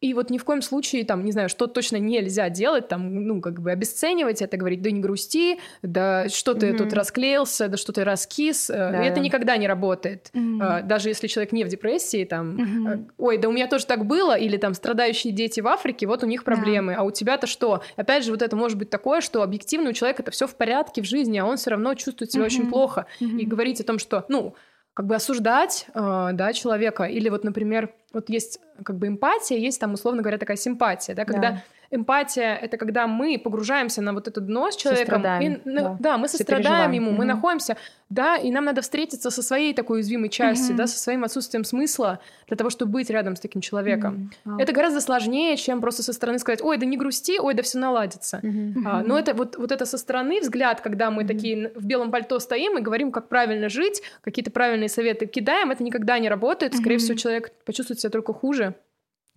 и 0.00 0.14
вот 0.14 0.30
ни 0.30 0.38
в 0.38 0.44
коем 0.44 0.62
случае, 0.62 1.04
там, 1.04 1.24
не 1.24 1.32
знаю, 1.32 1.48
что 1.48 1.66
точно 1.66 1.96
нельзя 1.96 2.50
делать, 2.50 2.86
там, 2.86 3.26
ну, 3.26 3.40
как 3.40 3.60
бы 3.60 3.72
обесценивать 3.72 4.42
это, 4.42 4.56
говорить, 4.56 4.82
да 4.82 4.90
не 4.90 5.00
грусти, 5.00 5.58
да 5.82 6.28
что 6.28 6.54
ты 6.54 6.68
mm-hmm. 6.68 6.76
тут 6.76 6.92
расклеился, 6.92 7.68
да 7.68 7.76
что 7.76 7.92
ты 7.92 8.04
раскис. 8.04 8.68
Э, 8.68 8.74
да. 8.92 9.04
Это 9.04 9.20
никогда 9.20 9.56
не 9.56 9.66
работает. 9.66 10.30
Mm-hmm. 10.34 10.86
Даже 10.86 11.08
если 11.08 11.26
человек 11.26 11.52
не 11.52 11.64
в 11.64 11.68
депрессии, 11.68 12.24
там, 12.24 12.56
mm-hmm. 12.56 13.10
ой, 13.16 13.38
да 13.38 13.48
у 13.48 13.52
меня 13.52 13.68
тоже 13.68 13.86
так 13.86 14.06
было, 14.06 14.36
или 14.36 14.58
там 14.58 14.74
страдающие 14.74 15.32
дети 15.32 15.60
в 15.60 15.68
Африке, 15.68 16.06
вот 16.06 16.22
у 16.22 16.26
них 16.26 16.44
проблемы, 16.44 16.92
yeah. 16.92 16.96
а 16.96 17.02
у 17.02 17.10
тебя-то 17.10 17.46
что? 17.46 17.82
Опять 17.96 18.24
же, 18.24 18.32
вот 18.32 18.42
это 18.42 18.54
может 18.54 18.76
быть 18.78 18.90
такое, 18.90 19.20
что 19.20 19.42
объективно 19.42 19.90
у 19.90 19.92
человека 19.92 20.22
это 20.22 20.30
все 20.30 20.46
в 20.46 20.54
порядке 20.56 21.02
в 21.02 21.06
жизни, 21.06 21.38
а 21.38 21.46
он 21.46 21.56
все 21.56 21.70
равно 21.70 21.94
чувствует 21.94 22.30
себя 22.30 22.42
mm-hmm. 22.42 22.46
очень 22.46 22.68
плохо. 22.68 23.06
Mm-hmm. 23.20 23.40
И 23.40 23.46
говорить 23.46 23.80
о 23.80 23.84
том, 23.84 23.98
что, 23.98 24.26
ну, 24.28 24.54
как 24.96 25.06
бы 25.06 25.14
осуждать, 25.14 25.88
э, 25.94 26.30
да, 26.32 26.54
человека, 26.54 27.04
или 27.04 27.28
вот, 27.28 27.44
например, 27.44 27.92
вот 28.14 28.30
есть 28.30 28.60
как 28.82 28.96
бы 28.96 29.08
эмпатия, 29.08 29.58
есть 29.58 29.78
там, 29.78 29.92
условно 29.92 30.22
говоря, 30.22 30.38
такая 30.38 30.56
симпатия, 30.56 31.12
да, 31.12 31.26
когда 31.26 31.50
да. 31.50 31.62
Эмпатия— 31.90 32.54
это 32.62 32.76
когда 32.76 33.06
мы 33.06 33.38
погружаемся 33.38 34.02
на 34.02 34.12
вот 34.12 34.28
это 34.28 34.40
дно 34.40 34.70
с 34.70 34.76
человеком, 34.76 35.22
и, 35.40 35.60
да. 35.64 35.96
да, 35.98 36.18
мы 36.18 36.28
сострадаем 36.28 36.92
ему, 36.92 37.10
угу. 37.10 37.18
мы 37.18 37.24
находимся, 37.24 37.76
да, 38.08 38.36
и 38.36 38.50
нам 38.50 38.64
надо 38.64 38.82
встретиться 38.82 39.30
со 39.30 39.42
своей 39.42 39.74
такой 39.74 39.98
уязвимой 39.98 40.28
частью, 40.28 40.70
угу. 40.70 40.78
да, 40.78 40.86
со 40.86 40.98
своим 40.98 41.24
отсутствием 41.24 41.64
смысла 41.64 42.20
для 42.46 42.56
того, 42.56 42.70
чтобы 42.70 42.92
быть 42.92 43.10
рядом 43.10 43.34
с 43.34 43.40
таким 43.40 43.60
человеком. 43.60 44.30
Угу. 44.44 44.58
Это 44.60 44.72
гораздо 44.72 45.00
сложнее, 45.00 45.56
чем 45.56 45.80
просто 45.80 46.02
со 46.02 46.12
стороны 46.12 46.38
сказать, 46.38 46.62
ой, 46.62 46.76
да 46.76 46.86
не 46.86 46.96
грусти, 46.96 47.38
ой, 47.40 47.54
да 47.54 47.62
все 47.62 47.78
наладится. 47.78 48.40
Угу. 48.42 48.86
А, 48.86 49.02
но 49.02 49.18
это 49.18 49.34
вот, 49.34 49.56
вот 49.56 49.72
это 49.72 49.86
со 49.86 49.98
стороны 49.98 50.40
взгляд, 50.40 50.80
когда 50.80 51.10
мы 51.10 51.22
угу. 51.22 51.28
такие 51.28 51.72
в 51.74 51.84
белом 51.84 52.10
пальто 52.10 52.38
стоим 52.38 52.78
и 52.78 52.80
говорим, 52.80 53.10
как 53.10 53.28
правильно 53.28 53.68
жить, 53.68 54.02
какие-то 54.22 54.50
правильные 54.50 54.88
советы 54.88 55.26
кидаем, 55.26 55.70
это 55.70 55.82
никогда 55.82 56.18
не 56.18 56.28
работает, 56.28 56.74
скорее 56.74 56.96
угу. 56.96 57.04
всего, 57.04 57.18
человек 57.18 57.52
почувствует 57.64 58.00
себя 58.00 58.10
только 58.10 58.32
хуже 58.32 58.74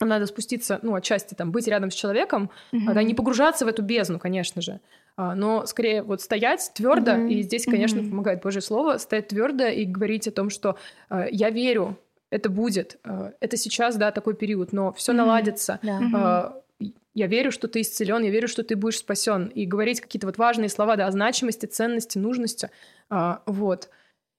надо 0.06 0.26
спуститься, 0.26 0.80
ну, 0.82 0.96
отчасти 0.96 1.34
там, 1.34 1.52
быть 1.52 1.68
рядом 1.68 1.92
с 1.92 1.94
человеком, 1.94 2.50
mm-hmm. 2.72 2.94
да, 2.94 3.04
не 3.04 3.14
погружаться 3.14 3.66
в 3.66 3.68
эту 3.68 3.82
бездну, 3.82 4.20
конечно 4.20 4.62
же, 4.62 4.80
а, 5.18 5.36
но 5.36 5.66
скорее 5.66 6.04
вот 6.04 6.22
стоять 6.22 6.72
твердо, 6.74 7.12
mm-hmm. 7.12 7.30
и 7.30 7.42
здесь, 7.42 7.66
конечно, 7.66 8.00
mm-hmm. 8.00 8.10
помогает 8.10 8.42
Божье 8.42 8.62
Слово, 8.62 8.98
стоять 8.98 9.28
твердо 9.28 9.66
и 9.66 9.86
говорить 9.86 10.28
о 10.28 10.32
том, 10.32 10.50
что 10.50 10.78
э, 11.10 11.28
я 11.32 11.50
верю, 11.50 11.98
это 12.32 12.50
будет, 12.50 13.00
это 13.40 13.58
сейчас, 13.58 13.96
да, 13.96 14.12
такой 14.12 14.36
период, 14.36 14.72
но 14.72 14.94
все 14.94 15.12
mm-hmm. 15.12 15.16
наладится. 15.16 15.80
Yeah. 15.82 16.54
Э, 16.80 16.88
я 17.16 17.28
верю, 17.28 17.52
что 17.52 17.68
ты 17.68 17.82
исцелен, 17.82 18.24
я 18.24 18.30
верю, 18.30 18.48
что 18.48 18.64
ты 18.64 18.76
будешь 18.76 19.00
спасен. 19.00 19.48
И 19.48 19.66
говорить 19.66 20.00
какие-то 20.00 20.28
вот 20.28 20.38
важные 20.38 20.70
слова, 20.70 20.96
да, 20.96 21.08
о 21.08 21.12
значимости, 21.12 21.66
ценности, 21.66 22.18
нужности. 22.18 22.70
Вот. 23.10 23.90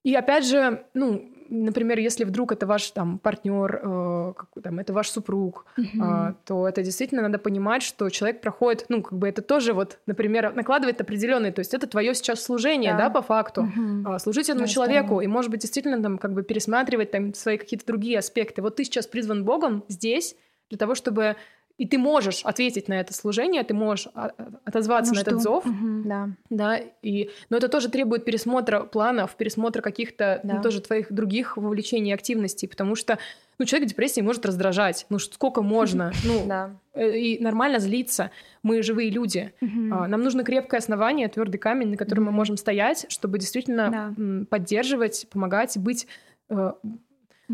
И 0.02 0.14
опять 0.14 0.46
же, 0.46 0.84
ну, 0.94 1.30
например, 1.50 1.98
если 1.98 2.24
вдруг 2.24 2.52
это 2.52 2.66
ваш 2.66 2.90
там 2.92 3.18
партнер, 3.18 3.80
э, 3.82 4.32
как, 4.36 4.48
там, 4.62 4.78
это 4.78 4.92
ваш 4.92 5.10
супруг, 5.10 5.66
mm-hmm. 5.76 6.30
э, 6.30 6.34
то 6.46 6.68
это 6.68 6.82
действительно 6.82 7.22
надо 7.22 7.38
понимать, 7.38 7.82
что 7.82 8.08
человек 8.08 8.40
проходит, 8.40 8.86
ну, 8.88 9.02
как 9.02 9.18
бы 9.18 9.28
это 9.28 9.42
тоже 9.42 9.72
вот, 9.72 9.98
например, 10.06 10.54
накладывает 10.54 11.00
определенный, 11.00 11.52
то 11.52 11.60
есть 11.60 11.74
это 11.74 11.86
твое 11.86 12.14
сейчас 12.14 12.42
служение, 12.42 12.92
да, 12.92 13.08
да 13.08 13.10
по 13.10 13.22
факту, 13.22 13.62
mm-hmm. 13.62 14.16
э, 14.16 14.18
служить 14.20 14.48
этому 14.48 14.66
да, 14.66 14.72
человеку, 14.72 15.06
здорово. 15.06 15.20
и, 15.22 15.26
может 15.26 15.50
быть, 15.50 15.60
действительно 15.60 16.02
там 16.02 16.18
как 16.18 16.32
бы 16.32 16.42
пересматривать 16.42 17.10
там 17.10 17.34
свои 17.34 17.58
какие-то 17.58 17.86
другие 17.86 18.18
аспекты. 18.18 18.62
Вот 18.62 18.76
ты 18.76 18.84
сейчас 18.84 19.06
призван 19.06 19.44
Богом 19.44 19.84
здесь 19.88 20.36
для 20.68 20.78
того, 20.78 20.94
чтобы 20.94 21.36
и 21.80 21.86
ты 21.86 21.96
можешь 21.96 22.44
ответить 22.44 22.88
на 22.88 23.00
это 23.00 23.14
служение, 23.14 23.64
ты 23.64 23.72
можешь 23.72 24.08
а, 24.14 24.32
отозваться 24.66 25.12
ну, 25.12 25.16
на 25.16 25.22
что? 25.22 25.30
этот 25.30 25.42
зов, 25.42 25.64
угу, 25.64 26.02
да, 26.04 26.28
да, 26.50 26.78
и, 27.00 27.30
но 27.48 27.56
это 27.56 27.68
тоже 27.68 27.88
требует 27.88 28.26
пересмотра 28.26 28.80
планов, 28.80 29.34
пересмотра 29.34 29.80
каких-то, 29.80 30.40
ну, 30.42 30.50
да. 30.50 30.56
ну, 30.56 30.62
тоже 30.62 30.82
твоих 30.82 31.10
других 31.10 31.56
вовлечений 31.56 32.10
и 32.10 32.12
активностей, 32.12 32.68
потому 32.68 32.96
что, 32.96 33.18
ну, 33.56 33.64
человек 33.64 33.88
в 33.88 33.90
депрессии 33.92 34.20
может 34.20 34.44
раздражать, 34.44 35.06
ну, 35.08 35.18
сколько 35.18 35.62
можно, 35.62 36.12
ну, 36.26 36.44
да. 36.46 36.76
Э, 36.92 37.16
и 37.16 37.42
нормально 37.42 37.78
злиться, 37.78 38.30
мы 38.62 38.82
живые 38.82 39.08
люди, 39.08 39.54
угу. 39.62 39.70
нам 40.06 40.22
нужно 40.22 40.44
крепкое 40.44 40.80
основание, 40.80 41.28
твердый 41.28 41.58
камень, 41.58 41.88
на 41.88 41.96
котором 41.96 42.24
угу. 42.24 42.32
мы 42.32 42.36
можем 42.36 42.58
стоять, 42.58 43.06
чтобы 43.08 43.38
действительно 43.38 44.14
да. 44.18 44.44
поддерживать, 44.50 45.26
помогать, 45.30 45.78
быть 45.78 46.06
э, 46.50 46.72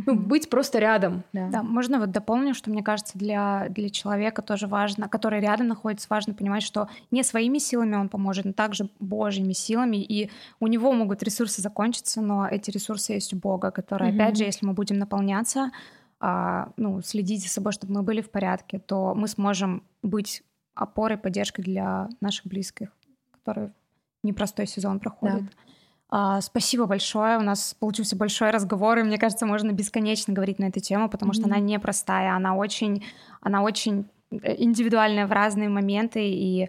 ну, 0.04 0.14
быть 0.14 0.50
просто 0.50 0.78
рядом. 0.78 1.24
Да. 1.32 1.48
да, 1.48 1.62
можно 1.62 1.98
вот 1.98 2.10
дополню, 2.10 2.54
что 2.54 2.70
мне 2.70 2.82
кажется, 2.82 3.18
для, 3.18 3.68
для 3.70 3.88
человека 3.88 4.42
тоже 4.42 4.66
важно, 4.66 5.08
который 5.08 5.40
рядом 5.40 5.68
находится, 5.68 6.06
важно 6.10 6.34
понимать, 6.34 6.62
что 6.62 6.88
не 7.10 7.22
своими 7.22 7.58
силами 7.58 7.96
он 7.96 8.08
поможет, 8.08 8.44
но 8.44 8.52
также 8.52 8.90
Божьими 9.00 9.54
силами, 9.54 9.96
и 9.96 10.30
у 10.60 10.66
него 10.66 10.92
могут 10.92 11.22
ресурсы 11.22 11.62
закончиться, 11.62 12.20
но 12.20 12.46
эти 12.46 12.70
ресурсы 12.70 13.14
есть 13.14 13.32
у 13.32 13.36
Бога, 13.36 13.70
которые, 13.70 14.12
mm-hmm. 14.12 14.14
опять 14.14 14.36
же, 14.36 14.44
если 14.44 14.66
мы 14.66 14.74
будем 14.74 14.98
наполняться, 14.98 15.70
а, 16.20 16.72
ну, 16.76 17.00
следить 17.02 17.42
за 17.42 17.48
собой, 17.48 17.72
чтобы 17.72 17.94
мы 17.94 18.02
были 18.02 18.20
в 18.20 18.30
порядке, 18.30 18.78
то 18.78 19.14
мы 19.14 19.28
сможем 19.28 19.82
быть 20.02 20.42
опорой, 20.74 21.16
поддержкой 21.16 21.62
для 21.62 22.08
наших 22.20 22.46
близких, 22.46 22.90
которые 23.32 23.72
непростой 24.22 24.66
сезон 24.66 25.00
проходят. 25.00 25.42
Да. 25.42 25.50
А, 26.08 26.40
спасибо 26.40 26.86
большое. 26.86 27.38
У 27.38 27.42
нас 27.42 27.74
получился 27.78 28.16
большой 28.16 28.50
разговор, 28.50 28.98
и 28.98 29.02
мне 29.02 29.18
кажется, 29.18 29.46
можно 29.46 29.72
бесконечно 29.72 30.32
говорить 30.32 30.58
на 30.58 30.66
эту 30.66 30.80
тему, 30.80 31.08
потому 31.08 31.32
mm-hmm. 31.32 31.34
что 31.34 31.44
она 31.46 31.58
непростая, 31.58 32.34
она 32.34 32.54
очень, 32.54 33.04
она 33.40 33.62
очень 33.62 34.06
э, 34.30 34.62
индивидуальная 34.62 35.26
в 35.26 35.32
разные 35.32 35.68
моменты, 35.68 36.28
и 36.28 36.68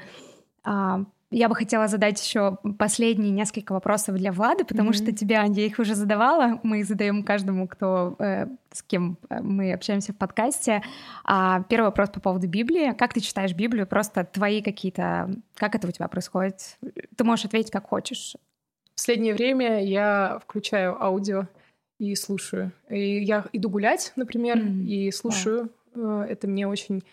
а, 0.63 1.03
я 1.29 1.49
бы 1.49 1.55
хотела 1.55 1.87
задать 1.87 2.25
еще 2.25 2.57
последние 2.79 3.31
несколько 3.31 3.73
вопросов 3.73 4.15
для 4.15 4.31
Влады, 4.31 4.63
потому 4.63 4.91
mm-hmm. 4.91 4.93
что 4.93 5.11
тебя 5.11 5.43
я 5.43 5.65
их 5.65 5.77
уже 5.77 5.93
задавала. 5.93 6.59
Мы 6.63 6.79
их 6.79 6.85
задаем 6.85 7.23
каждому, 7.23 7.67
кто 7.67 8.15
э, 8.17 8.47
с 8.71 8.81
кем 8.81 9.17
э, 9.29 9.41
мы 9.41 9.73
общаемся 9.73 10.13
в 10.13 10.17
подкасте. 10.17 10.81
А, 11.25 11.63
первый 11.63 11.87
вопрос 11.87 12.09
по 12.09 12.21
поводу 12.21 12.47
Библии. 12.47 12.93
Как 12.93 13.13
ты 13.13 13.19
читаешь 13.19 13.53
Библию? 13.53 13.85
Просто 13.85 14.23
твои 14.23 14.61
какие-то... 14.61 15.29
Как 15.55 15.75
это 15.75 15.89
у 15.89 15.91
тебя 15.91 16.07
происходит? 16.07 16.77
Ты 17.17 17.23
можешь 17.25 17.45
ответить 17.45 17.71
как 17.71 17.87
хочешь. 17.87 18.35
В 18.97 18.99
последнее 18.99 19.35
время 19.35 19.85
я 19.85 20.39
включаю 20.43 20.99
аудио 20.99 21.47
и 21.99 22.15
слушаю. 22.15 22.71
И 22.89 23.23
я 23.23 23.45
иду 23.53 23.69
гулять, 23.69 24.11
например, 24.15 24.57
mm-hmm. 24.57 24.85
и 24.85 25.11
слушаю. 25.11 25.69
Yeah. 25.93 26.25
Это 26.25 26.47
мне 26.47 26.67
очень 26.67 27.03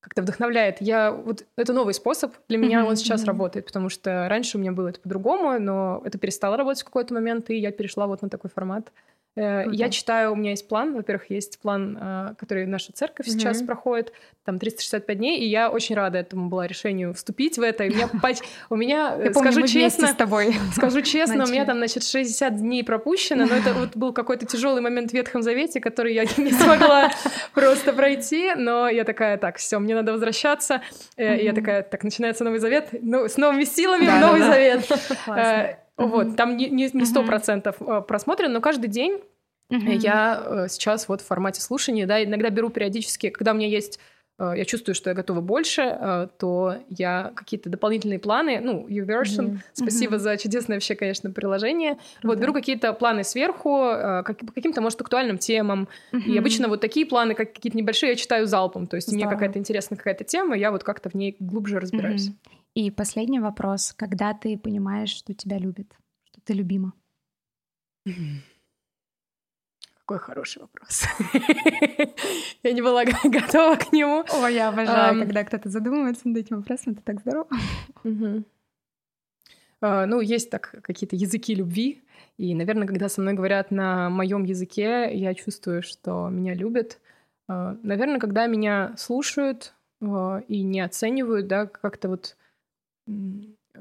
как-то 0.00 0.22
вдохновляет. 0.22 0.80
Я 0.80 1.12
вот 1.12 1.44
это 1.56 1.74
новый 1.74 1.92
способ 1.92 2.32
для 2.48 2.56
меня, 2.56 2.80
mm-hmm. 2.80 2.88
он 2.88 2.96
сейчас 2.96 3.22
mm-hmm. 3.22 3.26
работает, 3.26 3.66
потому 3.66 3.90
что 3.90 4.26
раньше 4.30 4.56
у 4.56 4.60
меня 4.60 4.72
было 4.72 4.88
это 4.88 5.00
по-другому, 5.00 5.58
но 5.58 6.00
это 6.02 6.16
перестало 6.16 6.56
работать 6.56 6.80
в 6.80 6.86
какой-то 6.86 7.12
момент, 7.12 7.50
и 7.50 7.56
я 7.56 7.72
перешла 7.72 8.06
вот 8.06 8.22
на 8.22 8.30
такой 8.30 8.48
формат. 8.48 8.90
Э, 9.38 9.62
Круто. 9.62 9.76
Я 9.76 9.88
читаю, 9.90 10.32
у 10.32 10.36
меня 10.36 10.50
есть 10.50 10.66
план. 10.66 10.94
Во-первых, 10.94 11.30
есть 11.30 11.60
план, 11.60 11.96
э, 12.00 12.34
который 12.38 12.66
наша 12.66 12.92
церковь 12.92 13.26
mm-hmm. 13.26 13.30
сейчас 13.30 13.62
проходит, 13.62 14.12
там 14.44 14.58
365 14.58 15.18
дней, 15.18 15.38
и 15.38 15.46
я 15.46 15.70
очень 15.70 15.94
рада 15.94 16.18
этому 16.18 16.48
была 16.48 16.66
решению 16.66 17.14
вступить 17.14 17.56
в 17.56 17.62
это. 17.62 17.84
И 17.84 17.90
у 17.90 17.94
меня, 17.94 18.10
у 18.70 18.76
меня 18.76 19.16
я 19.22 19.32
скажу 19.32 19.66
честно, 19.66 20.08
с 20.08 20.14
тобой. 20.14 20.56
скажу 20.74 21.02
честно, 21.02 21.44
у 21.44 21.48
меня 21.48 21.64
там, 21.64 21.78
значит, 21.78 22.04
60 22.04 22.56
дней 22.56 22.82
пропущено, 22.82 23.46
но 23.46 23.54
это 23.54 23.74
вот 23.74 23.96
был 23.96 24.12
какой-то 24.12 24.46
тяжелый 24.46 24.80
момент 24.80 25.12
в 25.12 25.14
Ветхом 25.14 25.42
Завете, 25.42 25.80
который 25.80 26.14
я 26.14 26.24
не 26.36 26.52
смогла 26.52 27.10
просто 27.54 27.92
пройти, 27.92 28.54
но 28.56 28.88
я 28.88 29.04
такая, 29.04 29.38
так, 29.38 29.58
все, 29.58 29.78
мне 29.78 29.94
надо 29.94 30.12
возвращаться. 30.12 30.82
И 31.16 31.22
я 31.22 31.52
такая, 31.52 31.82
так, 31.82 32.02
начинается 32.02 32.42
Новый 32.42 32.58
Завет, 32.58 32.88
ну, 33.02 33.28
с 33.28 33.36
новыми 33.36 33.64
силами 33.64 34.06
да, 34.06 34.20
Новый 34.20 34.40
да, 34.40 35.78
Вот, 35.98 36.36
там 36.36 36.56
не 36.56 37.04
сто 37.04 37.24
процентов 37.24 37.76
э, 37.80 38.02
просмотрено, 38.06 38.54
но 38.54 38.60
каждый 38.60 38.88
день 38.88 39.20
я 39.68 40.42
э, 40.42 40.66
сейчас 40.70 41.08
вот 41.08 41.20
в 41.20 41.26
формате 41.26 41.60
слушания, 41.60 42.06
да, 42.06 42.22
иногда 42.24 42.50
беру 42.50 42.70
периодически, 42.70 43.30
когда 43.30 43.50
у 43.50 43.54
меня 43.54 43.66
есть 43.66 43.98
э, 44.38 44.54
я 44.56 44.64
чувствую, 44.64 44.94
что 44.94 45.10
я 45.10 45.14
готова 45.14 45.40
больше, 45.40 46.30
то 46.38 46.76
я 46.88 47.32
какие-то 47.34 47.68
дополнительные 47.68 48.20
планы, 48.20 48.60
ну, 48.60 48.86
YouVersion, 48.88 49.24
mm-hmm. 49.24 49.58
спасибо 49.72 50.14
mm-hmm. 50.14 50.18
за 50.20 50.36
чудесное 50.36 50.76
вообще, 50.76 50.94
конечно, 50.94 51.32
приложение. 51.32 51.98
Вот 52.22 52.38
беру 52.38 52.52
какие-то 52.54 52.92
планы 52.92 53.24
сверху, 53.24 53.90
как, 54.24 54.38
по 54.38 54.52
каким-то, 54.52 54.80
может, 54.80 55.00
актуальным 55.00 55.36
темам. 55.36 55.88
Mm-hmm. 56.12 56.30
И 56.30 56.38
обычно 56.38 56.68
вот 56.68 56.80
такие 56.80 57.04
планы, 57.06 57.34
как 57.34 57.52
какие-то 57.52 57.76
небольшие, 57.76 58.10
я 58.10 58.16
читаю 58.16 58.46
залпом. 58.46 58.86
То 58.86 58.94
есть 58.94 59.08
Здорово. 59.08 59.26
мне 59.26 59.34
какая-то 59.34 59.58
интересная 59.58 59.96
какая-то 59.96 60.22
тема, 60.22 60.56
я 60.56 60.70
вот 60.70 60.84
как-то 60.84 61.10
в 61.10 61.14
ней 61.14 61.36
глубже 61.40 61.80
разбираюсь. 61.80 62.28
Mm-hmm. 62.28 62.54
И 62.74 62.90
последний 62.90 63.40
вопрос. 63.40 63.92
Когда 63.92 64.34
ты 64.34 64.56
понимаешь, 64.58 65.10
что 65.10 65.34
тебя 65.34 65.58
любят, 65.58 65.96
что 66.24 66.40
ты 66.42 66.52
любима? 66.52 66.92
Какой 69.98 70.18
хороший 70.18 70.62
вопрос. 70.62 71.04
Я 72.62 72.72
не 72.72 72.80
была 72.80 73.04
готова 73.04 73.76
к 73.76 73.92
нему. 73.92 74.24
О, 74.32 74.48
я 74.48 74.70
обожаю, 74.70 75.20
когда 75.20 75.44
кто-то 75.44 75.68
задумывается 75.68 76.28
над 76.28 76.38
этим 76.38 76.56
вопросом. 76.56 76.94
Это 76.94 77.02
так 77.02 77.20
здорово. 77.20 77.46
А, 79.80 80.06
ну, 80.06 80.20
есть 80.20 80.50
так 80.50 80.74
какие-то 80.82 81.14
языки 81.14 81.54
любви. 81.54 82.02
И, 82.36 82.54
наверное, 82.54 82.86
когда 82.86 83.08
со 83.08 83.20
мной 83.20 83.34
говорят 83.34 83.70
на 83.70 84.10
моем 84.10 84.44
языке, 84.44 85.10
я 85.12 85.34
чувствую, 85.34 85.82
что 85.82 86.28
меня 86.28 86.54
любят. 86.54 87.00
А, 87.46 87.76
наверное, 87.82 88.18
когда 88.18 88.46
меня 88.46 88.94
слушают 88.96 89.74
а, 90.00 90.38
и 90.48 90.62
не 90.62 90.80
оценивают, 90.80 91.46
да, 91.48 91.66
как-то 91.66 92.08
вот 92.08 92.36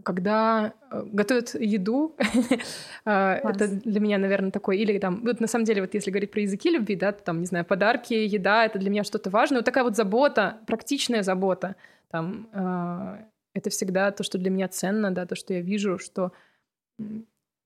когда 0.03 0.73
э, 0.91 1.03
готовят 1.11 1.55
еду, 1.55 2.15
а, 3.05 3.35
это 3.35 3.67
для 3.67 3.99
меня, 3.99 4.17
наверное, 4.17 4.51
такой, 4.51 4.77
или 4.77 4.97
там, 4.99 5.21
вот 5.23 5.39
на 5.39 5.47
самом 5.47 5.65
деле, 5.65 5.81
вот 5.81 5.93
если 5.93 6.11
говорить 6.11 6.31
про 6.31 6.41
языки 6.41 6.69
любви, 6.69 6.95
да, 6.95 7.11
то 7.11 7.23
там, 7.23 7.39
не 7.39 7.45
знаю, 7.45 7.65
подарки, 7.65 8.13
еда, 8.13 8.65
это 8.65 8.79
для 8.79 8.89
меня 8.89 9.03
что-то 9.03 9.29
важное, 9.29 9.59
вот 9.59 9.65
такая 9.65 9.83
вот 9.83 9.95
забота, 9.95 10.57
практичная 10.67 11.23
забота, 11.23 11.75
там, 12.11 12.47
а, 12.53 13.19
это 13.53 13.69
всегда 13.69 14.11
то, 14.11 14.23
что 14.23 14.37
для 14.37 14.49
меня 14.49 14.67
ценно, 14.67 15.11
да, 15.11 15.25
то, 15.25 15.35
что 15.35 15.53
я 15.53 15.61
вижу, 15.61 15.97
что 15.97 16.31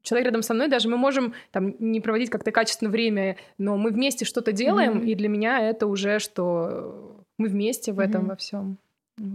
человек 0.01 0.27
рядом 0.27 0.41
со 0.41 0.53
мной, 0.53 0.67
даже 0.67 0.89
мы 0.89 0.97
можем 0.97 1.33
там 1.51 1.75
не 1.79 2.01
проводить 2.01 2.29
как-то 2.29 2.51
качественное 2.51 2.91
время, 2.91 3.37
но 3.57 3.77
мы 3.77 3.91
вместе 3.91 4.25
что-то 4.25 4.51
делаем, 4.51 4.99
mm-hmm. 4.99 5.07
и 5.07 5.15
для 5.15 5.29
меня 5.29 5.59
это 5.59 5.87
уже, 5.87 6.19
что 6.19 7.23
мы 7.37 7.49
вместе 7.49 7.91
в 7.91 7.99
этом 7.99 8.23
mm-hmm. 8.23 8.29
во 8.29 8.35
всем. 8.35 8.77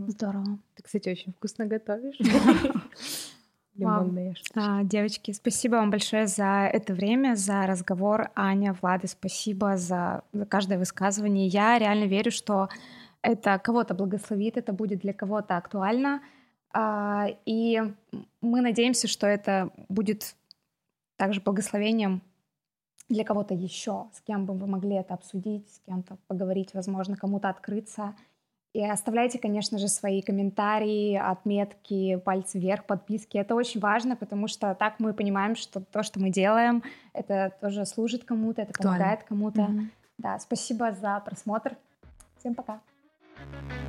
Здорово. 0.08 0.58
Ты, 0.74 0.82
кстати, 0.82 1.08
очень 1.08 1.32
вкусно 1.32 1.66
готовишь. 1.66 2.16
Лимонные 3.74 4.34
а, 4.54 4.82
Девочки, 4.84 5.32
спасибо 5.32 5.74
вам 5.74 5.90
большое 5.90 6.26
за 6.26 6.68
это 6.72 6.94
время, 6.94 7.36
за 7.36 7.66
разговор. 7.66 8.30
Аня, 8.34 8.74
Влада, 8.80 9.06
спасибо 9.06 9.76
за, 9.76 10.22
за 10.32 10.46
каждое 10.46 10.78
высказывание. 10.78 11.46
Я 11.46 11.78
реально 11.78 12.04
верю, 12.04 12.30
что 12.30 12.68
это 13.20 13.58
кого-то 13.58 13.94
благословит, 13.94 14.56
это 14.56 14.72
будет 14.72 15.00
для 15.00 15.12
кого-то 15.12 15.56
актуально. 15.56 16.22
А, 16.72 17.26
и 17.44 17.82
мы 18.40 18.62
надеемся, 18.62 19.08
что 19.08 19.26
это 19.26 19.70
будет 19.88 20.36
также 21.16 21.40
благословением 21.40 22.22
для 23.08 23.24
кого-то 23.24 23.54
еще, 23.54 24.08
с 24.14 24.20
кем 24.20 24.46
бы 24.46 24.54
вы 24.54 24.66
могли 24.66 24.96
это 24.96 25.14
обсудить, 25.14 25.68
с 25.72 25.78
кем-то 25.80 26.18
поговорить, 26.26 26.74
возможно, 26.74 27.16
кому-то 27.16 27.48
открыться. 27.48 28.16
И 28.76 28.84
оставляйте, 28.84 29.38
конечно 29.38 29.78
же, 29.78 29.88
свои 29.88 30.20
комментарии, 30.20 31.14
отметки, 31.14 32.16
пальцы 32.16 32.58
вверх, 32.58 32.84
подписки. 32.84 33.38
Это 33.38 33.54
очень 33.54 33.80
важно, 33.80 34.16
потому 34.16 34.48
что 34.48 34.74
так 34.74 34.96
мы 34.98 35.14
понимаем, 35.14 35.56
что 35.56 35.80
то, 35.80 36.02
что 36.02 36.20
мы 36.20 36.28
делаем, 36.28 36.82
это 37.14 37.54
тоже 37.62 37.86
служит 37.86 38.24
кому-то, 38.24 38.60
это 38.60 38.74
помогает 38.74 39.22
кому-то. 39.22 39.62
Mm-hmm. 39.62 39.86
Да, 40.18 40.38
спасибо 40.38 40.92
за 40.92 41.22
просмотр. 41.24 41.74
Всем 42.38 42.54
пока. 42.54 42.80
thank 43.38 43.72
you 43.72 43.85